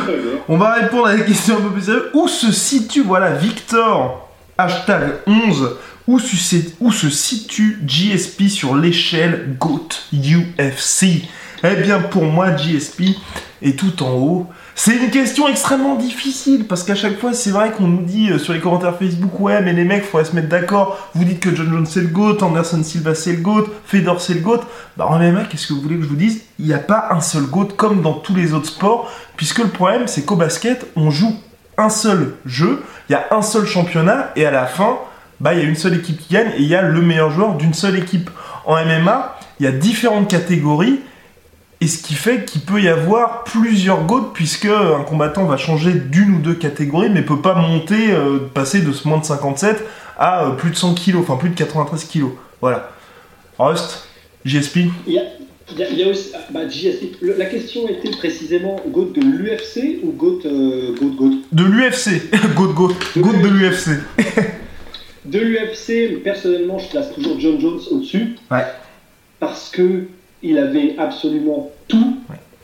on 0.48 0.58
va 0.58 0.74
répondre 0.74 1.06
à 1.06 1.16
la 1.16 1.22
question 1.22 1.56
un 1.56 1.60
peu 1.60 1.70
plus 1.70 1.82
sérieuse. 1.82 2.10
Où 2.12 2.28
se 2.28 2.52
situe, 2.52 3.02
voilà, 3.02 3.30
Victor, 3.30 4.30
hashtag 4.58 5.14
11, 5.26 5.76
où 6.08 6.18
se, 6.18 7.10
situe 7.10 7.78
GSP 7.84 8.48
sur 8.48 8.76
l'échelle 8.76 9.56
GOAT 9.58 9.88
UFC 10.12 11.24
Eh 11.64 11.76
bien, 11.82 12.00
pour 12.00 12.24
moi, 12.24 12.54
GSP 12.56 13.16
est 13.62 13.78
tout 13.78 14.02
en 14.02 14.12
haut. 14.12 14.46
C'est 14.78 14.94
une 14.94 15.10
question 15.10 15.48
extrêmement 15.48 15.96
difficile 15.96 16.66
parce 16.66 16.82
qu'à 16.82 16.94
chaque 16.94 17.18
fois, 17.18 17.32
c'est 17.32 17.50
vrai 17.50 17.72
qu'on 17.72 17.88
nous 17.88 18.02
dit 18.02 18.30
euh, 18.30 18.38
sur 18.38 18.52
les 18.52 18.60
commentaires 18.60 18.98
Facebook, 18.98 19.40
ouais, 19.40 19.62
mais 19.62 19.72
les 19.72 19.84
mecs, 19.84 20.04
faudrait 20.04 20.26
se 20.26 20.34
mettre 20.34 20.50
d'accord. 20.50 20.98
Vous 21.14 21.24
dites 21.24 21.40
que 21.40 21.54
John 21.54 21.70
Jones 21.70 21.86
c'est 21.86 22.02
le 22.02 22.08
GOAT, 22.08 22.42
Anderson 22.42 22.82
Silva 22.84 23.14
c'est 23.14 23.32
le 23.32 23.38
GOAT, 23.38 23.64
Fedor 23.86 24.20
c'est 24.20 24.34
le 24.34 24.40
GOAT. 24.40 24.60
Bah, 24.98 25.06
en 25.08 25.18
MMA, 25.18 25.44
qu'est-ce 25.44 25.66
que 25.66 25.72
vous 25.72 25.80
voulez 25.80 25.96
que 25.96 26.02
je 26.02 26.08
vous 26.08 26.16
dise? 26.16 26.42
Il 26.58 26.66
n'y 26.66 26.74
a 26.74 26.78
pas 26.78 27.08
un 27.10 27.22
seul 27.22 27.44
GOAT 27.44 27.68
comme 27.76 28.02
dans 28.02 28.12
tous 28.12 28.34
les 28.34 28.52
autres 28.52 28.66
sports, 28.66 29.10
puisque 29.36 29.60
le 29.60 29.68
problème, 29.68 30.06
c'est 30.06 30.26
qu'au 30.26 30.36
basket, 30.36 30.86
on 30.94 31.10
joue 31.10 31.34
un 31.78 31.88
seul 31.88 32.34
jeu, 32.44 32.82
il 33.08 33.12
y 33.12 33.16
a 33.16 33.26
un 33.30 33.42
seul 33.42 33.64
championnat, 33.64 34.30
et 34.36 34.44
à 34.44 34.50
la 34.50 34.66
fin, 34.66 34.98
bah 35.40 35.54
il 35.54 35.60
y 35.60 35.62
a 35.62 35.64
une 35.64 35.76
seule 35.76 35.94
équipe 35.94 36.18
qui 36.18 36.34
gagne 36.34 36.50
et 36.56 36.60
il 36.60 36.68
y 36.68 36.74
a 36.74 36.82
le 36.82 37.00
meilleur 37.00 37.30
joueur 37.30 37.54
d'une 37.56 37.74
seule 37.74 37.98
équipe. 37.98 38.30
En 38.64 38.74
MMA, 38.76 39.38
il 39.60 39.64
y 39.64 39.68
a 39.68 39.72
différentes 39.72 40.28
catégories 40.28 41.00
et 41.80 41.86
ce 41.86 42.02
qui 42.02 42.14
fait 42.14 42.44
qu'il 42.44 42.62
peut 42.62 42.80
y 42.80 42.88
avoir 42.88 43.44
plusieurs 43.44 44.04
GOAT 44.04 44.30
puisque 44.32 44.66
un 44.66 45.02
combattant 45.02 45.44
va 45.44 45.56
changer 45.56 45.92
d'une 45.92 46.36
ou 46.36 46.38
deux 46.38 46.54
catégories 46.54 47.10
mais 47.10 47.22
peut 47.22 47.40
pas 47.40 47.54
monter, 47.54 48.12
euh, 48.12 48.38
passer 48.52 48.80
de 48.80 48.92
ce 48.92 49.06
moins 49.06 49.18
de 49.18 49.24
57 49.24 49.84
à 50.18 50.46
euh, 50.46 50.50
plus 50.52 50.70
de 50.70 50.76
100 50.76 50.94
kg, 50.94 51.16
enfin 51.16 51.36
plus 51.36 51.50
de 51.50 51.54
93 51.54 52.04
kg. 52.04 52.24
Voilà. 52.60 52.90
Rust, 53.58 54.08
JSP 54.44 54.78
il 55.06 55.12
y, 55.12 55.18
a, 55.18 55.22
il 55.90 55.98
y 55.98 56.04
a 56.04 56.08
aussi, 56.08 56.32
bah, 56.50 56.60
la 57.22 57.46
question 57.46 57.88
était 57.88 58.10
précisément 58.10 58.80
GOAT 58.88 59.12
de 59.14 59.20
l'UFC 59.20 60.00
ou 60.02 60.12
GOAT, 60.12 60.40
euh, 60.46 60.94
GOAT, 60.98 61.14
GOAT 61.16 61.34
De 61.52 61.64
l'UFC, 61.64 62.30
GOAT, 62.54 62.72
GOAT, 62.72 62.94
GOAT 63.16 63.42
de 63.42 63.48
l'UFC. 63.48 63.88
De 65.26 65.38
l'UFC, 65.38 66.22
personnellement, 66.22 66.78
je 66.78 66.88
place 66.88 67.12
toujours 67.12 67.38
John 67.40 67.60
Jones 67.60 67.80
au-dessus. 67.90 68.36
Ouais. 68.50 68.64
Parce 69.40 69.70
que 69.70 70.04
il 70.42 70.58
avait 70.58 70.94
absolument 70.98 71.70
tout. 71.88 72.18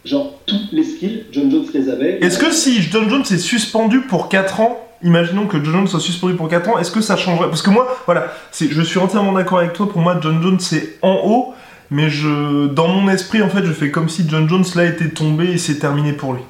Genre, 0.05 0.41
tous 0.47 0.61
les 0.73 0.83
skills, 0.83 1.27
John 1.31 1.51
Jones 1.51 1.67
les 1.73 1.89
avait. 1.89 2.19
Est-ce 2.19 2.39
que 2.39 2.51
si 2.51 2.83
John 2.83 3.09
Jones 3.09 3.23
est 3.23 3.39
suspendu 3.39 4.01
pour 4.01 4.29
4 4.29 4.61
ans, 4.61 4.85
imaginons 5.03 5.47
que 5.47 5.63
John 5.63 5.75
Jones 5.75 5.87
soit 5.87 6.01
suspendu 6.01 6.35
pour 6.35 6.49
4 6.49 6.71
ans, 6.71 6.79
est-ce 6.79 6.91
que 6.91 7.01
ça 7.01 7.17
changerait? 7.17 7.49
Parce 7.49 7.63
que 7.63 7.71
moi, 7.71 7.97
voilà, 8.07 8.33
je 8.53 8.83
suis 8.83 8.99
entièrement 8.99 9.33
d'accord 9.33 9.61
avec 9.61 9.75
toi. 9.75 9.89
Pour 9.89 10.01
moi, 10.01 10.19
John 10.21 10.43
Jones, 10.43 10.59
c'est 10.59 10.99
en 11.03 11.21
haut. 11.25 11.55
Mais 11.91 12.09
je, 12.09 12.67
dans 12.69 12.89
mon 12.89 13.09
esprit, 13.11 13.43
en 13.43 13.49
fait, 13.49 13.65
je 13.65 13.73
fais 13.73 13.91
comme 13.91 14.09
si 14.09 14.25
John 14.29 14.49
Jones 14.49 14.65
là 14.75 14.87
était 14.87 15.11
tombé 15.11 15.53
et 15.53 15.59
c'est 15.59 15.79
terminé 15.79 16.13
pour 16.13 16.33
lui. 16.33 16.43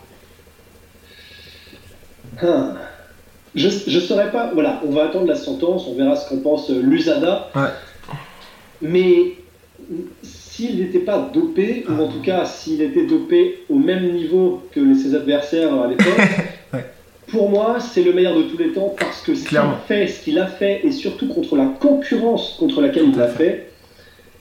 Ah. 2.42 2.74
Je 3.54 3.66
ne 3.66 4.00
saurais 4.00 4.30
pas. 4.30 4.50
Voilà, 4.54 4.80
on 4.86 4.90
va 4.90 5.04
attendre 5.04 5.26
la 5.26 5.34
sentence, 5.34 5.86
on 5.88 5.94
verra 5.94 6.16
ce 6.16 6.28
qu'en 6.28 6.38
pense 6.38 6.70
euh, 6.70 6.80
l'USADA. 6.82 7.50
Ouais. 7.54 7.60
Mais 8.80 9.34
s'il 10.22 10.78
n'était 10.78 11.00
pas 11.00 11.30
dopé, 11.32 11.84
ou 11.88 12.02
en 12.02 12.08
tout 12.08 12.20
cas 12.20 12.44
s'il 12.44 12.80
était 12.82 13.06
dopé 13.06 13.64
au 13.68 13.76
même 13.76 14.12
niveau 14.12 14.62
que 14.72 14.94
ses 14.94 15.14
adversaires 15.14 15.74
à 15.74 15.88
l'époque, 15.88 16.06
Ouais. 16.72 16.86
pour 17.28 17.50
moi 17.50 17.78
c'est 17.80 18.02
le 18.02 18.12
meilleur 18.14 18.34
de 18.34 18.44
tous 18.44 18.56
les 18.56 18.72
temps 18.72 18.94
parce 18.98 19.20
que 19.20 19.34
ce 19.34 19.46
qu'il 19.46 19.58
fait, 19.86 20.06
ce 20.06 20.22
qu'il 20.24 20.38
a 20.38 20.46
fait, 20.46 20.80
et 20.84 20.90
surtout 20.90 21.28
contre 21.28 21.56
la 21.56 21.66
concurrence 21.66 22.56
contre 22.58 22.80
laquelle 22.80 23.08
il 23.08 23.16
l'a 23.18 23.28
fait, 23.28 23.70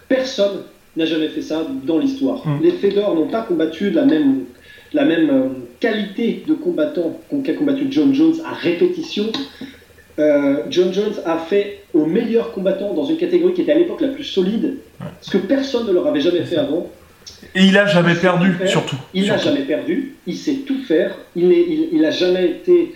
personne 0.07 0.63
n'a 0.95 1.05
jamais 1.05 1.27
fait 1.27 1.41
ça 1.41 1.65
dans 1.83 1.97
l'histoire. 1.99 2.45
Mm. 2.47 2.59
Les 2.63 2.71
Fedor 2.71 3.15
n'ont 3.15 3.27
pas 3.27 3.41
combattu 3.41 3.91
de 3.91 3.95
la 3.95 4.05
même, 4.05 4.45
la 4.93 5.05
même 5.05 5.29
euh, 5.29 5.47
qualité 5.81 6.43
de 6.47 6.53
combattant 6.53 7.19
qu'a 7.43 7.53
combattu 7.53 7.87
John 7.89 8.13
Jones 8.13 8.35
à 8.45 8.53
répétition. 8.53 9.25
Euh, 10.19 10.63
John 10.69 10.93
Jones 10.93 11.15
a 11.25 11.37
fait 11.37 11.83
au 11.93 12.05
meilleur 12.05 12.51
combattant 12.51 12.93
dans 12.93 13.05
une 13.05 13.17
catégorie 13.17 13.53
qui 13.53 13.61
était 13.61 13.71
à 13.71 13.77
l'époque 13.77 14.01
la 14.01 14.09
plus 14.09 14.23
solide, 14.23 14.75
ce 15.19 15.31
que 15.31 15.37
personne 15.37 15.87
ne 15.87 15.91
leur 15.91 16.07
avait 16.07 16.21
jamais 16.21 16.43
fait 16.43 16.57
avant. 16.57 16.87
Et 17.55 17.63
il 17.63 17.77
a 17.77 17.85
jamais 17.87 18.13
Il 18.13 18.19
perdu, 18.19 18.55
surtout. 18.65 18.95
Il 19.13 19.27
n'a 19.27 19.37
jamais 19.37 19.61
perdu, 19.61 20.15
il 20.27 20.37
sait 20.37 20.59
tout 20.65 20.83
faire, 20.83 21.17
il 21.35 21.49
n'a 21.49 21.55
il, 21.55 21.89
il 21.91 22.05
a 22.05 22.11
jamais 22.11 22.45
été. 22.45 22.93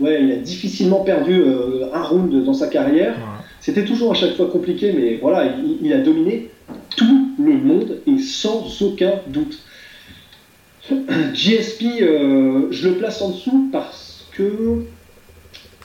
Ouais, 0.00 0.20
il 0.20 0.32
a 0.32 0.36
difficilement 0.36 1.04
perdu 1.04 1.40
euh, 1.40 1.86
un 1.92 2.02
round 2.02 2.44
dans 2.44 2.54
sa 2.54 2.66
carrière. 2.66 3.14
C'était 3.60 3.84
toujours 3.84 4.10
à 4.10 4.14
chaque 4.14 4.34
fois 4.34 4.48
compliqué, 4.50 4.92
mais 4.92 5.18
voilà, 5.20 5.44
il, 5.46 5.86
il 5.86 5.92
a 5.92 5.98
dominé 5.98 6.50
tout 6.96 7.30
le 7.38 7.52
monde 7.52 7.98
et 8.06 8.18
sans 8.18 8.82
aucun 8.82 9.12
doute. 9.28 9.58
GSP, 11.34 11.84
euh, 12.02 12.68
je 12.70 12.88
le 12.88 12.94
place 12.96 13.20
en 13.22 13.30
dessous 13.30 13.68
parce 13.72 14.26
que, 14.32 14.84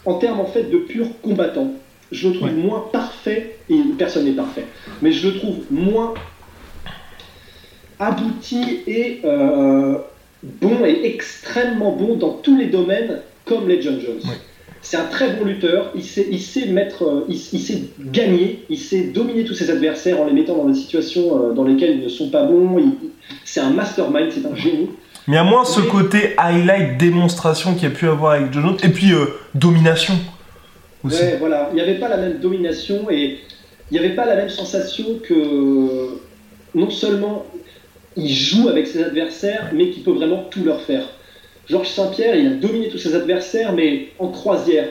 en 0.06 0.16
termes 0.16 0.40
en 0.40 0.46
fait 0.46 0.64
de 0.64 0.78
pur 0.78 1.08
combattant, 1.22 1.74
je 2.12 2.28
le 2.30 2.36
trouve 2.36 2.50
Ouais. 2.50 2.54
moins 2.56 2.86
parfait, 2.92 3.58
et 3.70 3.80
personne 3.98 4.26
n'est 4.26 4.32
parfait, 4.32 4.66
mais 5.02 5.12
je 5.12 5.28
le 5.30 5.38
trouve 5.38 5.58
moins 5.70 6.14
abouti 8.00 8.80
et 8.88 9.22
euh, 9.26 9.98
bon 10.44 10.86
et 10.86 11.06
extrêmement 11.06 11.92
bon 11.92 12.16
dans 12.16 12.32
tous 12.32 12.58
les 12.58 12.68
domaines 12.68 13.20
comme 13.46 13.68
les 13.68 13.82
John 13.82 14.00
Jones. 14.00 14.22
Ouais. 14.24 14.38
C'est 14.82 14.98
un 14.98 15.06
très 15.06 15.34
bon 15.34 15.46
lutteur, 15.46 15.92
il 15.94 16.04
sait, 16.04 16.28
il 16.32 16.40
sait 16.40 16.68
mettre, 16.68 17.04
euh, 17.04 17.26
il, 17.28 17.36
il 17.36 17.60
sait 17.60 17.84
gagner, 18.00 18.66
il 18.70 18.78
sait 18.78 19.02
dominer 19.04 19.44
tous 19.44 19.54
ses 19.54 19.70
adversaires 19.70 20.22
en 20.22 20.26
les 20.26 20.34
mettant 20.34 20.56
dans 20.56 20.66
des 20.66 20.76
situations 20.76 21.50
euh, 21.50 21.54
dans 21.54 21.66
lesquelles 21.66 21.98
ils 21.98 22.04
ne 22.04 22.10
sont 22.10 22.30
pas 22.30 22.44
bons. 22.44 22.94
C'est 23.44 23.60
un 23.60 23.72
mastermind, 23.72 24.32
c'est 24.32 24.46
un 24.46 24.56
génie. 24.56 24.90
Mais 25.28 25.38
à 25.38 25.44
moins 25.44 25.66
ce 25.66 25.82
côté 25.82 26.34
highlight 26.38 26.98
démonstration 26.98 27.74
qu'il 27.74 27.84
y 27.84 27.92
a 27.92 27.96
pu 27.96 28.08
avoir 28.08 28.34
avec 28.34 28.54
John 28.54 28.64
Jones. 28.64 28.78
Et 28.84 28.90
puis 28.90 29.12
euh, 29.12 29.26
domination. 29.54 30.16
Aussi. 31.04 31.22
Ouais, 31.22 31.38
voilà, 31.40 31.70
il 31.72 31.76
n'y 31.76 31.82
avait 31.82 32.00
pas 32.00 32.10
la 32.10 32.18
même 32.18 32.40
domination 32.40 33.10
et 33.12 33.38
il 33.92 34.00
n'y 34.00 34.00
avait 34.00 34.16
pas 34.16 34.26
la 34.26 34.36
même 34.36 34.50
sensation 34.50 35.20
que 35.24 36.20
non 36.74 36.90
seulement 36.90 37.46
il 38.16 38.34
joue 38.34 38.70
avec 38.70 38.88
ses 38.88 39.04
adversaires, 39.04 39.72
mais 39.74 39.90
qu'il 39.90 40.04
peut 40.04 40.12
vraiment 40.12 40.46
tout 40.50 40.64
leur 40.64 40.82
faire. 40.82 41.04
Georges 41.70 41.90
Saint-Pierre, 41.90 42.36
il 42.36 42.48
a 42.48 42.52
dominé 42.52 42.90
tous 42.90 42.98
ses 42.98 43.16
adversaires, 43.16 43.74
mais 43.74 44.08
en 44.20 44.30
croisière. 44.30 44.88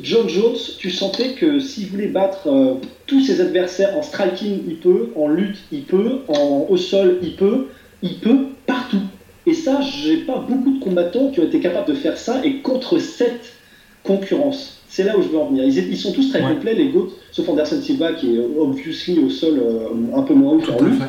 John 0.00 0.28
Jones, 0.28 0.56
tu 0.78 0.90
sentais 0.90 1.30
que 1.30 1.58
s'il 1.58 1.86
voulait 1.86 2.08
battre 2.08 2.48
euh, 2.48 2.74
tous 3.06 3.20
ses 3.24 3.40
adversaires 3.40 3.96
en 3.96 4.02
striking, 4.02 4.60
il 4.68 4.76
peut, 4.76 5.10
en 5.16 5.26
lutte, 5.28 5.56
il 5.72 5.82
peut, 5.82 6.18
en 6.28 6.66
au 6.68 6.76
sol, 6.76 7.18
il 7.22 7.34
peut, 7.34 7.68
il 8.02 8.16
peut 8.18 8.38
partout. 8.66 9.00
Et 9.46 9.54
ça, 9.54 9.80
j'ai 9.80 10.18
pas 10.18 10.44
beaucoup 10.46 10.72
de 10.78 10.84
combattants 10.84 11.30
qui 11.30 11.40
ont 11.40 11.44
été 11.44 11.60
capables 11.60 11.88
de 11.88 11.94
faire 11.94 12.18
ça 12.18 12.44
et 12.44 12.56
contre 12.56 12.98
cette 12.98 13.54
concurrence. 14.02 14.82
C'est 14.88 15.04
là 15.04 15.16
où 15.16 15.22
je 15.22 15.28
veux 15.28 15.38
en 15.38 15.46
venir. 15.46 15.64
Ils, 15.64 15.76
ils 15.90 15.96
sont 15.96 16.12
tous 16.12 16.28
très 16.30 16.42
Ouais. 16.42 16.52
complets, 16.54 16.74
les 16.74 16.88
GOAT, 16.88 17.08
sauf 17.32 17.48
Anderson 17.48 17.80
Silva 17.80 18.12
qui 18.12 18.36
est 18.36 18.38
obviously 18.58 19.18
au 19.18 19.30
sol 19.30 19.58
euh, 19.58 19.88
un 20.14 20.22
peu 20.22 20.34
moins 20.34 20.54
haut 20.56 20.60
qu'en 20.60 20.76
à 20.76 20.88
lutte. 20.88 20.98
fait. 21.00 21.08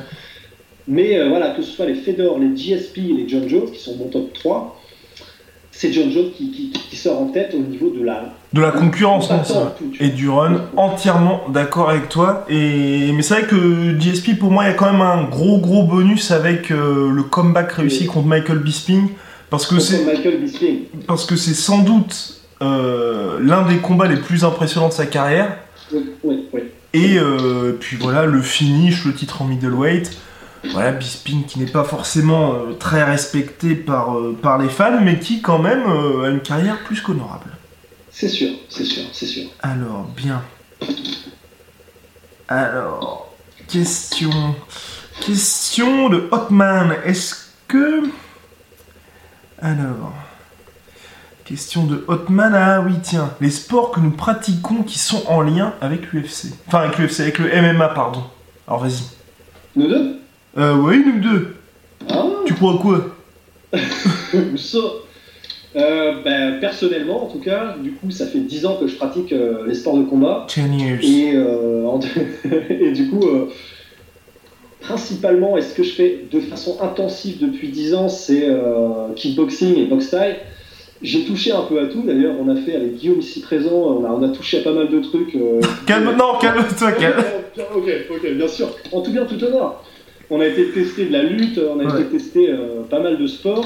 Mais 0.88 1.18
euh, 1.20 1.28
voilà, 1.28 1.50
que 1.52 1.62
ce 1.62 1.72
soit 1.72 1.86
les 1.88 1.96
Fedor, 1.96 2.40
les 2.40 2.56
GSP 2.56 3.00
et 3.00 3.14
les 3.14 3.28
John 3.28 3.48
Jones 3.50 3.70
qui 3.72 3.80
sont 3.80 3.98
mon 3.98 4.06
top 4.06 4.32
3, 4.34 4.77
c'est 5.80 5.94
John 5.94 6.12
Jones 6.12 6.32
qui, 6.36 6.50
qui- 6.52 6.72
qui 6.72 6.96
sort 6.96 7.22
en 7.22 7.28
tête 7.28 7.54
au 7.54 7.60
niveau 7.60 7.90
de 7.90 8.04
la. 8.04 8.34
De 8.54 8.62
la 8.62 8.72
concurrence, 8.72 9.30
non. 9.30 9.44
Et 10.00 10.08
du 10.10 10.30
run, 10.30 10.62
entièrement 10.78 11.42
d'accord 11.50 11.90
avec 11.90 12.08
toi. 12.10 12.46
Et 12.50 13.12
mais 13.14 13.22
c'est 13.22 13.36
vrai 13.36 13.44
que 13.44 14.00
GSP 14.00 14.40
pour 14.40 14.52
moi 14.52 14.64
il 14.64 14.68
y 14.68 14.70
a 14.72 14.74
quand 14.74 14.92
même 14.92 15.02
un 15.02 15.24
gros 15.26 15.60
gros 15.60 15.84
bonus 15.84 16.32
avec 16.32 16.72
euh, 16.72 17.12
le 17.12 17.24
comeback 17.24 17.74
réussi 17.74 18.02
Oui. 18.04 18.08
contre 18.08 18.28
Michael 18.28 18.60
Bisping 18.60 19.10
parce 19.50 19.66
que 19.68 19.80
c'est 19.80 20.04
parce 21.06 21.26
que 21.26 21.36
c'est 21.36 21.54
sans 21.54 21.80
doute 21.84 22.42
euh, 22.62 23.38
l'un 23.42 23.68
des 23.68 23.78
combats 23.78 24.08
les 24.08 24.18
plus 24.18 24.44
impressionnants 24.46 24.88
de 24.90 24.94
sa 24.94 25.06
carrière. 25.06 25.58
Oui, 25.94 26.06
oui, 26.24 26.46
oui. 26.54 26.62
Et 26.94 27.18
euh, 27.20 27.74
puis 27.80 27.98
voilà, 28.00 28.26
le 28.26 28.42
finish, 28.42 29.06
le 29.06 29.14
titre 29.14 29.42
en 29.42 29.46
middleweight. 29.46 30.18
Voilà, 30.72 30.92
Bisping 30.92 31.46
qui 31.46 31.60
n'est 31.60 31.72
pas 31.72 31.84
forcément 31.84 32.54
euh, 32.54 32.74
très 32.74 33.04
respecté 33.04 33.76
par, 33.76 34.18
euh, 34.18 34.38
par 34.42 34.58
les 34.58 34.70
fans, 34.70 35.02
mais 35.02 35.20
qui 35.20 35.42
quand 35.42 35.60
même 35.60 35.84
euh, 35.88 36.26
a 36.26 36.30
une 36.30 36.42
carrière 36.42 36.84
plus 36.84 37.02
qu'honorable. 37.02 37.52
C'est 38.12 38.30
sûr, 38.30 38.50
c'est 38.70 38.84
sûr, 38.84 39.04
c'est 39.14 39.26
sûr. 39.26 39.48
Alors, 39.62 40.06
bien. 40.16 40.42
Alors, 42.48 43.34
question. 43.68 44.56
Question 45.22 46.10
de 46.10 46.28
Hotman. 46.32 46.96
Est-ce 47.06 47.36
que. 47.68 48.04
Alors. 49.62 50.14
Question 51.46 51.86
de 51.86 52.04
Hotman. 52.08 52.54
Ah 52.56 52.82
oui, 52.82 52.94
tiens. 53.02 53.34
Les 53.40 53.52
sports 53.52 53.92
que 53.92 54.00
nous 54.00 54.12
pratiquons 54.12 54.84
qui 54.84 55.00
sont 55.00 55.24
en 55.28 55.42
lien 55.42 55.74
avec 55.80 56.12
l'UFC. 56.12 56.54
Enfin, 56.68 56.80
avec 56.80 56.98
l'UFC, 56.98 57.22
avec 57.22 57.40
le 57.40 57.50
MMA, 57.50 57.90
pardon. 57.90 58.24
Alors, 58.68 58.82
vas-y. 58.82 59.04
Nous 59.76 59.88
deux? 59.88 60.20
Euh, 60.58 60.76
oui, 60.78 61.04
nous 61.06 61.20
deux. 61.22 61.54
Ah, 62.10 62.26
Tu 62.46 62.54
crois 62.54 62.78
quoi? 62.82 63.16
Ça. 64.58 64.78
Euh, 65.76 66.14
ben, 66.24 66.60
personnellement, 66.60 67.24
en 67.26 67.28
tout 67.28 67.40
cas, 67.40 67.76
du 67.84 67.92
coup, 67.92 68.10
ça 68.10 68.26
fait 68.26 68.40
10 68.40 68.66
ans 68.66 68.78
que 68.80 68.88
je 68.88 68.96
pratique 68.96 69.32
euh, 69.34 69.66
les 69.68 69.76
sports 69.76 69.98
de 69.98 70.04
combat. 70.06 70.48
10 70.50 70.62
years. 70.62 71.00
Et, 71.04 71.32
euh, 71.36 71.86
en- 71.86 72.00
et 72.70 72.92
du 72.94 73.10
coup, 73.10 73.28
euh, 73.28 73.50
principalement, 74.82 75.58
et 75.58 75.62
ce 75.62 75.74
que 75.76 75.84
je 75.84 75.92
fais 75.92 76.22
de 76.32 76.40
façon 76.40 76.78
intensive 76.82 77.38
depuis 77.42 77.68
10 77.70 77.94
ans, 77.94 78.10
c'est 78.10 78.48
euh, 78.50 79.10
kickboxing 79.16 79.78
et 79.78 79.86
boxe 79.86 80.10
thaï. 80.10 80.38
J'ai 81.04 81.26
touché 81.26 81.52
un 81.52 81.62
peu 81.62 81.80
à 81.80 81.86
tout, 81.86 82.02
d'ailleurs, 82.02 82.34
on 82.40 82.50
a 82.50 82.56
fait 82.56 82.76
avec 82.76 82.96
Guillaume 82.96 83.20
ici 83.20 83.42
présent, 83.42 83.70
on 83.72 84.04
a, 84.06 84.10
on 84.10 84.24
a 84.24 84.30
touché 84.30 84.60
à 84.60 84.64
pas 84.64 84.72
mal 84.72 84.90
de 84.90 85.00
trucs. 85.00 85.36
euh, 85.36 85.60
Calme, 85.86 86.16
non, 86.18 86.40
calme-toi, 86.42 86.92
calme. 86.94 87.24
ok, 87.76 87.90
ok, 88.10 88.32
bien 88.32 88.48
sûr. 88.48 88.70
En 88.92 89.02
tout 89.02 89.12
bien, 89.12 89.26
tout 89.26 89.44
honneur. 89.44 89.84
On 90.30 90.42
a 90.42 90.46
été 90.46 90.72
testé 90.72 91.06
de 91.06 91.14
la 91.14 91.24
lutte, 91.24 91.58
on 91.60 91.80
a 91.80 91.84
Ouais. 91.86 92.02
été 92.02 92.18
testé 92.18 92.50
euh, 92.52 92.84
pas 92.90 93.00
mal 93.00 93.18
de 93.18 93.28
sports. 93.28 93.66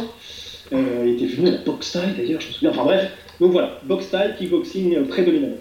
Euh, 0.74 1.04
il 1.06 1.14
était 1.24 1.36
venu 1.36 1.48
à 1.50 1.52
la 1.52 1.58
boxe 1.60 1.92
thaï 1.94 2.14
d'ailleurs, 2.16 2.40
je 2.42 2.48
me 2.48 2.52
souviens. 2.54 2.70
Enfin 2.72 2.84
bref, 2.84 3.12
donc 3.40 3.52
voilà, 3.52 3.80
boxe 3.84 4.10
thaï, 4.12 4.36
kickboxing 4.38 4.96
euh, 4.96 5.04
prédominant. 5.08 5.56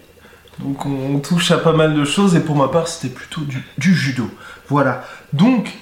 Donc 0.58 0.84
on, 0.86 1.14
on 1.16 1.18
touche 1.20 1.50
à 1.52 1.58
pas 1.58 1.72
mal 1.72 1.94
de 1.94 2.04
choses 2.04 2.36
et 2.36 2.40
pour 2.40 2.54
ma 2.56 2.68
part 2.68 2.86
c'était 2.86 3.12
plutôt 3.14 3.40
du, 3.42 3.62
du 3.78 3.94
judo. 3.94 4.24
Voilà. 4.68 5.04
Donc, 5.32 5.72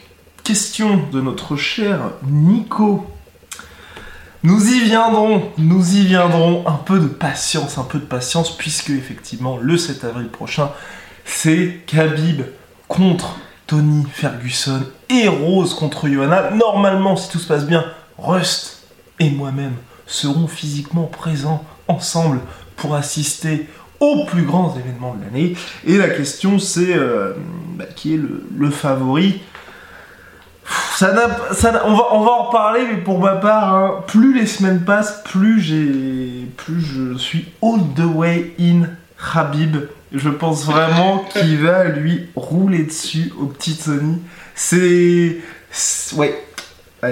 question 0.45 1.01
de 1.13 1.21
notre 1.21 1.57
cher 1.57 1.99
Nico. 2.31 3.05
Nous 4.45 4.69
y 4.73 4.81
viendrons, 4.85 5.51
nous 5.59 5.97
y 5.97 6.05
viendrons. 6.07 6.65
Un 6.67 6.77
peu 6.77 7.01
de 7.01 7.09
patience, 7.09 7.77
un 7.77 7.83
peu 7.83 7.99
de 7.99 8.05
patience, 8.05 8.57
puisque 8.57 8.91
effectivement 8.91 9.59
le 9.61 9.77
7 9.77 10.05
avril 10.05 10.29
prochain, 10.29 10.71
c'est 11.25 11.81
Khabib 11.87 12.43
contre 12.87 13.37
Tony 13.69 14.07
Ferguson 14.11 14.83
et 15.11 15.29
Rose 15.29 15.75
contre 15.75 16.09
Johanna. 16.09 16.51
Normalement, 16.51 17.17
si 17.17 17.31
tout 17.31 17.39
se 17.39 17.47
passe 17.47 17.67
bien, 17.67 17.85
Rust 18.17 18.83
et 19.21 19.31
moi-même 19.31 19.75
serons 20.07 20.49
physiquement 20.49 21.05
présents 21.05 21.63
ensemble 21.87 22.41
pour 22.77 22.95
assister 22.95 23.69
aux 24.01 24.25
plus 24.25 24.43
grands 24.43 24.75
événements 24.77 25.15
de 25.15 25.25
l'année. 25.25 25.55
Et 25.87 25.99
la 25.99 26.09
question 26.09 26.59
c'est 26.59 26.97
euh, 26.97 27.35
bah, 27.77 27.85
qui 27.95 28.15
est 28.15 28.21
le, 28.57 28.71
favori? 28.71 29.43
On, 31.01 31.05
va, 31.05 32.11
en 32.13 32.45
reparler, 32.45 32.87
mais 32.91 32.99
pour 32.99 33.21
ma 33.21 33.37
part, 33.37 33.75
hein, 33.75 34.05
plus 34.07 34.35
les 34.35 34.47
semaines 34.47 34.81
passent, 34.81 35.23
plus 35.25 35.63
plus 36.57 36.81
je 36.81 37.17
suis 37.17 37.49
all 37.63 37.81
the 37.95 38.05
way 38.05 38.55
in 38.59 38.89
Habib. 39.35 39.77
Je 40.13 40.29
pense 40.29 40.65
vraiment 40.65 41.25
qu'il 41.33 41.59
va 41.59 41.85
lui 41.85 42.27
rouler 42.35 42.85
dessus 42.85 43.33
au 43.41 43.47
petit 43.47 43.77
Tony. 43.77 44.19
C'est, 44.55 45.37
ouais, 46.17 46.35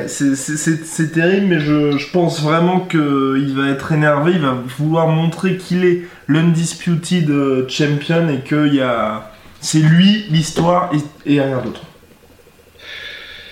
c'est 0.09 1.13
terrible, 1.13 1.47
mais 1.47 1.61
je, 1.61 1.97
je 1.97 2.11
pense 2.11 2.43
vraiment 2.43 2.81
qu'il 2.81 3.55
va 3.55 3.69
être 3.69 3.93
énervé, 3.93 4.33
il 4.35 4.41
va 4.41 4.57
vouloir 4.79 5.09
montrer 5.09 5.57
qu'il 5.57 5.85
est 5.85 6.03
l'undisputed 6.27 7.31
euh, 7.31 7.69
champion 7.69 8.29
et 8.29 8.41
que 8.41 8.67
y 8.73 8.81
a... 8.81 9.31
c'est 9.61 9.79
lui 9.79 10.27
l'histoire 10.31 10.91
et, 10.93 11.35
et 11.35 11.41
rien 11.41 11.63
d'autre. 11.63 11.83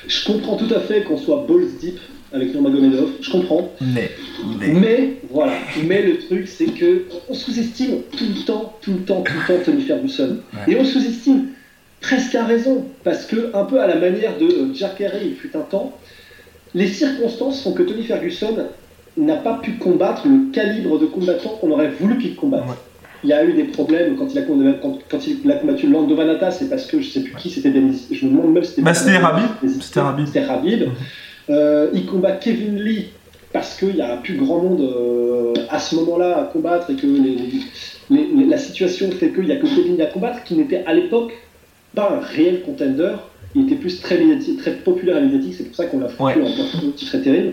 Je 0.08 0.24
comprends 0.24 0.56
tout 0.56 0.72
à 0.74 0.80
fait 0.80 1.04
qu'on 1.04 1.16
soit 1.16 1.44
balls 1.48 1.78
deep 1.80 1.98
avec 2.34 2.52
Nurmagomedov, 2.52 3.10
je 3.20 3.30
comprends. 3.30 3.70
Mais, 3.80 4.10
mais. 4.60 4.68
Mais 4.72 5.12
voilà, 5.30 5.52
mais 5.86 6.02
le 6.02 6.18
truc 6.18 6.48
c'est 6.48 6.66
que 6.66 7.04
on 7.28 7.34
sous-estime 7.34 7.98
tout 8.16 8.24
le 8.24 8.44
temps, 8.44 8.74
tout 8.82 8.92
le 8.92 8.98
temps, 9.04 9.22
tout 9.22 9.32
le 9.48 9.54
temps 9.56 9.62
Tony 9.64 9.82
Ferguson. 9.82 10.38
Et 10.68 10.76
on 10.76 10.84
sous-estime 10.84 11.46
presque 12.00 12.34
à 12.34 12.44
raison, 12.44 12.84
parce 13.04 13.24
que 13.26 13.50
un 13.54 13.64
peu 13.64 13.80
à 13.80 13.86
la 13.86 13.96
manière 13.96 14.36
de 14.38 14.44
euh, 14.44 14.74
Jack 14.74 15.00
Harry 15.00 15.28
il 15.28 15.34
fut 15.36 15.56
un 15.56 15.60
temps, 15.62 15.96
les 16.74 16.88
circonstances 16.88 17.62
font 17.62 17.72
que 17.72 17.82
Tony 17.82 18.02
Ferguson 18.04 18.56
n'a 19.16 19.36
pas 19.36 19.60
pu 19.62 19.72
combattre 19.78 20.26
le 20.26 20.50
calibre 20.52 20.98
de 20.98 21.06
combattant 21.06 21.50
qu'on 21.60 21.70
aurait 21.70 21.90
voulu 22.00 22.18
qu'il 22.18 22.34
combatte. 22.34 22.62
Ouais. 22.66 22.74
Il 23.22 23.30
y 23.30 23.32
a 23.32 23.42
eu 23.44 23.54
des 23.54 23.64
problèmes 23.64 24.16
quand 24.16 24.26
il 24.32 24.38
a, 24.38 24.42
combattu- 24.42 24.80
quand, 24.82 24.98
quand 25.08 25.18
il 25.26 25.50
a 25.50 25.54
combattu 25.54 25.86
Lando 25.88 26.14
Vanata, 26.14 26.50
c'est 26.50 26.68
parce 26.68 26.84
que 26.84 27.00
je 27.00 27.08
sais 27.08 27.20
plus 27.20 27.34
qui 27.36 27.48
c'était, 27.48 27.70
Denis- 27.70 28.08
je 28.10 28.26
me 28.26 28.32
demande 28.32 28.52
même 28.52 28.64
si 28.64 28.70
c'était 28.70 28.82
Bah, 28.82 28.92
c'était 28.92 29.16
Rabib. 29.16 29.46
C'était 29.62 29.80
C'était 29.82 30.00
Rabib. 30.00 30.26
C'était 30.26 30.44
Rabib. 30.44 30.82
Euh, 31.50 31.88
il 31.92 32.06
combat 32.06 32.32
Kevin 32.32 32.80
Lee 32.80 33.06
parce 33.52 33.76
qu'il 33.78 33.94
n'y 33.94 34.00
a 34.02 34.16
plus 34.16 34.36
grand 34.36 34.58
monde 34.60 34.80
euh, 34.80 35.52
à 35.68 35.78
ce 35.78 35.94
moment-là 35.96 36.38
à 36.38 36.44
combattre 36.44 36.90
et 36.90 36.94
que 36.94 37.06
les- 37.06 37.36
les- 38.10 38.26
les- 38.34 38.46
la 38.46 38.58
situation 38.58 39.10
fait 39.10 39.30
qu'il 39.30 39.44
n'y 39.44 39.52
a 39.52 39.56
que 39.56 39.66
Kevin 39.66 39.96
Lee 39.96 40.02
à 40.02 40.06
combattre, 40.06 40.42
qui 40.44 40.54
n'était 40.56 40.82
à 40.86 40.94
l'époque 40.94 41.32
pas 41.94 42.10
un 42.16 42.20
réel 42.20 42.62
contender. 42.62 43.12
Il 43.54 43.66
était 43.66 43.76
plus 43.76 44.00
très, 44.00 44.18
médiatique, 44.18 44.58
très 44.58 44.72
populaire 44.72 45.18
et 45.18 45.22
médiatique, 45.22 45.54
c'est 45.56 45.64
pour 45.64 45.76
ça 45.76 45.86
qu'on 45.86 46.00
l'a 46.00 46.08
foutu 46.08 46.22
Ouais. 46.22 46.34
en 46.42 46.90
titre 46.96 47.18
terrible. 47.18 47.52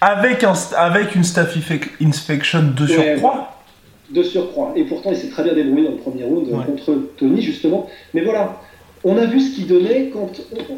Avec, 0.00 0.44
un, 0.44 0.52
avec 0.76 1.14
une 1.14 1.24
staff 1.24 1.56
inspection 2.02 2.60
de 2.76 2.82
Ouais, 2.82 2.88
surcroît. 3.12 3.56
de 4.10 4.22
surcroît. 4.22 4.72
Et 4.76 4.84
pourtant, 4.84 5.10
il 5.10 5.16
s'est 5.16 5.28
très 5.30 5.44
bien 5.44 5.54
débrouillé 5.54 5.84
dans 5.84 5.92
le 5.92 5.96
premier 5.98 6.24
round 6.24 6.48
euh, 6.48 6.56
Ouais. 6.56 6.64
contre 6.66 6.92
Tony, 7.16 7.40
justement. 7.40 7.88
Mais 8.12 8.20
voilà, 8.22 8.60
on 9.04 9.16
a 9.16 9.26
vu 9.26 9.40
ce 9.40 9.54
qu'il 9.54 9.66
donnait 9.66 10.10
quand 10.12 10.30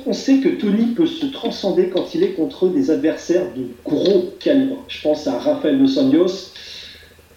on, 0.07 0.12
sait 0.12 0.39
que 0.39 0.49
Tony 0.49 0.87
peut 0.95 1.07
se 1.07 1.27
transcender 1.27 1.89
quand 1.89 2.14
il 2.14 2.22
est 2.22 2.31
contre 2.31 2.68
des 2.68 2.91
adversaires 2.91 3.47
de 3.55 3.66
gros 3.85 4.33
calibre. 4.41 4.83
Je 4.89 5.03
pense 5.03 5.27
à 5.27 5.39
Rafael 5.39 5.79
Dos 5.79 5.99
Anjos. 5.99 6.53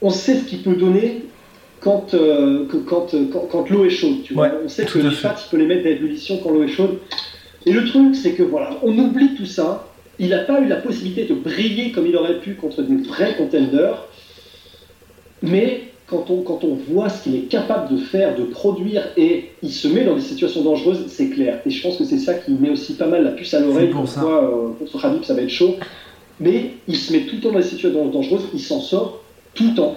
On 0.01 0.09
sait 0.09 0.35
ce 0.35 0.45
qu'il 0.45 0.59
peut 0.59 0.75
donner 0.75 1.23
quand, 1.81 2.13
euh, 2.13 2.65
que- 2.67 2.77
quand, 2.77 3.13
euh, 3.13 3.25
quand, 3.31 3.47
quand 3.51 3.69
l'eau 3.69 3.85
est 3.85 3.89
chaude. 3.89 4.23
Tu 4.23 4.33
vois. 4.33 4.47
Ouais, 4.47 4.53
on 4.63 4.69
sait 4.69 4.85
que 4.85 4.99
les 4.99 5.15
pattes, 5.21 5.43
il 5.45 5.49
peut 5.49 5.57
les 5.57 5.65
mettre 5.65 5.87
à 5.87 5.89
ébullition 5.89 6.39
quand 6.41 6.51
l'eau 6.51 6.63
est 6.63 6.69
chaude. 6.69 6.99
Et 7.65 7.73
le 7.73 7.83
truc, 7.85 8.15
c'est 8.15 8.31
que 8.31 8.43
voilà, 8.43 8.77
on 8.81 8.97
oublie 8.97 9.35
tout 9.35 9.45
ça. 9.45 9.89
Il 10.19 10.29
n'a 10.29 10.39
pas 10.39 10.61
eu 10.61 10.67
la 10.67 10.77
possibilité 10.77 11.25
de 11.25 11.33
briller 11.35 11.91
comme 11.91 12.07
il 12.07 12.15
aurait 12.15 12.39
pu 12.39 12.53
contre 12.55 12.81
des 12.81 12.95
vrais 13.03 13.35
contenders. 13.35 14.05
Mais 15.41 15.91
quand 16.09 16.29
on, 16.29 16.41
quand 16.41 16.63
on 16.63 16.77
voit 16.89 17.09
ce 17.09 17.23
qu'il 17.23 17.35
est 17.35 17.49
capable 17.49 17.93
de 17.93 18.01
faire, 18.01 18.35
de 18.35 18.43
produire, 18.43 19.03
et 19.17 19.51
il 19.61 19.71
se 19.71 19.87
met 19.89 20.05
dans 20.05 20.15
des 20.15 20.21
situations 20.21 20.63
dangereuses, 20.63 21.05
c'est 21.09 21.29
clair. 21.29 21.59
Et 21.65 21.69
je 21.69 21.83
pense 21.83 21.97
que 21.97 22.05
c'est 22.05 22.19
ça 22.19 22.33
qui 22.33 22.51
met 22.51 22.69
aussi 22.69 22.93
pas 22.95 23.07
mal 23.07 23.23
la 23.25 23.31
puce 23.31 23.53
à 23.53 23.59
l'oreille. 23.59 23.89
Pour 23.89 24.07
ça. 24.07 24.21
Pourquoi 24.21 24.43
euh, 24.43 24.69
contre 24.79 25.25
ça 25.25 25.33
va 25.33 25.41
être 25.41 25.49
chaud. 25.49 25.75
Mais 26.39 26.71
il 26.87 26.95
se 26.95 27.11
met 27.11 27.21
tout 27.21 27.35
le 27.37 27.41
temps 27.41 27.51
dans 27.51 27.57
des 27.59 27.65
situations 27.65 28.05
dangereuses, 28.07 28.47
il 28.53 28.59
s'en 28.59 28.79
sort 28.79 29.21
tout 29.53 29.69
le 29.69 29.75
temps. 29.75 29.95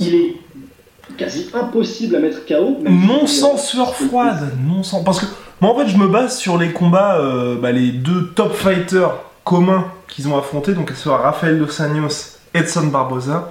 Il 0.00 0.14
est 0.14 0.36
quasi 1.16 1.46
impossible 1.54 2.16
à 2.16 2.18
mettre 2.18 2.44
KO. 2.44 2.76
même 2.82 3.00
si- 3.00 3.06
Non 3.06 3.26
sans 3.26 3.56
sueur 3.56 3.94
froide, 3.94 4.52
non 4.68 4.82
sans. 4.82 5.02
Parce 5.04 5.20
que 5.20 5.26
moi 5.60 5.72
en 5.72 5.78
fait 5.78 5.88
je 5.88 5.96
me 5.96 6.08
base 6.08 6.36
sur 6.38 6.58
les 6.58 6.72
combats, 6.72 7.18
euh, 7.20 7.56
bah, 7.56 7.72
les 7.72 7.90
deux 7.92 8.32
top 8.34 8.52
fighters 8.52 9.14
communs 9.44 9.86
qu'ils 10.08 10.28
ont 10.28 10.36
affrontés, 10.36 10.74
donc 10.74 10.90
ce 10.90 10.96
soit 10.96 11.16
Rafael 11.16 11.58
Dos 11.58 11.80
Anjos, 11.80 12.36
Edson 12.52 12.86
Barboza. 12.88 13.50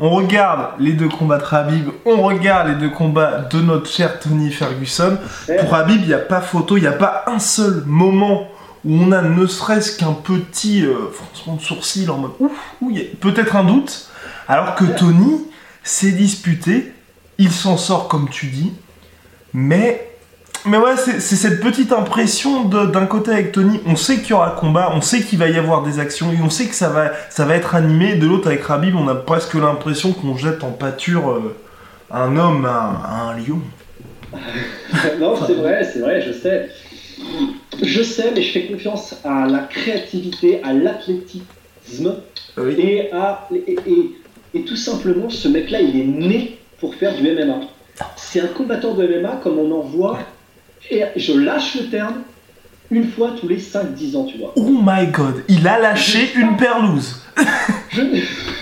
On 0.00 0.10
regarde 0.10 0.74
les 0.78 0.92
deux 0.92 1.08
combats 1.08 1.38
de 1.38 1.44
Habib, 1.50 1.88
on 2.04 2.22
regarde 2.22 2.68
les 2.68 2.74
deux 2.76 2.90
combats 2.90 3.40
de 3.50 3.60
notre 3.60 3.90
cher 3.90 4.20
Tony 4.20 4.52
Ferguson. 4.52 5.18
Pour 5.60 5.74
Habib, 5.74 6.00
il 6.02 6.08
n'y 6.08 6.14
a 6.14 6.18
pas 6.18 6.40
photo, 6.40 6.76
il 6.76 6.82
n'y 6.82 6.86
a 6.86 6.92
pas 6.92 7.24
un 7.26 7.40
seul 7.40 7.82
moment 7.84 8.46
où 8.84 8.94
on 8.94 9.10
a 9.10 9.22
ne 9.22 9.46
serait-ce 9.46 9.98
qu'un 9.98 10.12
petit 10.12 10.84
euh, 10.84 11.10
froncement 11.12 11.56
de 11.56 11.60
sourcil 11.60 12.10
en 12.10 12.18
mode 12.18 12.30
ouf, 12.38 12.52
a 12.82 13.16
peut-être 13.20 13.56
un 13.56 13.64
doute. 13.64 14.08
Alors 14.46 14.76
que 14.76 14.84
Tony 14.84 15.46
s'est 15.82 16.12
disputé, 16.12 16.92
il 17.38 17.50
s'en 17.50 17.76
sort 17.76 18.06
comme 18.06 18.28
tu 18.28 18.46
dis, 18.46 18.72
mais 19.52 20.08
mais 20.64 20.76
ouais, 20.78 20.96
c'est 20.96 21.20
cette 21.20 21.60
petite 21.60 21.92
impression 21.92 22.64
d'un 22.64 23.06
côté 23.06 23.30
avec 23.32 23.52
Tony, 23.52 23.80
on 23.86 23.96
sait 23.96 24.18
qu'il 24.18 24.30
y 24.30 24.32
aura 24.32 24.50
combat, 24.50 24.92
on 24.94 25.00
sait 25.00 25.22
qu'il 25.22 25.38
va 25.38 25.48
y 25.48 25.56
avoir 25.56 25.82
des 25.82 25.98
actions, 25.98 26.32
et 26.32 26.38
on 26.42 26.50
sait 26.50 26.66
que 26.66 26.74
ça 26.74 26.88
va, 26.88 27.12
ça 27.30 27.44
va 27.44 27.54
être 27.54 27.74
animé. 27.74 28.16
De 28.16 28.26
l'autre 28.26 28.48
avec 28.48 28.62
Rabib, 28.64 28.94
on 28.96 29.08
a 29.08 29.14
presque 29.14 29.54
l'impression 29.54 30.12
qu'on 30.12 30.36
jette 30.36 30.64
en 30.64 30.70
pâture 30.72 31.30
euh, 31.30 31.56
un 32.10 32.36
homme 32.36 32.64
à, 32.64 33.00
à 33.04 33.20
un 33.30 33.36
lion. 33.38 33.60
non, 35.20 35.34
c'est 35.46 35.54
vrai, 35.54 35.84
c'est 35.90 36.00
vrai, 36.00 36.20
je 36.22 36.32
sais. 36.32 36.68
Je 37.82 38.02
sais, 38.02 38.32
mais 38.34 38.42
je 38.42 38.52
fais 38.52 38.66
confiance 38.66 39.16
à 39.24 39.46
la 39.46 39.60
créativité, 39.60 40.60
à 40.62 40.72
l'athlétisme 40.72 42.14
Oui. 42.56 42.74
et 42.78 43.12
à 43.12 43.48
et, 43.54 43.76
et- 43.86 44.10
et 44.54 44.62
tout 44.64 44.76
simplement, 44.76 45.28
ce 45.28 45.46
mec-là, 45.46 45.80
il 45.82 46.00
est 46.00 46.04
né 46.04 46.58
pour 46.80 46.94
faire 46.94 47.14
du 47.14 47.22
MMA. 47.22 47.60
C'est 48.16 48.40
un 48.40 48.46
combattant 48.46 48.94
de 48.94 49.06
MMA 49.06 49.40
comme 49.42 49.58
on 49.58 49.70
en 49.72 49.82
voit, 49.82 50.18
et 50.90 51.02
je 51.16 51.32
lâche 51.32 51.74
le 51.76 51.86
terme, 51.90 52.22
une 52.90 53.08
fois 53.08 53.32
tous 53.38 53.48
les 53.48 53.58
5-10 53.58 54.16
ans, 54.16 54.24
tu 54.24 54.38
vois. 54.38 54.52
Oh 54.56 54.70
my 54.82 55.06
god, 55.08 55.42
il 55.48 55.66
a 55.68 55.78
lâché 55.78 56.30
une 56.36 56.56
perlouse. 56.56 57.16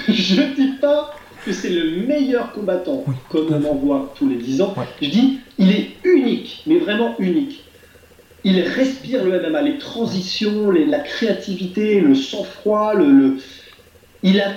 Je 0.09 0.41
ne 0.41 0.55
dis 0.55 0.73
pas 0.81 1.15
que 1.45 1.53
c'est 1.53 1.71
le 1.71 2.07
meilleur 2.07 2.53
combattant 2.53 3.05
comme 3.31 3.53
on 3.53 3.71
en 3.71 3.75
voit 3.75 4.13
tous 4.19 4.29
les 4.29 4.37
10 4.37 4.61
ans. 4.63 4.75
Ouais. 4.77 4.85
Je 5.01 5.09
dis, 5.09 5.39
il 5.59 5.71
est 5.71 5.91
unique, 6.05 6.63
mais 6.67 6.79
vraiment 6.79 7.15
unique. 7.19 7.63
Il 8.45 8.61
respire 8.61 9.25
le 9.25 9.41
MMA, 9.49 9.63
les 9.63 9.79
transitions, 9.79 10.71
les- 10.71 10.87
la 10.87 11.01
créativité, 11.01 12.01
le 12.01 12.15
sang-froid, 12.15 12.95
le, 12.95 13.11
le- 13.11 13.37
il, 14.23 14.41
a, 14.41 14.53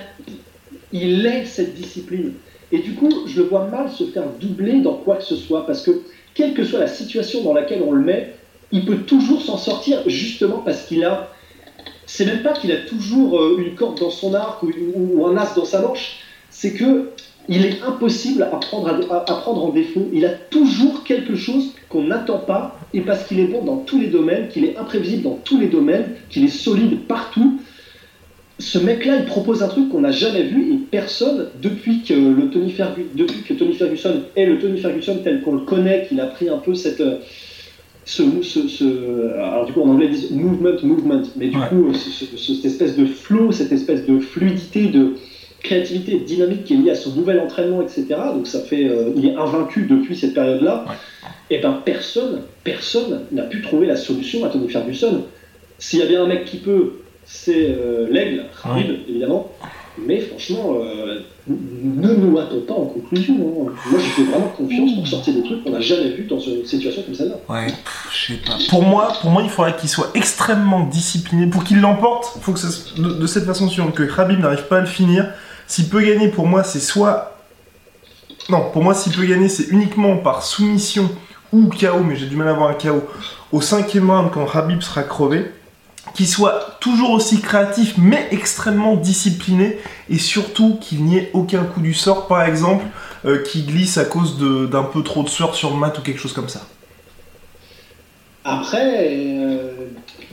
il 0.92 1.26
est 1.26 1.44
cette 1.44 1.74
discipline. 1.74 2.32
Et 2.72 2.78
du 2.78 2.94
coup, 2.94 3.10
je 3.26 3.40
le 3.42 3.48
vois 3.48 3.66
mal 3.66 3.90
se 3.90 4.04
faire 4.04 4.24
doubler 4.40 4.80
dans 4.80 4.94
quoi 4.94 5.16
que 5.16 5.24
ce 5.24 5.34
soit, 5.36 5.66
parce 5.66 5.82
que 5.82 6.02
quelle 6.40 6.54
que 6.54 6.64
soit 6.64 6.80
la 6.80 6.86
situation 6.86 7.42
dans 7.42 7.52
laquelle 7.52 7.82
on 7.82 7.92
le 7.92 8.02
met, 8.02 8.30
il 8.72 8.86
peut 8.86 8.96
toujours 8.96 9.42
s'en 9.42 9.58
sortir 9.58 10.02
justement 10.06 10.60
parce 10.64 10.82
qu'il 10.84 11.04
a 11.04 11.28
c'est 12.06 12.24
même 12.24 12.42
pas 12.42 12.54
qu'il 12.54 12.72
a 12.72 12.78
toujours 12.78 13.38
euh, 13.38 13.56
une 13.58 13.74
corde 13.74 13.98
dans 14.00 14.08
son 14.08 14.32
arc 14.32 14.62
ou, 14.62 15.26
un 15.26 15.36
as 15.36 15.54
dans 15.54 15.66
sa 15.66 15.80
manche, 15.80 16.16
c'est 16.48 16.72
que 16.72 17.04
il 17.48 17.64
est 17.64 17.82
impossible 17.82 18.44
à 18.44 18.56
prendre, 18.56 19.06
à 19.10 19.34
prendre 19.34 19.64
en 19.64 19.70
défaut. 19.70 20.08
Il 20.12 20.24
a 20.24 20.30
toujours 20.50 21.02
quelque 21.04 21.34
chose 21.34 21.72
qu'on 21.88 22.04
n'attend 22.04 22.38
pas, 22.38 22.74
et 22.94 23.00
parce 23.00 23.24
qu'il 23.24 23.38
est 23.38 23.44
bon 23.46 23.62
dans 23.62 23.76
tous 23.76 23.98
les 23.98 24.06
domaines, 24.06 24.46
qu'il 24.46 24.64
est 24.64 24.76
imprévisible 24.76 25.22
dans 25.22 25.38
tous 25.44 25.58
les 25.58 25.66
domaines, 25.66 26.10
qu'il 26.30 26.44
est 26.44 26.48
solide 26.48 26.96
partout. 27.06 27.56
Ce 28.60 28.78
mec-là, 28.78 29.16
il 29.16 29.24
propose 29.24 29.62
un 29.62 29.68
truc 29.68 29.88
qu'on 29.88 30.00
n'a 30.02 30.10
jamais 30.10 30.42
vu 30.42 30.72
et 30.74 30.76
personne, 30.90 31.46
depuis 31.62 32.02
que, 32.02 32.12
le 32.12 32.50
Tony 32.50 32.70
Fergu- 32.70 33.06
depuis 33.14 33.42
que 33.42 33.54
Tony 33.54 33.72
Ferguson 33.74 34.20
est 34.36 34.44
le 34.44 34.58
Tony 34.58 34.78
Ferguson 34.78 35.18
tel 35.24 35.40
qu'on 35.40 35.54
le 35.54 35.60
connaît, 35.60 36.04
qu'il 36.06 36.20
a 36.20 36.26
pris 36.26 36.48
un 36.50 36.58
peu 36.58 36.74
cette, 36.74 37.00
euh, 37.00 37.16
ce, 38.04 38.22
ce, 38.42 38.68
ce- 38.68 39.32
alors 39.38 39.64
du 39.64 39.72
coup 39.72 39.80
en 39.80 39.88
anglais 39.88 40.06
ils 40.06 40.12
disent 40.12 40.30
movement, 40.30 40.76
movement, 40.82 41.22
mais 41.36 41.48
du 41.48 41.56
Ouais. 41.56 41.68
coup 41.70 41.92
ce- 41.94 42.36
cette 42.36 42.64
espèce 42.66 42.96
de 42.96 43.06
flow, 43.06 43.50
cette 43.50 43.72
espèce 43.72 44.04
de 44.04 44.18
fluidité, 44.18 44.86
de 44.88 45.14
créativité, 45.62 46.18
de 46.18 46.24
dynamique 46.24 46.64
qui 46.64 46.74
est 46.74 46.76
liée 46.78 46.90
à 46.90 46.94
son 46.94 47.14
nouvel 47.14 47.40
entraînement, 47.40 47.80
etc. 47.80 48.06
Donc 48.34 48.46
ça 48.46 48.60
fait, 48.60 48.84
euh, 48.88 49.10
il 49.16 49.26
est 49.26 49.36
invaincu 49.36 49.86
depuis 49.88 50.16
cette 50.16 50.34
période-là. 50.34 50.84
Et 51.50 51.58
ben 51.58 51.80
personne, 51.84 52.42
personne 52.64 53.22
n'a 53.32 53.42
pu 53.44 53.62
trouver 53.62 53.86
la 53.86 53.96
solution 53.96 54.44
à 54.44 54.48
Tony 54.50 54.68
Ferguson. 54.68 55.22
S'il 55.78 55.98
y 55.98 56.02
a 56.02 56.06
bien 56.06 56.22
un 56.24 56.26
mec 56.26 56.44
qui 56.44 56.58
peut, 56.58 56.92
c'est 57.32 57.66
euh, 57.70 58.08
l'aigle, 58.10 58.44
Khabib, 58.62 58.90
évidemment. 59.08 59.50
Mais 59.98 60.20
franchement, 60.20 60.76
euh, 60.82 61.20
ne 61.46 62.14
nous 62.14 62.38
hâtons 62.38 62.60
pas 62.62 62.74
en 62.74 62.86
conclusion. 62.86 63.34
hein. 63.34 63.72
Moi, 63.90 64.00
je 64.00 64.06
fais 64.10 64.22
vraiment 64.22 64.48
confiance 64.48 64.94
pour 64.94 65.06
sortir 65.06 65.34
des 65.34 65.42
trucs 65.42 65.62
qu'on 65.62 65.70
n'a 65.70 65.80
jamais 65.80 66.10
vus 66.10 66.24
dans 66.24 66.38
une 66.38 66.64
situation 66.64 67.02
comme 67.02 67.14
celle-là. 67.14 67.36
Ouais, 67.48 67.66
je 68.10 68.32
sais 68.32 68.40
pas. 68.40 68.56
Pour 68.68 68.82
moi, 68.82 69.12
pour 69.20 69.30
moi, 69.30 69.42
il 69.42 69.50
faudrait 69.50 69.76
qu'il 69.76 69.88
soit 69.88 70.10
extrêmement 70.14 70.86
discipliné. 70.86 71.46
Pour 71.46 71.64
qu'il 71.64 71.80
l'emporte, 71.80 72.32
il 72.36 72.42
faut 72.42 72.52
que 72.52 72.58
ça 72.58 72.68
de, 72.96 73.08
de 73.20 73.26
cette 73.26 73.44
façon 73.44 73.68
suivante, 73.68 73.94
que 73.94 74.02
Khabib 74.04 74.40
n'arrive 74.40 74.66
pas 74.68 74.78
à 74.78 74.80
le 74.80 74.86
finir. 74.86 75.28
S'il 75.66 75.88
peut 75.88 76.00
gagner, 76.02 76.28
pour 76.28 76.46
moi, 76.46 76.64
c'est 76.64 76.80
soit... 76.80 77.36
Non, 78.48 78.70
pour 78.72 78.82
moi, 78.82 78.94
s'il 78.94 79.12
peut 79.12 79.26
gagner, 79.26 79.48
c'est 79.48 79.68
uniquement 79.68 80.16
par 80.16 80.42
soumission 80.42 81.08
ou 81.52 81.68
KO, 81.68 82.00
mais 82.06 82.16
j'ai 82.16 82.26
du 82.26 82.36
mal 82.36 82.48
à 82.48 82.52
avoir 82.52 82.70
un 82.70 82.74
KO, 82.74 83.02
au 83.52 83.60
cinquième 83.60 84.10
round 84.10 84.30
quand 84.32 84.46
Khabib 84.46 84.80
sera 84.82 85.02
crevé. 85.02 85.50
Qu'il 86.14 86.26
soit 86.26 86.76
toujours 86.80 87.10
aussi 87.10 87.40
créatif, 87.40 87.94
mais 87.98 88.26
extrêmement 88.30 88.96
discipliné, 88.96 89.78
et 90.08 90.18
surtout 90.18 90.76
qu'il 90.80 91.04
n'y 91.04 91.16
ait 91.18 91.30
aucun 91.32 91.64
coup 91.64 91.80
du 91.80 91.94
sort, 91.94 92.26
par 92.26 92.42
exemple, 92.42 92.84
euh, 93.24 93.42
qui 93.42 93.62
glisse 93.62 93.96
à 93.98 94.04
cause 94.04 94.38
d'un 94.38 94.82
peu 94.82 95.02
trop 95.02 95.22
de 95.22 95.28
sueur 95.28 95.54
sur 95.54 95.70
le 95.70 95.76
mat 95.76 95.96
ou 95.98 96.02
quelque 96.02 96.18
chose 96.20 96.32
comme 96.32 96.48
ça. 96.48 96.66
Après, 98.44 99.08
euh, 99.12 99.72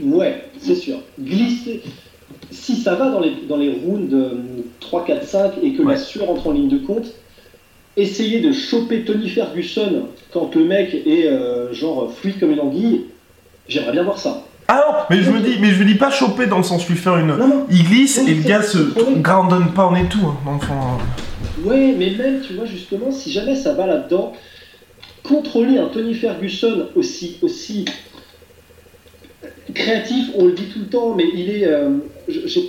ouais, 0.02 0.46
c'est 0.60 0.76
sûr. 0.76 0.98
Glisser. 1.20 1.82
Si 2.52 2.78
ça 2.78 2.96
va 2.96 3.10
dans 3.10 3.20
les, 3.20 3.34
dans 3.48 3.58
les 3.58 3.72
rounds 3.72 4.14
euh, 4.14 4.64
3, 4.80 5.06
4, 5.06 5.26
5 5.26 5.52
et 5.62 5.74
que 5.74 5.82
Ouais. 5.84 5.94
la 5.94 6.00
sueur 6.00 6.30
entre 6.30 6.48
en 6.48 6.52
ligne 6.54 6.70
de 6.70 6.78
compte, 6.78 7.08
essayer 7.98 8.40
de 8.40 8.52
choper 8.54 9.04
Tony 9.04 9.28
Ferguson 9.30 10.08
quand 10.32 10.56
le 10.56 10.64
mec 10.66 10.94
est 10.94 11.26
euh, 11.28 11.74
genre 11.74 12.14
fluide 12.14 12.40
comme 12.40 12.52
une 12.52 12.60
anguille, 12.62 13.06
j'aimerais 13.68 13.92
bien 13.92 14.04
voir 14.04 14.18
ça. 14.20 14.47
Ah 14.70 14.84
non, 14.86 14.96
mais 15.10 15.24
je 15.24 15.32
me 15.32 15.40
dis, 15.40 15.58
mais 15.62 15.72
je 15.72 15.80
me 15.80 15.86
dis 15.86 15.96
pas 15.96 16.12
choper 16.12 16.46
dans 16.48 16.58
le 16.58 16.64
sens 16.64 16.88
lui 16.90 16.98
faire 16.98 17.18
une. 17.18 17.28
Non, 17.28 17.48
non. 17.48 17.66
Il 17.70 17.84
glisse 17.86 18.18
et 18.18 18.34
le 18.36 18.42
gars 18.44 18.62
se 18.62 18.78
grandonne 19.22 19.72
pas 19.74 19.86
en 19.86 19.96
et 19.96 20.08
tout. 20.10 20.20
hein. 20.26 20.38
Enfin, 20.46 20.98
euh, 21.00 21.70
Ouais, 21.70 21.96
mais 21.98 22.12
même, 22.12 22.42
tu 22.42 22.54
vois, 22.54 22.66
justement, 22.66 23.12
si 23.12 23.32
jamais 23.32 23.56
ça 23.56 23.74
va 23.74 23.88
là-dedans, 23.88 24.34
contrôler 25.24 25.78
un 25.78 25.88
Tony 25.88 26.14
Ferguson 26.14 26.90
aussi, 26.96 27.38
aussi 27.42 27.86
créatif, 29.74 30.30
on 30.36 30.46
le 30.46 30.52
dit 30.54 30.66
tout 30.66 30.80
le 30.80 30.88
temps, 30.88 31.14
mais 31.16 31.26
il 31.34 31.50
est. 31.50 31.66
euh, 31.68 31.98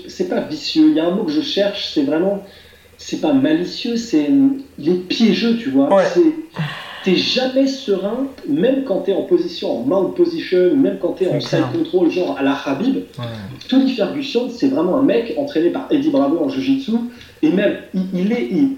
c'est 0.08 0.28
pas 0.28 0.40
vicieux, 0.40 0.88
il 0.90 0.96
y 0.96 1.00
a 1.00 1.06
un 1.06 1.10
mot 1.10 1.24
que 1.24 1.32
je 1.32 1.40
cherche, 1.40 1.90
c'est 1.92 2.04
vraiment. 2.04 2.44
C'est 2.96 3.20
pas 3.20 3.32
malicieux, 3.32 3.96
c'est. 3.96 4.28
Il 4.78 4.88
est 4.88 4.94
piégeux, 5.08 5.56
tu 5.56 5.70
vois. 5.70 5.92
Ouais. 5.94 6.04
C'est- 6.12 6.20
T'es 7.04 7.14
jamais 7.16 7.66
serein, 7.66 8.26
même 8.48 8.84
quand 8.84 9.00
t'es 9.00 9.12
en 9.14 9.22
position, 9.22 9.80
en 9.80 9.82
mount 9.84 10.10
position, 10.14 10.74
même 10.76 10.98
quand 11.00 11.12
t'es 11.12 11.26
en 11.28 11.40
side 11.40 11.60
control, 11.72 12.10
genre 12.10 12.36
à 12.38 12.42
la 12.42 12.54
Habib. 12.66 12.96
Tony 13.68 13.92
Ferguson, 13.94 14.50
c'est 14.50 14.68
vraiment 14.68 14.98
un 14.98 15.02
mec 15.02 15.34
entraîné 15.38 15.70
par 15.70 15.86
Eddie 15.90 16.10
Bravo 16.10 16.38
en 16.44 16.48
Jiu-Jitsu. 16.48 16.92
Et 17.42 17.50
même, 17.50 17.76
il, 17.94 18.02
il 18.14 18.32
est. 18.32 18.48
il- 18.50 18.76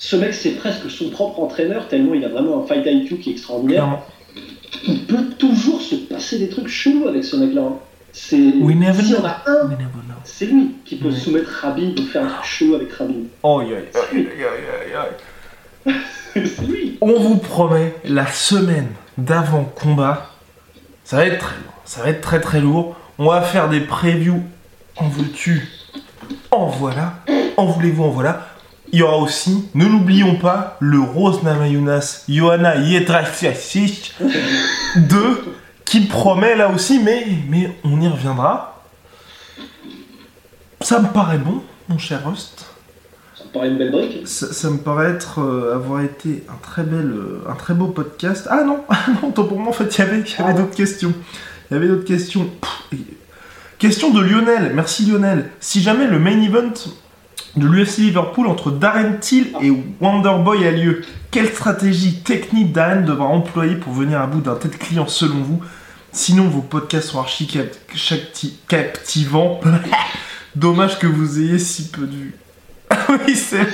ce 0.00 0.14
mec, 0.14 0.32
c'est 0.34 0.50
presque 0.52 0.88
son 0.88 1.10
propre 1.10 1.40
entraîneur, 1.40 1.88
tellement 1.88 2.14
il 2.14 2.24
a 2.24 2.28
vraiment 2.28 2.62
un 2.62 2.66
fight 2.66 2.86
IQ 2.86 3.16
qui 3.18 3.30
est 3.30 3.32
extraordinaire. 3.32 3.82
clairement. 3.84 4.04
Il 4.86 5.04
peut 5.06 5.24
toujours 5.38 5.80
se 5.80 5.96
passer 5.96 6.38
des 6.38 6.48
trucs 6.48 6.68
chelous 6.68 7.08
avec 7.08 7.24
ce 7.24 7.34
mec-là. 7.36 7.62
hein. 7.62 7.76
C'est. 8.12 8.36
Know. 8.36 9.18
en 9.18 9.24
a 9.26 9.42
un, 9.46 9.68
c'est 10.24 10.46
lui 10.46 10.70
qui 10.84 10.96
peut 10.96 11.10
soumettre 11.10 11.64
Habib 11.64 11.98
ou 11.98 12.02
faire 12.04 12.22
un 12.24 12.28
truc 12.28 12.44
chelou 12.44 12.74
avec 12.76 12.88
Habib. 13.00 13.26
Oh, 13.42 13.60
aïe, 14.12 14.18
aïe, 14.18 14.94
aïe. 14.94 15.08
C'est 16.32 16.60
lui. 16.62 16.98
On 17.00 17.18
vous 17.20 17.36
promet 17.36 17.94
la 18.04 18.26
semaine 18.26 18.88
d'avant 19.16 19.64
combat. 19.64 20.30
Ça 21.04 21.16
va 21.16 21.26
être 21.26 21.38
très 21.38 21.56
lourd. 21.56 21.72
Ça 21.84 22.02
va 22.02 22.08
être 22.10 22.20
très 22.20 22.40
très 22.40 22.60
lourd. 22.60 22.96
On 23.18 23.30
va 23.30 23.42
faire 23.42 23.68
des 23.68 23.80
previews. 23.80 24.42
En 24.96 25.08
veux-tu? 25.08 25.68
En 26.50 26.66
voilà. 26.66 27.14
En 27.56 27.66
voulez-vous? 27.66 28.04
En 28.04 28.10
voilà. 28.10 28.48
Il 28.92 29.00
y 29.00 29.02
aura 29.02 29.18
aussi, 29.18 29.68
ne 29.74 29.84
l'oublions 29.84 30.36
pas, 30.36 30.78
le 30.80 30.98
Rose 30.98 31.42
Namayunas 31.42 32.24
Johanna 32.26 32.76
Yedrasiasic 32.76 34.14
2 34.96 35.56
qui 35.84 36.00
promet 36.06 36.56
là 36.56 36.70
aussi, 36.70 36.98
mais, 36.98 37.26
mais 37.48 37.76
on 37.84 38.00
y 38.00 38.08
reviendra. 38.08 38.82
Ça 40.80 41.00
me 41.00 41.08
paraît 41.08 41.38
bon, 41.38 41.62
mon 41.88 41.98
cher 41.98 42.20
Rust. 42.26 42.66
Ça 43.52 43.58
me 43.58 43.60
paraît 43.60 43.68
une 43.68 43.78
belle 43.78 43.90
brique. 43.92 44.28
Ça, 44.28 44.52
ça 44.52 44.70
me 44.70 44.78
paraît 44.78 45.10
être, 45.10 45.40
euh, 45.40 45.74
avoir 45.74 46.02
été 46.02 46.44
un 46.48 46.56
très, 46.62 46.82
bel, 46.82 47.06
euh, 47.06 47.40
un 47.48 47.54
très 47.54 47.74
beau 47.74 47.86
podcast. 47.86 48.46
Ah 48.50 48.62
non, 48.64 48.80
ah 48.88 49.06
non, 49.22 49.30
tant 49.30 49.44
pour 49.44 49.58
moi, 49.58 49.70
en 49.70 49.72
fait, 49.72 49.96
il 49.96 49.98
y 49.98 50.02
avait, 50.02 50.24
Ah. 50.38 50.52
d'autres 50.52 50.74
questions. 50.76 51.12
Il 51.70 51.74
y 51.74 51.76
avait 51.76 51.88
d'autres 51.88 52.04
questions. 52.04 52.48
Pff, 52.60 52.98
question 53.78 54.10
de 54.10 54.20
Lionel. 54.20 54.72
Merci 54.74 55.06
Lionel. 55.06 55.50
Si 55.60 55.80
jamais 55.82 56.06
le 56.06 56.18
main 56.18 56.40
event 56.42 56.72
de 57.56 57.66
l'UFC 57.66 57.98
Liverpool 57.98 58.46
entre 58.46 58.70
Darren 58.70 59.18
Till 59.20 59.48
et 59.62 59.70
Wonderboy 60.00 60.66
a 60.66 60.70
lieu, 60.70 61.02
quelle 61.30 61.48
stratégie 61.48 62.20
technique 62.22 62.72
Darren 62.72 63.04
devra 63.04 63.26
employer 63.26 63.76
pour 63.76 63.92
venir 63.92 64.20
à 64.20 64.26
bout 64.26 64.40
d'un 64.40 64.54
tel 64.54 64.70
client 64.72 65.06
selon 65.06 65.42
vous? 65.42 65.60
Sinon, 66.12 66.48
vos 66.48 66.62
podcasts 66.62 67.10
sont 67.10 67.20
archi 67.20 67.46
captivants. 68.66 69.60
Dommage 70.56 70.98
que 70.98 71.06
vous 71.06 71.38
ayez 71.38 71.58
si 71.58 71.88
peu 71.88 72.06
de 72.06 72.16
vues. 72.16 72.34
oui, 73.26 73.34
c'est. 73.34 73.66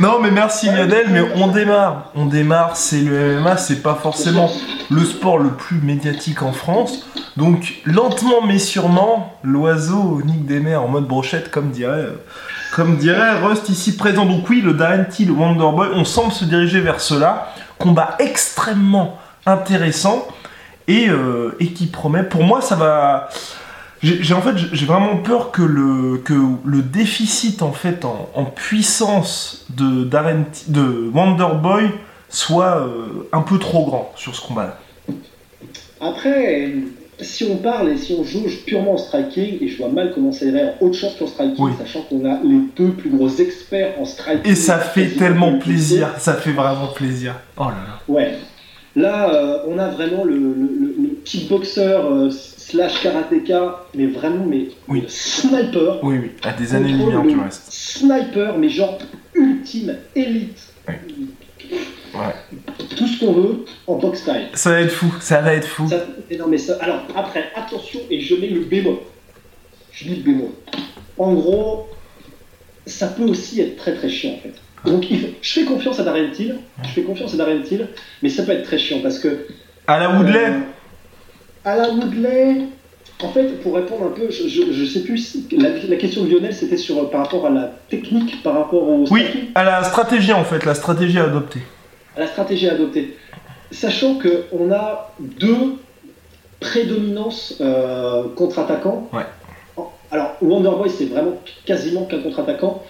Non, 0.00 0.20
mais 0.20 0.30
merci 0.30 0.66
Lionel, 0.66 1.06
mais 1.10 1.20
on 1.36 1.48
démarre. 1.48 2.10
On 2.14 2.26
démarre, 2.26 2.76
c'est 2.76 3.00
le 3.00 3.40
MMA, 3.40 3.56
c'est 3.56 3.82
pas 3.82 3.94
forcément 3.94 4.50
le 4.90 5.04
sport 5.04 5.38
le 5.38 5.50
plus 5.50 5.80
médiatique 5.80 6.42
en 6.42 6.52
France. 6.52 7.06
Donc, 7.36 7.80
lentement 7.84 8.42
mais 8.46 8.58
sûrement, 8.58 9.38
l'oiseau 9.42 10.20
nique 10.24 10.46
des 10.46 10.60
mers 10.60 10.82
en 10.82 10.88
mode 10.88 11.06
brochette, 11.06 11.50
comme 11.50 11.70
dirait, 11.70 12.08
comme 12.74 12.96
dirait 12.96 13.38
Rust 13.40 13.68
ici 13.68 13.96
présent. 13.96 14.26
Donc, 14.26 14.48
oui, 14.48 14.60
le 14.60 14.74
Darren 14.74 15.04
Till 15.04 15.30
Wonderboy, 15.30 15.88
on 15.94 16.04
semble 16.04 16.32
se 16.32 16.44
diriger 16.44 16.80
vers 16.80 17.00
cela. 17.00 17.52
Combat 17.78 18.16
extrêmement 18.18 19.18
intéressant 19.46 20.26
et, 20.88 21.08
euh, 21.08 21.56
et 21.60 21.68
qui 21.68 21.86
promet. 21.86 22.22
Pour 22.22 22.44
moi, 22.44 22.60
ça 22.60 22.76
va. 22.76 23.28
J'ai 24.02 24.34
en 24.34 24.42
fait 24.42 24.56
j'ai 24.72 24.84
vraiment 24.86 25.18
peur 25.18 25.52
que 25.52 25.62
le, 25.62 26.18
que 26.18 26.34
le 26.64 26.82
déficit 26.82 27.62
en 27.62 27.70
fait 27.72 28.04
en, 28.04 28.28
en 28.34 28.44
puissance 28.46 29.64
de, 29.76 30.04
de 30.68 31.08
Wonderboy 31.14 31.84
soit 32.28 32.78
euh, 32.78 33.28
un 33.32 33.42
peu 33.42 33.58
trop 33.58 33.84
grand 33.86 34.12
sur 34.16 34.34
ce 34.34 34.40
combat-là. 34.44 34.78
Après, 36.00 36.72
si 37.20 37.44
on 37.44 37.56
parle 37.58 37.90
et 37.90 37.96
si 37.96 38.16
on 38.18 38.24
jauge 38.24 38.64
purement 38.66 38.94
en 38.94 38.98
striking, 38.98 39.58
et 39.60 39.68
je 39.68 39.78
vois 39.78 39.88
mal 39.88 40.12
comment 40.12 40.32
ça 40.32 40.46
irait 40.46 40.74
en 40.80 40.86
autre 40.86 40.96
chose 40.96 41.12
qu'en 41.18 41.28
striking, 41.28 41.54
Oui. 41.64 41.72
sachant 41.78 42.02
qu'on 42.02 42.24
a 42.24 42.40
les 42.42 42.58
deux 42.76 42.90
plus 42.92 43.10
gros 43.10 43.28
experts 43.28 43.94
en 44.00 44.04
striking. 44.04 44.50
Et 44.50 44.56
ça 44.56 44.78
fait 44.78 45.10
tellement 45.10 45.58
plaisir, 45.58 46.08
ça 46.18 46.34
fait 46.34 46.52
vraiment 46.52 46.88
plaisir. 46.88 47.34
Oh 47.56 47.64
là 47.64 47.68
là. 47.70 48.00
Ouais. 48.08 48.34
Là, 48.96 49.32
euh, 49.32 49.58
on 49.68 49.78
a 49.78 49.88
vraiment 49.88 50.24
le, 50.24 50.34
le, 50.34 50.54
le- 50.54 50.94
le 50.98 51.08
kickboxer 51.24 51.80
euh, 51.80 52.30
slash 52.72 53.02
karatéka, 53.02 53.84
mais 53.94 54.06
vraiment, 54.06 54.44
mais 54.46 54.68
Oui. 54.88 55.04
sniper. 55.08 55.98
Oui, 56.02 56.16
oui, 56.22 56.30
à 56.42 56.52
des 56.52 56.74
années-lumière 56.74 57.22
du 57.22 57.38
reste. 57.38 57.70
Sniper, 57.70 58.56
mais 58.58 58.68
genre 58.70 58.98
ultime, 59.34 59.96
élite. 60.16 60.58
Ouais. 60.88 60.98
Ouais. 62.14 62.56
Tout 62.96 63.06
ce 63.06 63.20
qu'on 63.20 63.32
veut 63.32 63.64
en 63.86 63.96
box 63.96 64.20
style. 64.20 64.48
Ça 64.54 64.70
va 64.70 64.80
être 64.80 64.90
fou, 64.92 65.12
ça 65.20 65.40
va 65.42 65.54
être 65.54 65.66
fou. 65.68 65.86
Ça- 65.88 66.06
non, 66.38 66.46
mais 66.48 66.58
ça- 66.58 66.78
alors, 66.80 67.02
après, 67.14 67.50
attention, 67.54 68.00
et 68.10 68.20
je 68.20 68.34
mets 68.36 68.48
le 68.48 68.60
bémol. 68.60 68.96
Je 69.92 70.04
dis 70.04 70.16
le 70.16 70.22
bémol. 70.22 70.48
En 71.18 71.34
gros, 71.34 71.88
ça 72.86 73.08
peut 73.08 73.24
aussi 73.24 73.60
être 73.60 73.76
très 73.76 73.94
très 73.94 74.08
chiant 74.08 74.32
en 74.32 74.38
fait. 74.38 74.54
Donc, 74.90 75.10
il 75.10 75.20
faut- 75.20 75.28
je 75.40 75.52
fais 75.52 75.64
confiance 75.64 76.00
à 76.00 76.04
Darren 76.04 76.30
Till, 76.32 76.56
je 76.82 76.88
fais 76.88 77.02
confiance 77.02 77.34
à 77.34 77.36
Darren 77.36 77.60
Till, 77.62 77.86
mais 78.22 78.28
ça 78.30 78.42
peut 78.42 78.52
être 78.52 78.64
très 78.64 78.78
chiant 78.78 78.98
parce 79.02 79.18
que. 79.18 79.46
À 79.86 79.98
la 80.00 80.10
Woodley 80.16 80.44
euh, 80.46 80.58
la 81.64 81.90
Woodley, 81.90 82.56
en 83.22 83.28
fait, 83.28 83.62
pour 83.62 83.74
répondre 83.76 84.04
un 84.06 84.10
peu, 84.10 84.30
je, 84.30 84.48
je 84.72 84.84
sais 84.84 85.00
plus 85.02 85.18
si. 85.18 85.46
La, 85.56 85.68
la 85.88 85.96
question 85.96 86.24
de 86.24 86.30
Lionel, 86.30 86.52
c'était 86.54 86.76
sur 86.76 86.98
euh, 86.98 87.04
par 87.10 87.22
rapport 87.24 87.46
à 87.46 87.50
la 87.50 87.72
technique, 87.88 88.42
par 88.42 88.54
rapport 88.54 88.82
au 88.88 89.04
Oui, 89.10 89.22
à 89.54 89.62
la 89.64 89.84
stratégie 89.84 90.32
en 90.32 90.44
fait, 90.44 90.64
la 90.64 90.74
stratégie 90.74 91.18
à 91.18 91.24
adopter. 91.24 91.60
à 92.16 92.20
la 92.20 92.26
stratégie 92.26 92.68
à 92.68 92.72
adopter. 92.72 93.16
Sachant 93.70 94.18
qu'on 94.18 94.72
a 94.72 95.12
deux 95.20 95.76
prédominances 96.60 97.54
euh, 97.60 98.24
contre-attaquants. 98.36 99.08
Ouais. 99.12 99.22
Alors, 100.10 100.36
Wonderboy, 100.42 100.90
c'est 100.90 101.06
vraiment 101.06 101.40
quasiment 101.64 102.04
qu'un 102.04 102.18
contre-attaquant. 102.20 102.82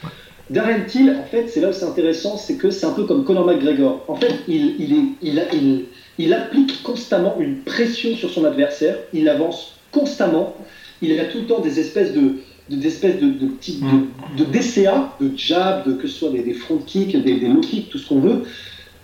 Darren 0.50 0.84
Till, 0.88 1.16
en 1.22 1.24
fait, 1.30 1.46
c'est 1.48 1.60
là 1.60 1.68
où 1.68 1.72
c'est 1.72 1.84
intéressant, 1.84 2.36
c'est 2.36 2.56
que 2.56 2.70
c'est 2.70 2.84
un 2.84 2.90
peu 2.90 3.04
comme 3.04 3.24
Conor 3.24 3.46
McGregor. 3.46 4.04
En 4.08 4.16
fait, 4.16 4.34
il, 4.48 4.74
il, 4.80 4.92
est, 4.92 5.02
il, 5.22 5.38
a- 5.38 5.54
il, 5.54 5.84
il 6.22 6.32
applique 6.32 6.82
constamment 6.82 7.36
une 7.40 7.56
pression 7.72 8.14
sur 8.16 8.30
son 8.30 8.44
adversaire, 8.44 8.96
il 9.12 9.28
avance 9.28 9.58
constamment, 9.90 10.56
il 11.00 11.18
a 11.20 11.24
tout 11.24 11.38
le 11.42 11.46
temps 11.46 11.60
des 11.60 11.80
espèces 11.80 12.12
de, 12.12 12.20
de- 12.70 12.76
des 12.76 12.86
espèces 12.86 13.18
de, 13.20 13.28
de 13.42 13.46
petits 13.46 13.80
de, 14.36 14.44
de 14.44 14.50
DCA, 14.50 15.16
de 15.20 15.30
jab, 15.36 15.84
de, 15.86 15.92
que 15.94 16.06
ce 16.06 16.14
soit 16.18 16.30
des, 16.30 16.42
des 16.42 16.54
front 16.54 16.78
kicks, 16.78 17.16
des, 17.22 17.34
des 17.34 17.48
low 17.48 17.60
kicks, 17.60 17.88
tout 17.90 17.98
ce 17.98 18.06
qu'on 18.08 18.20
veut, 18.20 18.42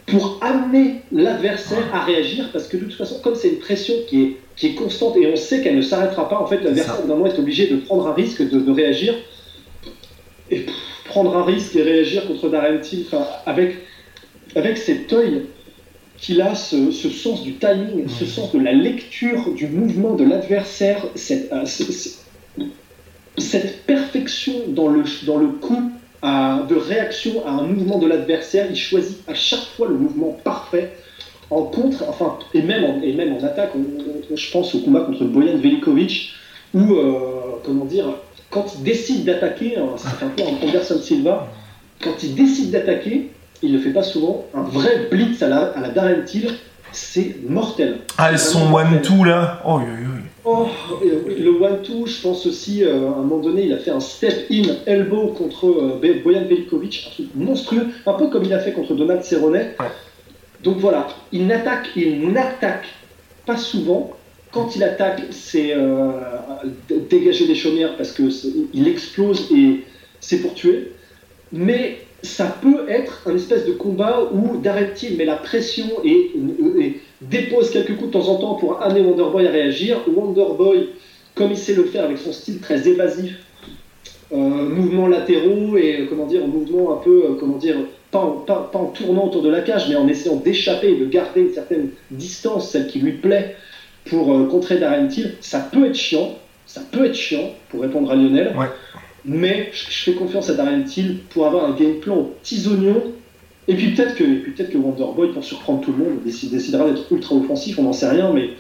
pour 0.07 0.39
amener 0.41 1.03
l'adversaire 1.13 1.85
à 1.93 2.01
réagir, 2.01 2.51
parce 2.53 2.67
que 2.69 2.77
de 2.77 2.85
toute 2.85 2.95
façon, 2.95 3.17
comme 3.23 3.35
c'est 3.35 3.49
une 3.49 3.59
pression 3.59 3.95
qui 4.09 4.23
est, 4.23 4.37
qui 4.57 4.69
est 4.69 4.75
constante 4.75 5.17
et 5.17 5.27
on 5.27 5.37
sait 5.37 5.61
qu'elle 5.61 5.77
ne 5.77 5.83
s'arrêtera 5.83 6.29
pas, 6.29 6.39
en 6.39 6.47
fait, 6.47 6.63
l'adversaire 6.63 7.05
moment 7.07 7.27
est 7.27 7.39
obligé 7.39 7.67
de 7.67 7.77
prendre 7.77 8.07
un 8.07 8.15
risque, 8.15 8.49
de, 8.49 8.59
de 8.61 8.71
réagir, 8.71 9.13
et 10.51 10.61
pff, 10.61 10.75
prendre 11.05 11.37
un 11.37 11.45
risque 11.45 11.75
et 11.77 11.83
réagir 11.83 12.27
contre 12.27 12.49
Darren 12.49 12.79
Till, 12.81 13.05
avec, 13.45 13.77
avec 14.55 14.79
cet 14.79 15.13
œil 15.13 15.43
qu'il 16.21 16.41
a, 16.43 16.55
ce, 16.55 16.91
ce 16.91 17.09
sens 17.11 17.43
du 17.43 17.55
timing, 17.55 18.09
ce 18.09 18.25
sens 18.27 18.53
de 18.53 18.59
la 18.59 18.73
lecture 18.73 19.53
du 19.55 19.69
mouvement 19.69 20.15
de 20.15 20.25
l'adversaire, 20.25 21.07
cette, 21.15 21.53
euh, 21.53 21.65
cette 23.37 23.83
perfection 23.87 24.55
dans 24.69 24.89
le, 24.89 25.05
dans 25.27 25.37
le 25.39 25.49
coup 25.49 25.83
à- 26.23 26.63
de 26.69 26.75
réaction 26.75 27.47
à 27.47 27.51
un 27.51 27.63
mouvement 27.63 27.99
de 27.99 28.07
l'adversaire, 28.07 28.67
il 28.69 28.77
choisit 28.77 29.19
à 29.29 29.35
chaque 29.35 29.61
fois 29.77 29.87
le 29.89 29.95
mouvement 29.95 30.37
parfait. 30.43 30.91
En 31.51 31.63
contre, 31.63 32.05
enfin, 32.09 32.37
et 32.53 32.61
même 32.61 32.85
en, 32.85 33.01
et 33.01 33.13
même 33.15 33.33
en 33.33 33.43
attaque, 33.43 33.71
on- 33.75 33.79
on- 33.79 34.37
je 34.37 34.51
pense 34.51 34.75
au 34.75 34.81
combat 34.81 35.01
contre 35.01 35.25
Bojan 35.25 35.57
Velikovic, 35.57 36.31
où, 36.75 36.95
euh, 36.95 37.15
comment 37.65 37.85
dire, 37.87 38.05
quand 38.51 38.75
il 38.77 38.83
décide 38.83 39.25
d'attaquer, 39.25 39.77
hein, 39.79 39.95
c'est 39.97 40.25
un 40.25 40.29
peu 40.29 40.43
un 40.43 40.67
Anderson 40.67 40.99
Silva, 41.01 41.49
quand 42.03 42.23
il 42.23 42.35
décide 42.35 42.71
d'attaquer, 42.73 43.29
il 43.63 43.73
ne 43.73 43.79
le 43.79 43.83
fait 43.83 43.91
pas 43.91 44.03
souvent, 44.03 44.47
un 44.55 44.63
vrai 44.63 45.09
blitz 45.11 45.43
à 45.43 45.49
la, 45.49 45.59
à 45.71 45.81
la 45.81 45.89
Darren 45.91 46.23
Till, 46.25 46.51
c'est 46.93 47.37
mortel. 47.49 47.99
Ah, 48.17 48.31
C'est 48.37 48.53
son 48.53 48.59
vraiment 48.67 48.91
mortel. 48.91 49.13
one-two 49.13 49.25
là. 49.25 49.63
Oh, 49.67 49.79
oui, 49.79 49.85
oui. 50.01 50.23
Oh, 50.45 50.67
le 51.03 51.51
one-two, 51.51 52.07
je 52.07 52.23
pense 52.23 52.47
aussi, 52.47 52.83
euh, 52.83 53.09
à 53.09 53.19
un 53.19 53.23
moment 53.23 53.39
donné, 53.39 53.65
il 53.65 53.73
a 53.73 53.79
fait 53.79 53.91
un 53.91 54.01
step-in 54.01 54.63
elbow 54.87 55.29
contre 55.29 55.67
euh, 55.67 56.21
Bojan 56.25 56.45
Velikovic, 56.49 57.07
un 57.07 57.11
truc 57.11 57.27
monstrueux, 57.35 57.87
un 58.07 58.15
peu 58.15 58.29
comme 58.29 58.45
il 58.45 58.55
a 58.55 58.61
fait 58.61 58.73
contre 58.73 58.95
Donald 58.95 59.23
Cerrone. 59.23 59.53
Ouais. 59.55 59.71
Donc 60.65 60.79
voilà, 60.79 61.09
il 61.33 61.47
n'attaque, 61.47 61.89
il 61.97 62.33
n'attaque 62.33 62.87
pas 63.45 63.57
souvent, 63.59 64.11
quand 64.51 64.75
il 64.75 64.83
attaque, 64.83 65.23
c'est 65.31 65.73
euh, 65.75 66.13
dégager 67.11 67.47
des 67.47 67.55
chaumières 67.55 67.97
parce 67.99 68.13
qu'il 68.13 68.89
explose 68.89 69.51
et 69.55 69.85
c'est 70.21 70.39
pour 70.39 70.55
tuer. 70.55 70.93
Mais 71.53 71.99
ça 72.23 72.47
peut 72.61 72.89
être 72.89 73.23
un 73.27 73.37
espèce 73.37 73.65
de 73.67 73.73
combat 73.73 74.29
où 74.33 74.59
Darren 74.59 74.93
Till 74.95 75.17
met 75.17 75.25
la 75.25 75.37
pression 75.37 75.87
et, 76.05 76.33
dépose 77.21 77.71
quelques 77.71 77.97
coups 77.97 78.09
de 78.09 78.13
temps 78.13 78.29
en 78.29 78.37
temps 78.37 78.55
pour 78.55 78.83
amener 78.83 79.01
Wonderboy 79.01 79.47
à 79.47 79.51
réagir. 79.51 80.01
Wonderboy, 80.09 80.91
comme 81.35 81.51
il 81.51 81.57
sait 81.57 81.75
le 81.75 81.85
faire 81.85 82.05
avec 82.05 82.19
son 82.19 82.33
style 82.33 82.61
très 82.61 82.89
évasif, 82.89 83.39
euh, 84.33 84.37
mouvements 84.37 85.09
latéraux 85.09 85.77
et 85.77 86.07
comment 86.09 86.27
dire, 86.27 86.47
mouvements 86.47 86.95
un 86.95 87.03
peu, 87.03 87.25
euh, 87.25 87.35
comment 87.39 87.57
dire, 87.57 87.77
pas 88.11 88.21
en, 88.21 88.33
pas, 88.33 88.71
tournant 88.95 89.27
autour 89.27 89.43
de 89.43 89.49
la 89.49 89.63
cage, 89.63 89.89
mais 89.89 89.97
en 89.97 90.07
essayant 90.07 90.37
d'échapper, 90.37 90.97
de 90.97 91.07
garder 91.07 91.43
une 91.43 91.53
certaine 91.53 91.91
distance, 92.11 92.71
celle 92.71 92.89
qui 92.89 92.99
lui 92.99 93.13
plaît, 93.13 93.57
pour 94.07 94.35
euh, 94.35 94.47
contrer 94.47 94.79
Darren 94.79 95.09
Till, 95.09 95.35
ça 95.41 95.61
peut 95.61 95.87
être 95.87 95.95
chiant, 95.95 96.37
ça 96.67 96.83
peut 96.93 97.07
être 97.07 97.15
chiant, 97.15 97.55
pour 97.71 97.83
répondre 97.83 98.11
à 98.11 98.17
Lionel. 98.17 98.55
Mais 99.25 99.71
je, 99.73 100.05
fais 100.05 100.15
confiance 100.15 100.51
à 100.51 100.55
Darren 100.55 100.85
Till 100.85 101.19
pour 101.31 101.47
avoir 101.47 101.65
un 101.65 101.73
game 101.73 101.95
plan 102.01 102.17
aux 102.17 102.35
petits 102.41 102.67
oignons. 102.67 103.03
Et 103.67 103.75
puis 103.75 103.89
peut-être 103.95 104.15
que, 104.15 104.25
peut 104.25 104.65
que 104.65 104.79
Wonderboy, 104.79 105.33
pour 105.33 105.45
surprendre 105.45 105.83
tout 105.83 105.93
le 105.93 105.99
monde, 105.99 106.19
décidera 106.25 106.87
d'être 106.87 107.13
ultra 107.13 107.35
offensif, 107.35 107.79
on 107.79 107.83
n'en 107.83 107.93
sait 107.93 108.09
rien, 108.09 108.33
mais 108.33 108.51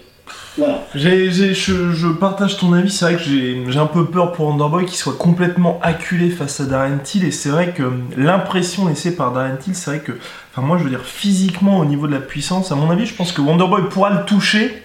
voilà. 0.59 0.87
je, 0.95 2.13
partage 2.13 2.59
ton 2.59 2.73
avis, 2.73 2.91
c'est 2.91 3.05
vrai 3.05 3.15
que 3.15 3.23
j'ai 3.23 3.79
un 3.79 3.87
peu 3.87 4.05
peur 4.05 4.33
pour 4.33 4.47
Wonderboy 4.47 4.85
qu'il 4.87 4.97
soit 4.97 5.17
complètement 5.17 5.79
acculé 5.83 6.31
face 6.31 6.61
à 6.61 6.65
Darren 6.65 6.99
Till, 7.03 7.25
et 7.25 7.31
c'est 7.31 7.49
vrai 7.49 7.73
que 7.73 7.85
l'impression 8.17 8.89
laissée 8.89 9.17
par 9.17 9.33
Darren 9.33 9.57
Till, 9.57 9.75
c'est 9.75 9.91
vrai 9.91 10.01
que, 10.01 10.13
enfin 10.53 10.67
moi 10.67 10.77
je 10.77 10.85
veux 10.85 10.91
dire 10.91 11.05
physiquement 11.05 11.79
au 11.79 11.85
niveau 11.85 12.07
de 12.07 12.13
la 12.13 12.21
puissance, 12.21 12.73
à 12.73 12.75
mon 12.75 12.91
avis 12.91 13.07
je 13.07 13.15
pense 13.15 13.33
que 13.33 13.41
Wonderboy 13.41 13.89
pourra 13.89 14.11
le 14.11 14.25
toucher, 14.27 14.83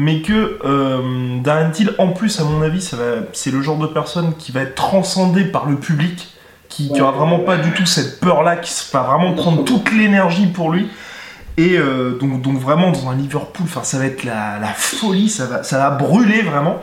mais 0.00 0.22
que 0.22 0.58
euh, 0.64 1.42
Darren 1.42 1.70
Till, 1.72 1.92
en 1.98 2.08
plus, 2.08 2.40
à 2.40 2.44
mon 2.44 2.62
avis, 2.62 2.80
c'est 3.34 3.50
le 3.50 3.60
genre 3.60 3.76
de 3.76 3.86
personne 3.86 4.32
qui 4.38 4.50
va 4.50 4.62
être 4.62 4.74
transcendé 4.74 5.44
par 5.44 5.66
le 5.66 5.76
public, 5.76 6.28
qui, 6.70 6.90
n'aura 6.90 7.12
vraiment 7.12 7.40
pas 7.40 7.58
du 7.58 7.70
tout 7.72 7.84
cette 7.84 8.18
peur-là, 8.18 8.56
qui 8.56 8.72
va 8.94 9.02
vraiment 9.02 9.34
prendre 9.34 9.62
toute 9.62 9.92
l'énergie 9.92 10.46
pour 10.46 10.70
lui. 10.70 10.88
Et 11.58 11.76
euh, 11.76 12.16
donc, 12.18 12.40
donc, 12.40 12.58
vraiment, 12.58 12.92
dans 12.92 13.10
un 13.10 13.14
Liverpool, 13.14 13.66
ça 13.82 13.98
va 13.98 14.06
être 14.06 14.24
la, 14.24 14.72
folie, 14.74 15.28
ça 15.28 15.44
va, 15.44 15.62
ça 15.64 15.76
va 15.76 15.90
brûler 15.90 16.40
vraiment. 16.40 16.78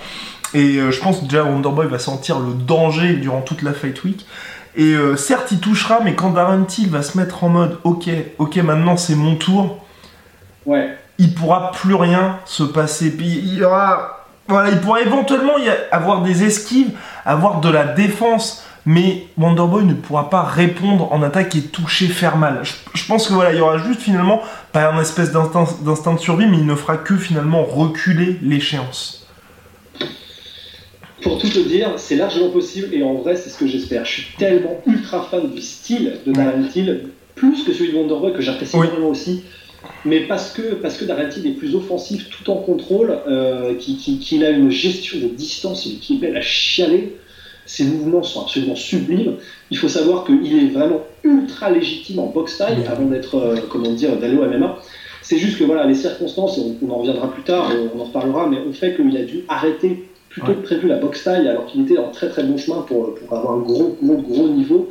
Et 0.54 0.78
euh, 0.78 0.92
je 0.92 1.02
pense 1.02 1.22
que 1.22 1.24
déjà 1.24 1.44
Wonderboy 1.44 1.88
va 1.88 1.98
sentir 1.98 2.38
le 2.38 2.54
danger 2.54 3.14
durant 3.14 3.42
toute 3.42 3.64
la 3.64 3.74
Fight 3.74 4.04
Week. 4.04 4.28
Et 4.76 4.94
certes, 5.16 5.52
il 5.52 5.60
touchera, 5.60 6.02
mais 6.04 6.14
quand 6.14 6.30
Darren 6.30 6.66
Till 6.66 6.92
va 6.92 7.02
se 7.02 7.18
mettre 7.18 7.44
en 7.44 7.50
mode, 7.50 7.80
ok, 7.84 8.10
ok, 8.38 8.58
maintenant 8.58 8.96
c'est 8.96 9.16
mon 9.16 9.36
tour. 9.36 9.84
Ouais 10.68 10.96
il 11.20 11.34
pourra 11.34 11.72
plus 11.72 11.96
rien 11.96 12.40
se 12.46 12.64
passer. 12.64 13.12
Puis 13.12 13.28
il 13.28 13.56
y 13.56 13.64
aura, 13.64 14.26
voilà, 14.48 14.70
il 14.70 14.80
pourra 14.80 15.02
éventuellement 15.02 15.58
y 15.58 15.70
avoir 15.92 16.22
des 16.22 16.44
esquives, 16.44 16.92
avoir 17.26 17.60
de 17.62 17.70
la 17.70 17.86
défense, 17.86 18.64
mais 18.86 19.28
Wonderboy 19.38 19.84
ne 19.84 19.94
pourra 19.94 20.30
pas 20.30 20.44
répondre 20.44 21.12
en 21.12 21.22
attaque 21.22 21.56
et 21.56 21.62
toucher, 21.62 22.08
faire 22.08 22.38
mal. 22.38 22.62
Je, 22.94 23.06
pense 23.06 23.28
que 23.28 23.34
voilà, 23.34 23.52
il 23.52 23.58
y 23.58 23.62
aura 23.62 23.78
juste 23.78 24.02
finalement 24.02 24.42
pas 24.72 24.92
un 24.92 25.02
espèce 25.02 25.32
d'instinct 25.32 26.14
de 26.14 26.20
survie, 26.20 26.46
mais 26.46 26.58
il 26.58 26.66
ne 26.66 26.76
fera 26.76 26.98
que 26.98 27.18
finalement 27.18 27.64
reculer 27.64 28.38
l'échéance. 28.42 29.28
Pour 31.22 31.40
tout 31.40 31.50
te 31.50 31.60
dire, 31.60 31.94
c'est 31.98 32.16
largement 32.16 32.50
possible 32.50 32.94
et 32.94 33.04
en 33.04 33.16
vrai, 33.16 33.36
c'est 33.36 33.50
ce 33.50 33.58
que 33.58 33.68
j'espère. 33.68 34.06
Je 34.06 34.12
suis 34.12 34.36
tellement 34.38 34.80
ultra 34.86 35.28
fan 35.30 35.52
du 35.52 35.62
style 35.62 36.20
de 36.26 36.32
Darren 36.32 36.68
Till, 36.72 37.10
plus 37.36 37.64
que 37.66 37.74
celui 37.74 37.92
de 37.92 37.98
Wonderboy 37.98 38.34
que 38.34 38.42
j'apprécie 38.42 38.78
vraiment 38.78 39.10
aussi 39.10 39.44
mais 40.06 40.22
parce 40.22 40.52
que, 40.52 40.76
parce 40.76 40.98
que 40.98 41.06
est 41.06 41.52
plus 41.52 41.76
offensif 41.76 42.30
tout 42.30 42.50
en 42.50 42.58
contrôle, 42.58 43.18
euh, 43.28 43.76
qu'il 43.76 44.46
a 44.46 44.52
une 44.52 44.72
gestion 44.72 45.20
de 45.20 45.28
distance, 45.28 45.88
qui 46.02 46.16
est 46.16 46.18
belle 46.18 46.38
à 46.38 46.42
chialer, 46.42 47.18
ses 47.66 47.84
mouvements 47.84 48.24
sont 48.24 48.42
absolument 48.42 48.76
sublimes. 48.76 49.36
Il 49.72 49.78
faut 49.78 49.90
savoir 49.90 50.26
qu'il 50.26 50.58
est 50.58 50.70
vraiment 50.70 51.02
ultra 51.24 51.70
légitime 51.70 52.20
en 52.20 52.28
boxe 52.28 52.58
taille 52.58 52.86
avant 52.88 53.06
d'être, 53.06 53.36
euh, 53.36 53.56
comment 53.70 53.92
dire, 53.92 54.18
d'aller 54.18 54.38
au 54.38 54.46
MMA. 54.46 54.80
C'est 55.22 55.38
juste 55.38 55.58
que 55.58 55.66
voilà, 55.66 55.86
les 55.86 55.96
circonstances, 55.96 56.58
on, 56.58 56.90
en 56.90 57.00
reviendra 57.00 57.30
plus 57.34 57.44
tard, 57.44 57.70
on 57.94 58.00
en 58.00 58.06
reparlera, 58.06 58.48
mais 58.48 58.58
on 58.66 58.72
fait 58.72 58.96
qu'il 58.96 59.18
a 59.18 59.24
dû 59.24 59.44
arrêter 59.50 60.08
plutôt 60.30 60.54
que 60.54 60.62
prévu 60.62 60.88
la 60.88 60.98
boxe 60.98 61.24
taille 61.24 61.48
alors 61.48 61.66
qu'il 61.66 61.82
était 61.82 61.98
en 61.98 62.12
très 62.12 62.30
très 62.30 62.44
bon 62.44 62.58
chemin 62.58 62.82
pour, 62.82 63.16
pour 63.16 63.38
avoir 63.38 63.56
un 63.56 63.60
gros 63.60 63.98
gros 64.02 64.18
gros 64.18 64.48
niveau. 64.48 64.90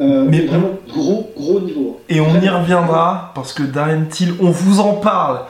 Euh, 0.00 0.24
mais 0.28 0.42
vraiment 0.42 0.78
gros, 0.88 1.32
gros 1.36 1.60
niveau. 1.60 2.00
Et 2.08 2.20
on 2.20 2.40
y 2.40 2.48
reviendra 2.48 3.32
parce 3.34 3.52
que 3.52 3.62
Darren 3.64 4.06
Till, 4.08 4.34
on 4.40 4.50
vous 4.50 4.80
en 4.80 4.94
parle 4.94 5.40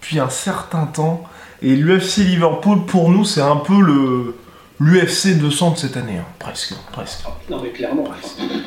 depuis 0.00 0.18
un 0.18 0.28
certain 0.28 0.86
temps. 0.86 1.24
Et 1.62 1.74
l'UFC 1.74 2.18
Liverpool, 2.18 2.84
pour 2.84 3.10
nous, 3.10 3.24
c'est 3.24 3.40
un 3.40 3.56
peu 3.56 3.80
le 3.80 4.34
l'UFC 4.80 5.38
200 5.38 5.70
de 5.70 5.76
cette 5.76 5.96
année, 5.96 6.18
hein. 6.18 6.26
presque, 6.38 6.74
presque. 6.92 7.24
Non 7.48 7.60
mais 7.62 7.70
clairement. 7.70 8.04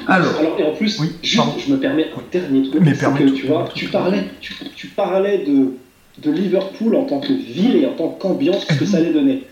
Alors, 0.08 0.32
et 0.58 0.64
en 0.64 0.74
plus, 0.74 1.02
juste, 1.22 1.60
je 1.66 1.72
me 1.72 1.78
permets 1.78 2.06
un 2.16 2.22
dernier 2.32 2.70
truc. 2.70 2.82
Mais 2.82 2.94
que, 2.94 3.30
tu 3.32 3.48
vois, 3.48 3.68
tu 3.74 3.88
parlais, 3.88 4.24
tu, 4.42 4.88
parlais 4.88 5.40
de, 5.40 5.74
de 6.20 6.32
Liverpool 6.32 6.96
en 6.96 7.04
tant 7.04 7.20
que 7.20 7.34
ville 7.34 7.76
et 7.76 7.86
en 7.86 7.94
tant 7.94 8.10
qu'ambiance, 8.10 8.66
ce 8.68 8.74
que 8.74 8.86
ça 8.86 8.98
allait 8.98 9.14
donner. 9.14 9.46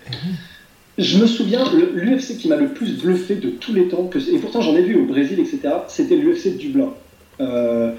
Je 0.98 1.18
me 1.18 1.26
souviens, 1.26 1.64
l'UFC 1.94 2.38
qui 2.38 2.48
m'a 2.48 2.56
le 2.56 2.68
plus 2.68 2.98
bluffé 2.98 3.34
de 3.34 3.50
tous 3.50 3.74
les 3.74 3.88
temps, 3.88 4.08
et 4.32 4.38
pourtant 4.38 4.62
j'en 4.62 4.74
ai 4.76 4.82
vu 4.82 4.96
au 4.96 5.04
Brésil, 5.04 5.38
etc., 5.38 5.60
c'était 5.88 6.16
l'UFC 6.16 6.54
de 6.54 6.58
Dublin. 6.58 6.94
Euh, 7.40 7.92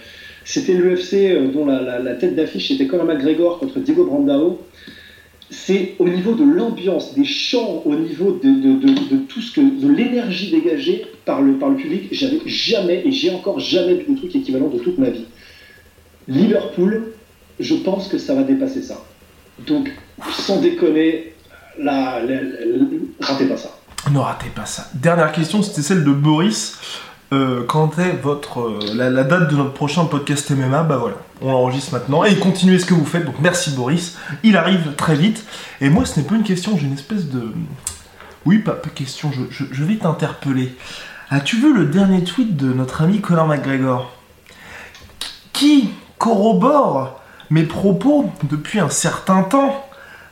c'était 0.43 0.73
l'UFC 0.73 1.13
euh, 1.13 1.47
dont 1.51 1.65
la, 1.65 2.15
tête 2.15 2.35
d'affiche 2.35 2.71
était 2.71 2.87
Conor 2.87 3.05
McGregor 3.05 3.59
contre 3.59 3.79
Diego 3.79 4.05
Brandao. 4.05 4.61
C'est 5.49 5.93
au 5.99 6.09
niveau 6.09 6.33
de 6.33 6.43
l'ambiance, 6.43 7.13
des 7.13 7.23
chants, 7.23 7.83
au 7.85 7.95
niveau 7.95 8.39
de, 8.43 9.17
tout 9.27 9.41
ce 9.41 9.53
que, 9.53 9.61
de 9.61 9.87
l'énergie 9.87 10.51
dégagée 10.51 11.05
par 11.23 11.41
le, 11.41 11.53
par 11.53 11.69
le 11.69 11.75
public, 11.75 12.07
j'avais 12.11 12.39
jamais 12.45 13.03
et 13.05 13.11
j'ai 13.11 13.29
encore 13.29 13.59
jamais 13.59 13.93
vu 13.93 14.13
de 14.13 14.17
truc 14.17 14.35
équivalent 14.35 14.69
de 14.69 14.79
toute 14.79 14.97
ma 14.97 15.09
vie. 15.09 15.25
Liverpool, 16.27 17.13
je 17.59 17.75
pense 17.75 18.07
que 18.07 18.17
ça 18.17 18.33
va 18.33 18.43
dépasser 18.43 18.81
ça. 18.81 19.05
Donc, 19.65 19.91
sans 20.31 20.59
déconner, 20.59 21.33
là, 21.79 22.19
ratez 23.19 23.45
pas 23.47 23.57
ça. 23.57 23.69
Ne 24.11 24.19
ratez 24.19 24.49
pas 24.49 24.65
ça. 24.65 24.87
Dernière 24.93 25.31
question, 25.31 25.61
c'était 25.61 25.81
celle 25.81 26.03
de 26.03 26.11
Boris. 26.11 26.79
Euh, 27.33 27.65
quand 27.67 27.99
est 27.99 28.13
votre 28.13 28.61
euh, 28.61 28.79
la, 28.95 29.23
date 29.23 29.51
de 29.51 29.57
notre 29.57 29.73
prochain 29.73 30.05
podcast 30.05 30.49
MMA 30.49 30.83
Bah 30.83 30.95
voilà, 30.95 31.17
on 31.41 31.51
l'enregistre 31.51 31.91
maintenant 31.91 32.23
et 32.23 32.35
continuez 32.37 32.79
ce 32.79 32.85
que 32.85 32.93
vous 32.93 33.05
faites. 33.05 33.25
Donc 33.25 33.35
merci 33.41 33.71
Boris, 33.71 34.17
il 34.43 34.55
arrive 34.55 34.93
très 34.95 35.15
vite. 35.15 35.43
Et 35.81 35.89
moi, 35.89 36.05
ce 36.05 36.19
n'est 36.19 36.25
pas 36.25 36.35
une 36.35 36.43
question, 36.43 36.77
j'ai 36.77 36.87
une 36.87 36.93
espèce 36.93 37.25
de 37.25 37.51
oui, 38.45 38.59
pas, 38.59 38.77
question. 38.95 39.29
Je, 39.33 39.65
je 39.69 39.83
vais 39.83 39.95
t'interpeller. 39.95 40.73
As-tu 41.29 41.57
vu 41.57 41.73
le 41.73 41.85
dernier 41.85 42.23
tweet 42.23 42.55
de 42.55 42.71
notre 42.71 43.01
ami 43.01 43.19
Conor 43.19 43.45
McGregor? 43.45 44.09
Qui 45.51 45.89
corrobore 46.17 47.19
mes 47.49 47.63
propos 47.63 48.31
depuis 48.43 48.79
un 48.79 48.89
certain 48.89 49.43
temps? 49.43 49.86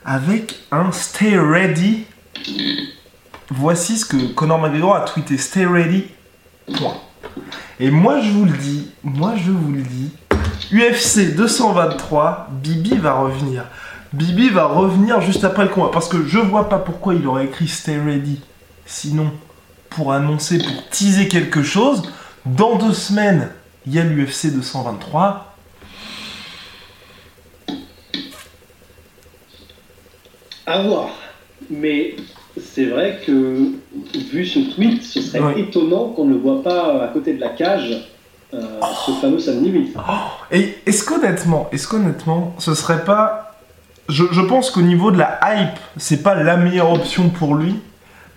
Avec 0.06 0.60
un 0.72 0.92
Stay 0.92 1.38
Ready. 1.38 2.06
Voici 3.50 3.98
ce 3.98 4.06
que 4.06 4.18
Conor 4.34 4.60
McGregor 4.60 4.96
a 4.96 5.02
tweeté 5.02 5.38
Stay 5.38 5.66
Ready. 5.66 6.06
Point. 6.78 6.98
Et 7.80 7.92
moi 7.92 8.22
je 8.22 8.32
vous 8.32 8.46
le 8.46 8.58
dis, 8.58 8.92
moi 9.04 9.34
je 9.36 9.52
vous 9.52 9.74
le 9.74 9.82
dis, 9.82 10.12
UFC 10.72 11.36
223, 11.36 12.50
Bibi 12.52 12.98
va 12.98 13.16
revenir. 13.16 13.66
Bibi 14.14 14.50
va 14.50 14.66
revenir 14.66 15.20
juste 15.22 15.44
après 15.44 15.64
le 15.64 15.70
combat. 15.70 15.90
Parce 15.92 16.08
que 16.08 16.26
je 16.26 16.40
vois 16.40 16.70
pas 16.70 16.80
pourquoi 16.80 17.16
il 17.16 17.28
aurait 17.28 17.46
écrit 17.46 17.68
Stay 17.68 18.00
Ready. 18.00 18.42
Sinon, 18.86 19.32
pour 19.90 20.14
annoncer, 20.14 20.60
pour 20.60 20.90
teaser 20.90 21.28
quelque 21.28 21.64
chose, 21.64 22.04
dans 22.46 22.76
deux 22.78 22.94
semaines, 22.94 23.50
il 23.86 23.96
y 23.96 24.00
a 24.00 24.04
l'UFC 24.04 24.54
223. 24.54 25.55
À 30.66 30.82
voir. 30.82 31.10
Mais 31.70 32.16
c'est 32.60 32.86
vrai 32.86 33.20
que, 33.26 33.72
vu 34.32 34.46
ce 34.46 34.60
tweet, 34.74 35.04
ce 35.04 35.22
serait 35.22 35.60
étonnant 35.60 36.10
qu'on 36.10 36.26
ne 36.26 36.34
le 36.34 36.40
voit 36.40 36.64
pas 36.64 37.04
à 37.04 37.08
côté 37.10 37.34
de 37.34 37.42
la 37.42 37.50
cage, 37.50 38.10
euh, 38.54 38.62
ce 39.06 39.12
fameux 39.14 39.40
samedi 39.40 39.70
8. 39.70 39.98
et 40.52 40.76
est-ce 40.86 41.04
qu'honnêtement, 41.04 41.68
est-ce 41.72 41.88
qu'honnêtement, 41.88 42.56
ce 42.60 42.74
serait 42.74 43.04
pas. 43.04 43.56
Je, 44.08 44.24
je 44.32 44.42
pense 44.42 44.70
qu'au 44.70 44.82
niveau 44.82 45.12
de 45.12 45.18
la 45.18 45.40
hype, 45.44 45.80
c'est 45.98 46.22
pas 46.22 46.36
la 46.36 46.56
meilleure 46.58 46.92
option 46.92 47.30
pour 47.30 47.56
lui, 47.56 47.76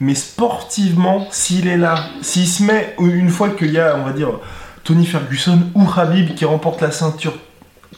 mais 0.01 0.15
sportivement, 0.15 1.27
s'il 1.31 1.69
est 1.69 1.77
là, 1.77 1.97
s'il 2.23 2.47
se 2.47 2.63
met 2.63 2.95
une 2.99 3.29
fois 3.29 3.51
qu'il 3.51 3.73
y 3.73 3.79
a, 3.79 3.97
on 3.97 4.05
va 4.05 4.13
dire, 4.13 4.31
Tony 4.85 5.05
Ferguson 5.05 5.61
ou 5.75 5.87
Habib 5.95 6.35
qui 6.35 6.45
remporte 6.45 6.81
la 6.81 6.91
ceinture, 6.91 7.35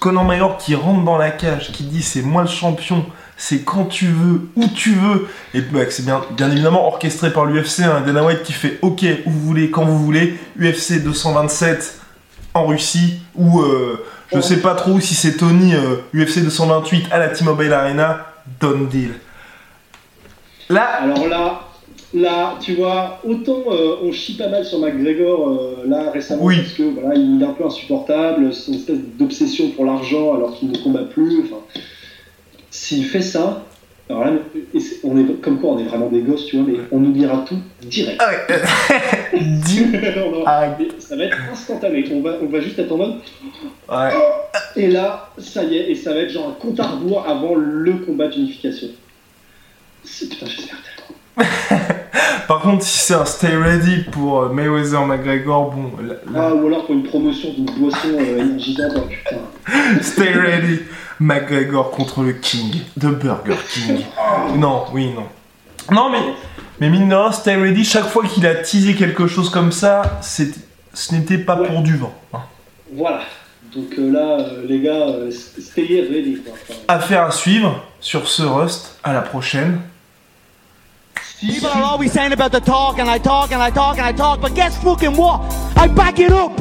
Conor 0.01 0.25
McGregor 0.25 0.57
qui 0.57 0.75
rentre 0.75 1.05
dans 1.05 1.19
la 1.19 1.31
cage, 1.31 1.71
qui 1.73 1.85
dit 1.85 2.03
c'est 2.03 2.23
moi 2.23 2.43
le 2.43 2.49
champion, 2.49 3.05
c'est 3.41 3.65
quand 3.65 3.87
tu 3.87 4.05
veux, 4.05 4.43
où 4.55 4.67
tu 4.69 4.93
veux. 4.93 5.27
Et 5.55 5.63
bah, 5.63 5.81
c'est 5.89 6.05
bien, 6.05 6.21
bien 6.37 6.51
évidemment 6.51 6.87
orchestré 6.87 7.33
par 7.33 7.47
l'UFC, 7.47 7.81
un 7.81 8.03
Dana 8.03 8.23
White 8.23 8.43
qui 8.43 8.53
fait 8.53 8.79
OK, 8.83 9.03
où 9.25 9.31
vous 9.31 9.41
voulez, 9.41 9.71
quand 9.71 9.87
vous 9.87 9.99
voulez. 9.99 10.35
UFC 10.61 11.03
227 11.03 12.01
en 12.53 12.67
Russie, 12.67 13.23
ou 13.35 13.63
euh, 13.63 14.05
je 14.35 14.41
sais 14.41 14.59
pas 14.59 14.75
trop 14.75 15.01
si 15.01 15.15
c'est 15.15 15.39
Tony, 15.39 15.73
UFC 16.15 16.39
euh, 16.39 16.45
228 16.45 17.07
à 17.11 17.19
la 17.19 17.29
T-Mobile 17.29 17.73
Arena, 17.73 18.27
done 18.61 18.89
deal. 18.89 19.13
Là, 20.69 20.85
Alors 21.01 21.27
là, 21.27 21.61
là, 22.13 22.59
tu 22.61 22.75
vois, 22.75 23.21
autant 23.25 23.63
euh, 23.71 23.97
on 24.03 24.13
chie 24.13 24.37
pas 24.37 24.49
mal 24.49 24.67
sur 24.67 24.81
McGregor 24.81 25.49
euh, 25.49 25.85
là 25.87 26.11
récemment 26.11 26.45
Oui. 26.45 26.59
parce 26.59 26.75
que 26.75 26.83
voilà, 26.83 27.15
il 27.15 27.41
est 27.41 27.47
un 27.47 27.53
peu 27.53 27.65
insupportable, 27.65 28.53
c'est 28.53 28.73
une 28.73 28.79
espèce 28.79 28.99
d'obsession 29.19 29.71
pour 29.71 29.87
l'argent 29.87 30.35
alors 30.35 30.55
qu'il 30.55 30.71
ne 30.71 30.77
combat 30.77 31.05
plus. 31.05 31.43
Enfin, 31.45 31.63
s'il 32.71 33.05
fait 33.07 33.23
ça, 33.23 33.65
alors 34.09 34.25
là, 34.25 34.33
on 35.05 35.19
est 35.19 35.41
comme 35.41 35.61
quoi 35.61 35.71
on 35.71 35.79
est 35.79 35.85
vraiment 35.85 36.09
des 36.09 36.21
gosses, 36.23 36.47
tu 36.47 36.57
vois, 36.57 36.67
mais 36.69 36.79
on 36.91 37.05
oubliera 37.05 37.45
tout 37.47 37.59
direct. 37.83 38.21
ah 38.21 38.29
ouais, 38.31 38.57
euh. 38.57 39.41
Non, 40.17 40.31
non, 40.41 40.45
Ah. 40.47 40.77
ça 40.99 41.17
va 41.17 41.25
être 41.25 41.37
instantané. 41.53 42.05
On 42.13 42.21
va, 42.21 42.37
on 42.43 42.47
va 42.47 42.61
juste 42.61 42.79
être 42.79 42.91
en 42.93 42.97
mode. 42.97 43.15
Ouais. 43.89 44.11
Et 44.77 44.89
là, 44.89 45.31
ça 45.39 45.63
y 45.65 45.77
est, 45.77 45.91
et 45.91 45.95
ça 45.95 46.13
va 46.13 46.21
être 46.21 46.31
genre 46.31 46.49
un 46.49 46.61
compte 46.61 46.79
à 46.81 46.89
rebours 46.89 47.25
avant 47.29 47.55
le 47.55 47.93
combat 47.99 48.27
d'unification. 48.29 48.89
C'est- 50.05 50.29
Putain, 50.29 50.47
j'espère 50.47 50.79
tellement. 50.83 51.49
Par 52.49 52.61
contre, 52.63 52.83
si 52.83 52.99
c'est 52.99 53.15
un 53.15 53.25
stay 53.25 53.55
ready 53.57 54.03
pour 54.11 54.43
euh, 54.43 54.49
Mayweather 54.49 55.07
McGregor, 55.07 55.71
bon, 55.71 55.93
là- 56.05 56.15
là- 56.33 56.49
Ah, 56.51 56.55
ou 56.55 56.67
alors 56.67 56.85
pour 56.87 56.95
une 56.97 57.05
promotion 57.05 57.53
d'une 57.53 57.67
boisson 57.79 58.09
euh, 58.19 58.39
énergisante, 58.41 58.93
oh, 58.97 59.01
putain. 59.03 60.01
stay 60.03 60.33
ready 60.33 60.81
McGregor 61.21 61.91
contre 61.91 62.23
le 62.23 62.33
King, 62.33 62.81
The 62.99 63.07
Burger 63.07 63.57
King. 63.73 64.05
Non, 64.57 64.87
oui, 64.93 65.13
non. 65.15 65.27
Non, 65.93 66.11
mais, 66.11 66.19
mais 66.81 66.89
mine 66.89 67.09
de 67.09 67.15
rien, 67.15 67.31
stay 67.33 67.57
ready, 67.57 67.85
chaque 67.85 68.07
fois 68.09 68.25
qu'il 68.25 68.47
a 68.47 68.55
teasé 68.57 68.95
quelque 68.95 69.27
chose 69.27 69.51
comme 69.51 69.71
ça, 69.73 70.19
c'est- 70.23 70.55
ce 70.95 71.15
n'était 71.15 71.39
pas 71.39 71.57
Ouais. 71.61 71.69
pour 71.69 71.83
du 71.83 71.97
vent. 71.97 72.13
hein. 72.33 72.41
Voilà. 72.93 73.21
Donc 73.75 73.95
euh, 73.99 74.11
là, 74.11 74.41
euh, 74.41 74.65
les 74.67 74.81
gars, 74.81 74.91
euh, 75.07 75.31
stay 75.31 75.83
ready. 76.11 76.39
Quoi. 76.45 76.55
Enfin, 76.55 76.75
Affaire 76.89 77.23
à 77.27 77.31
suivre 77.31 77.85
sur 78.01 78.27
ce 78.27 78.43
Rust. 78.43 78.99
À 79.05 79.13
la 79.13 79.21
prochaine. 79.23 79.81
People 81.41 81.69
are 81.73 81.93
always 81.93 82.09
saying 82.11 82.33
about 82.33 82.51
the 82.51 82.63
talk, 82.65 82.99
and 82.99 83.09
I 83.09 83.19
talk, 83.21 83.53
and 83.53 83.63
I 83.63 83.71
talk, 83.71 83.99
and 83.99 84.07
I 84.09 84.13
talk, 84.13 84.41
but 84.41 84.53
guess 84.55 84.77
fucking 84.83 85.17
what? 85.17 85.41
I 85.77 85.87
back 85.89 86.19
it 86.19 86.31
up! 86.33 86.61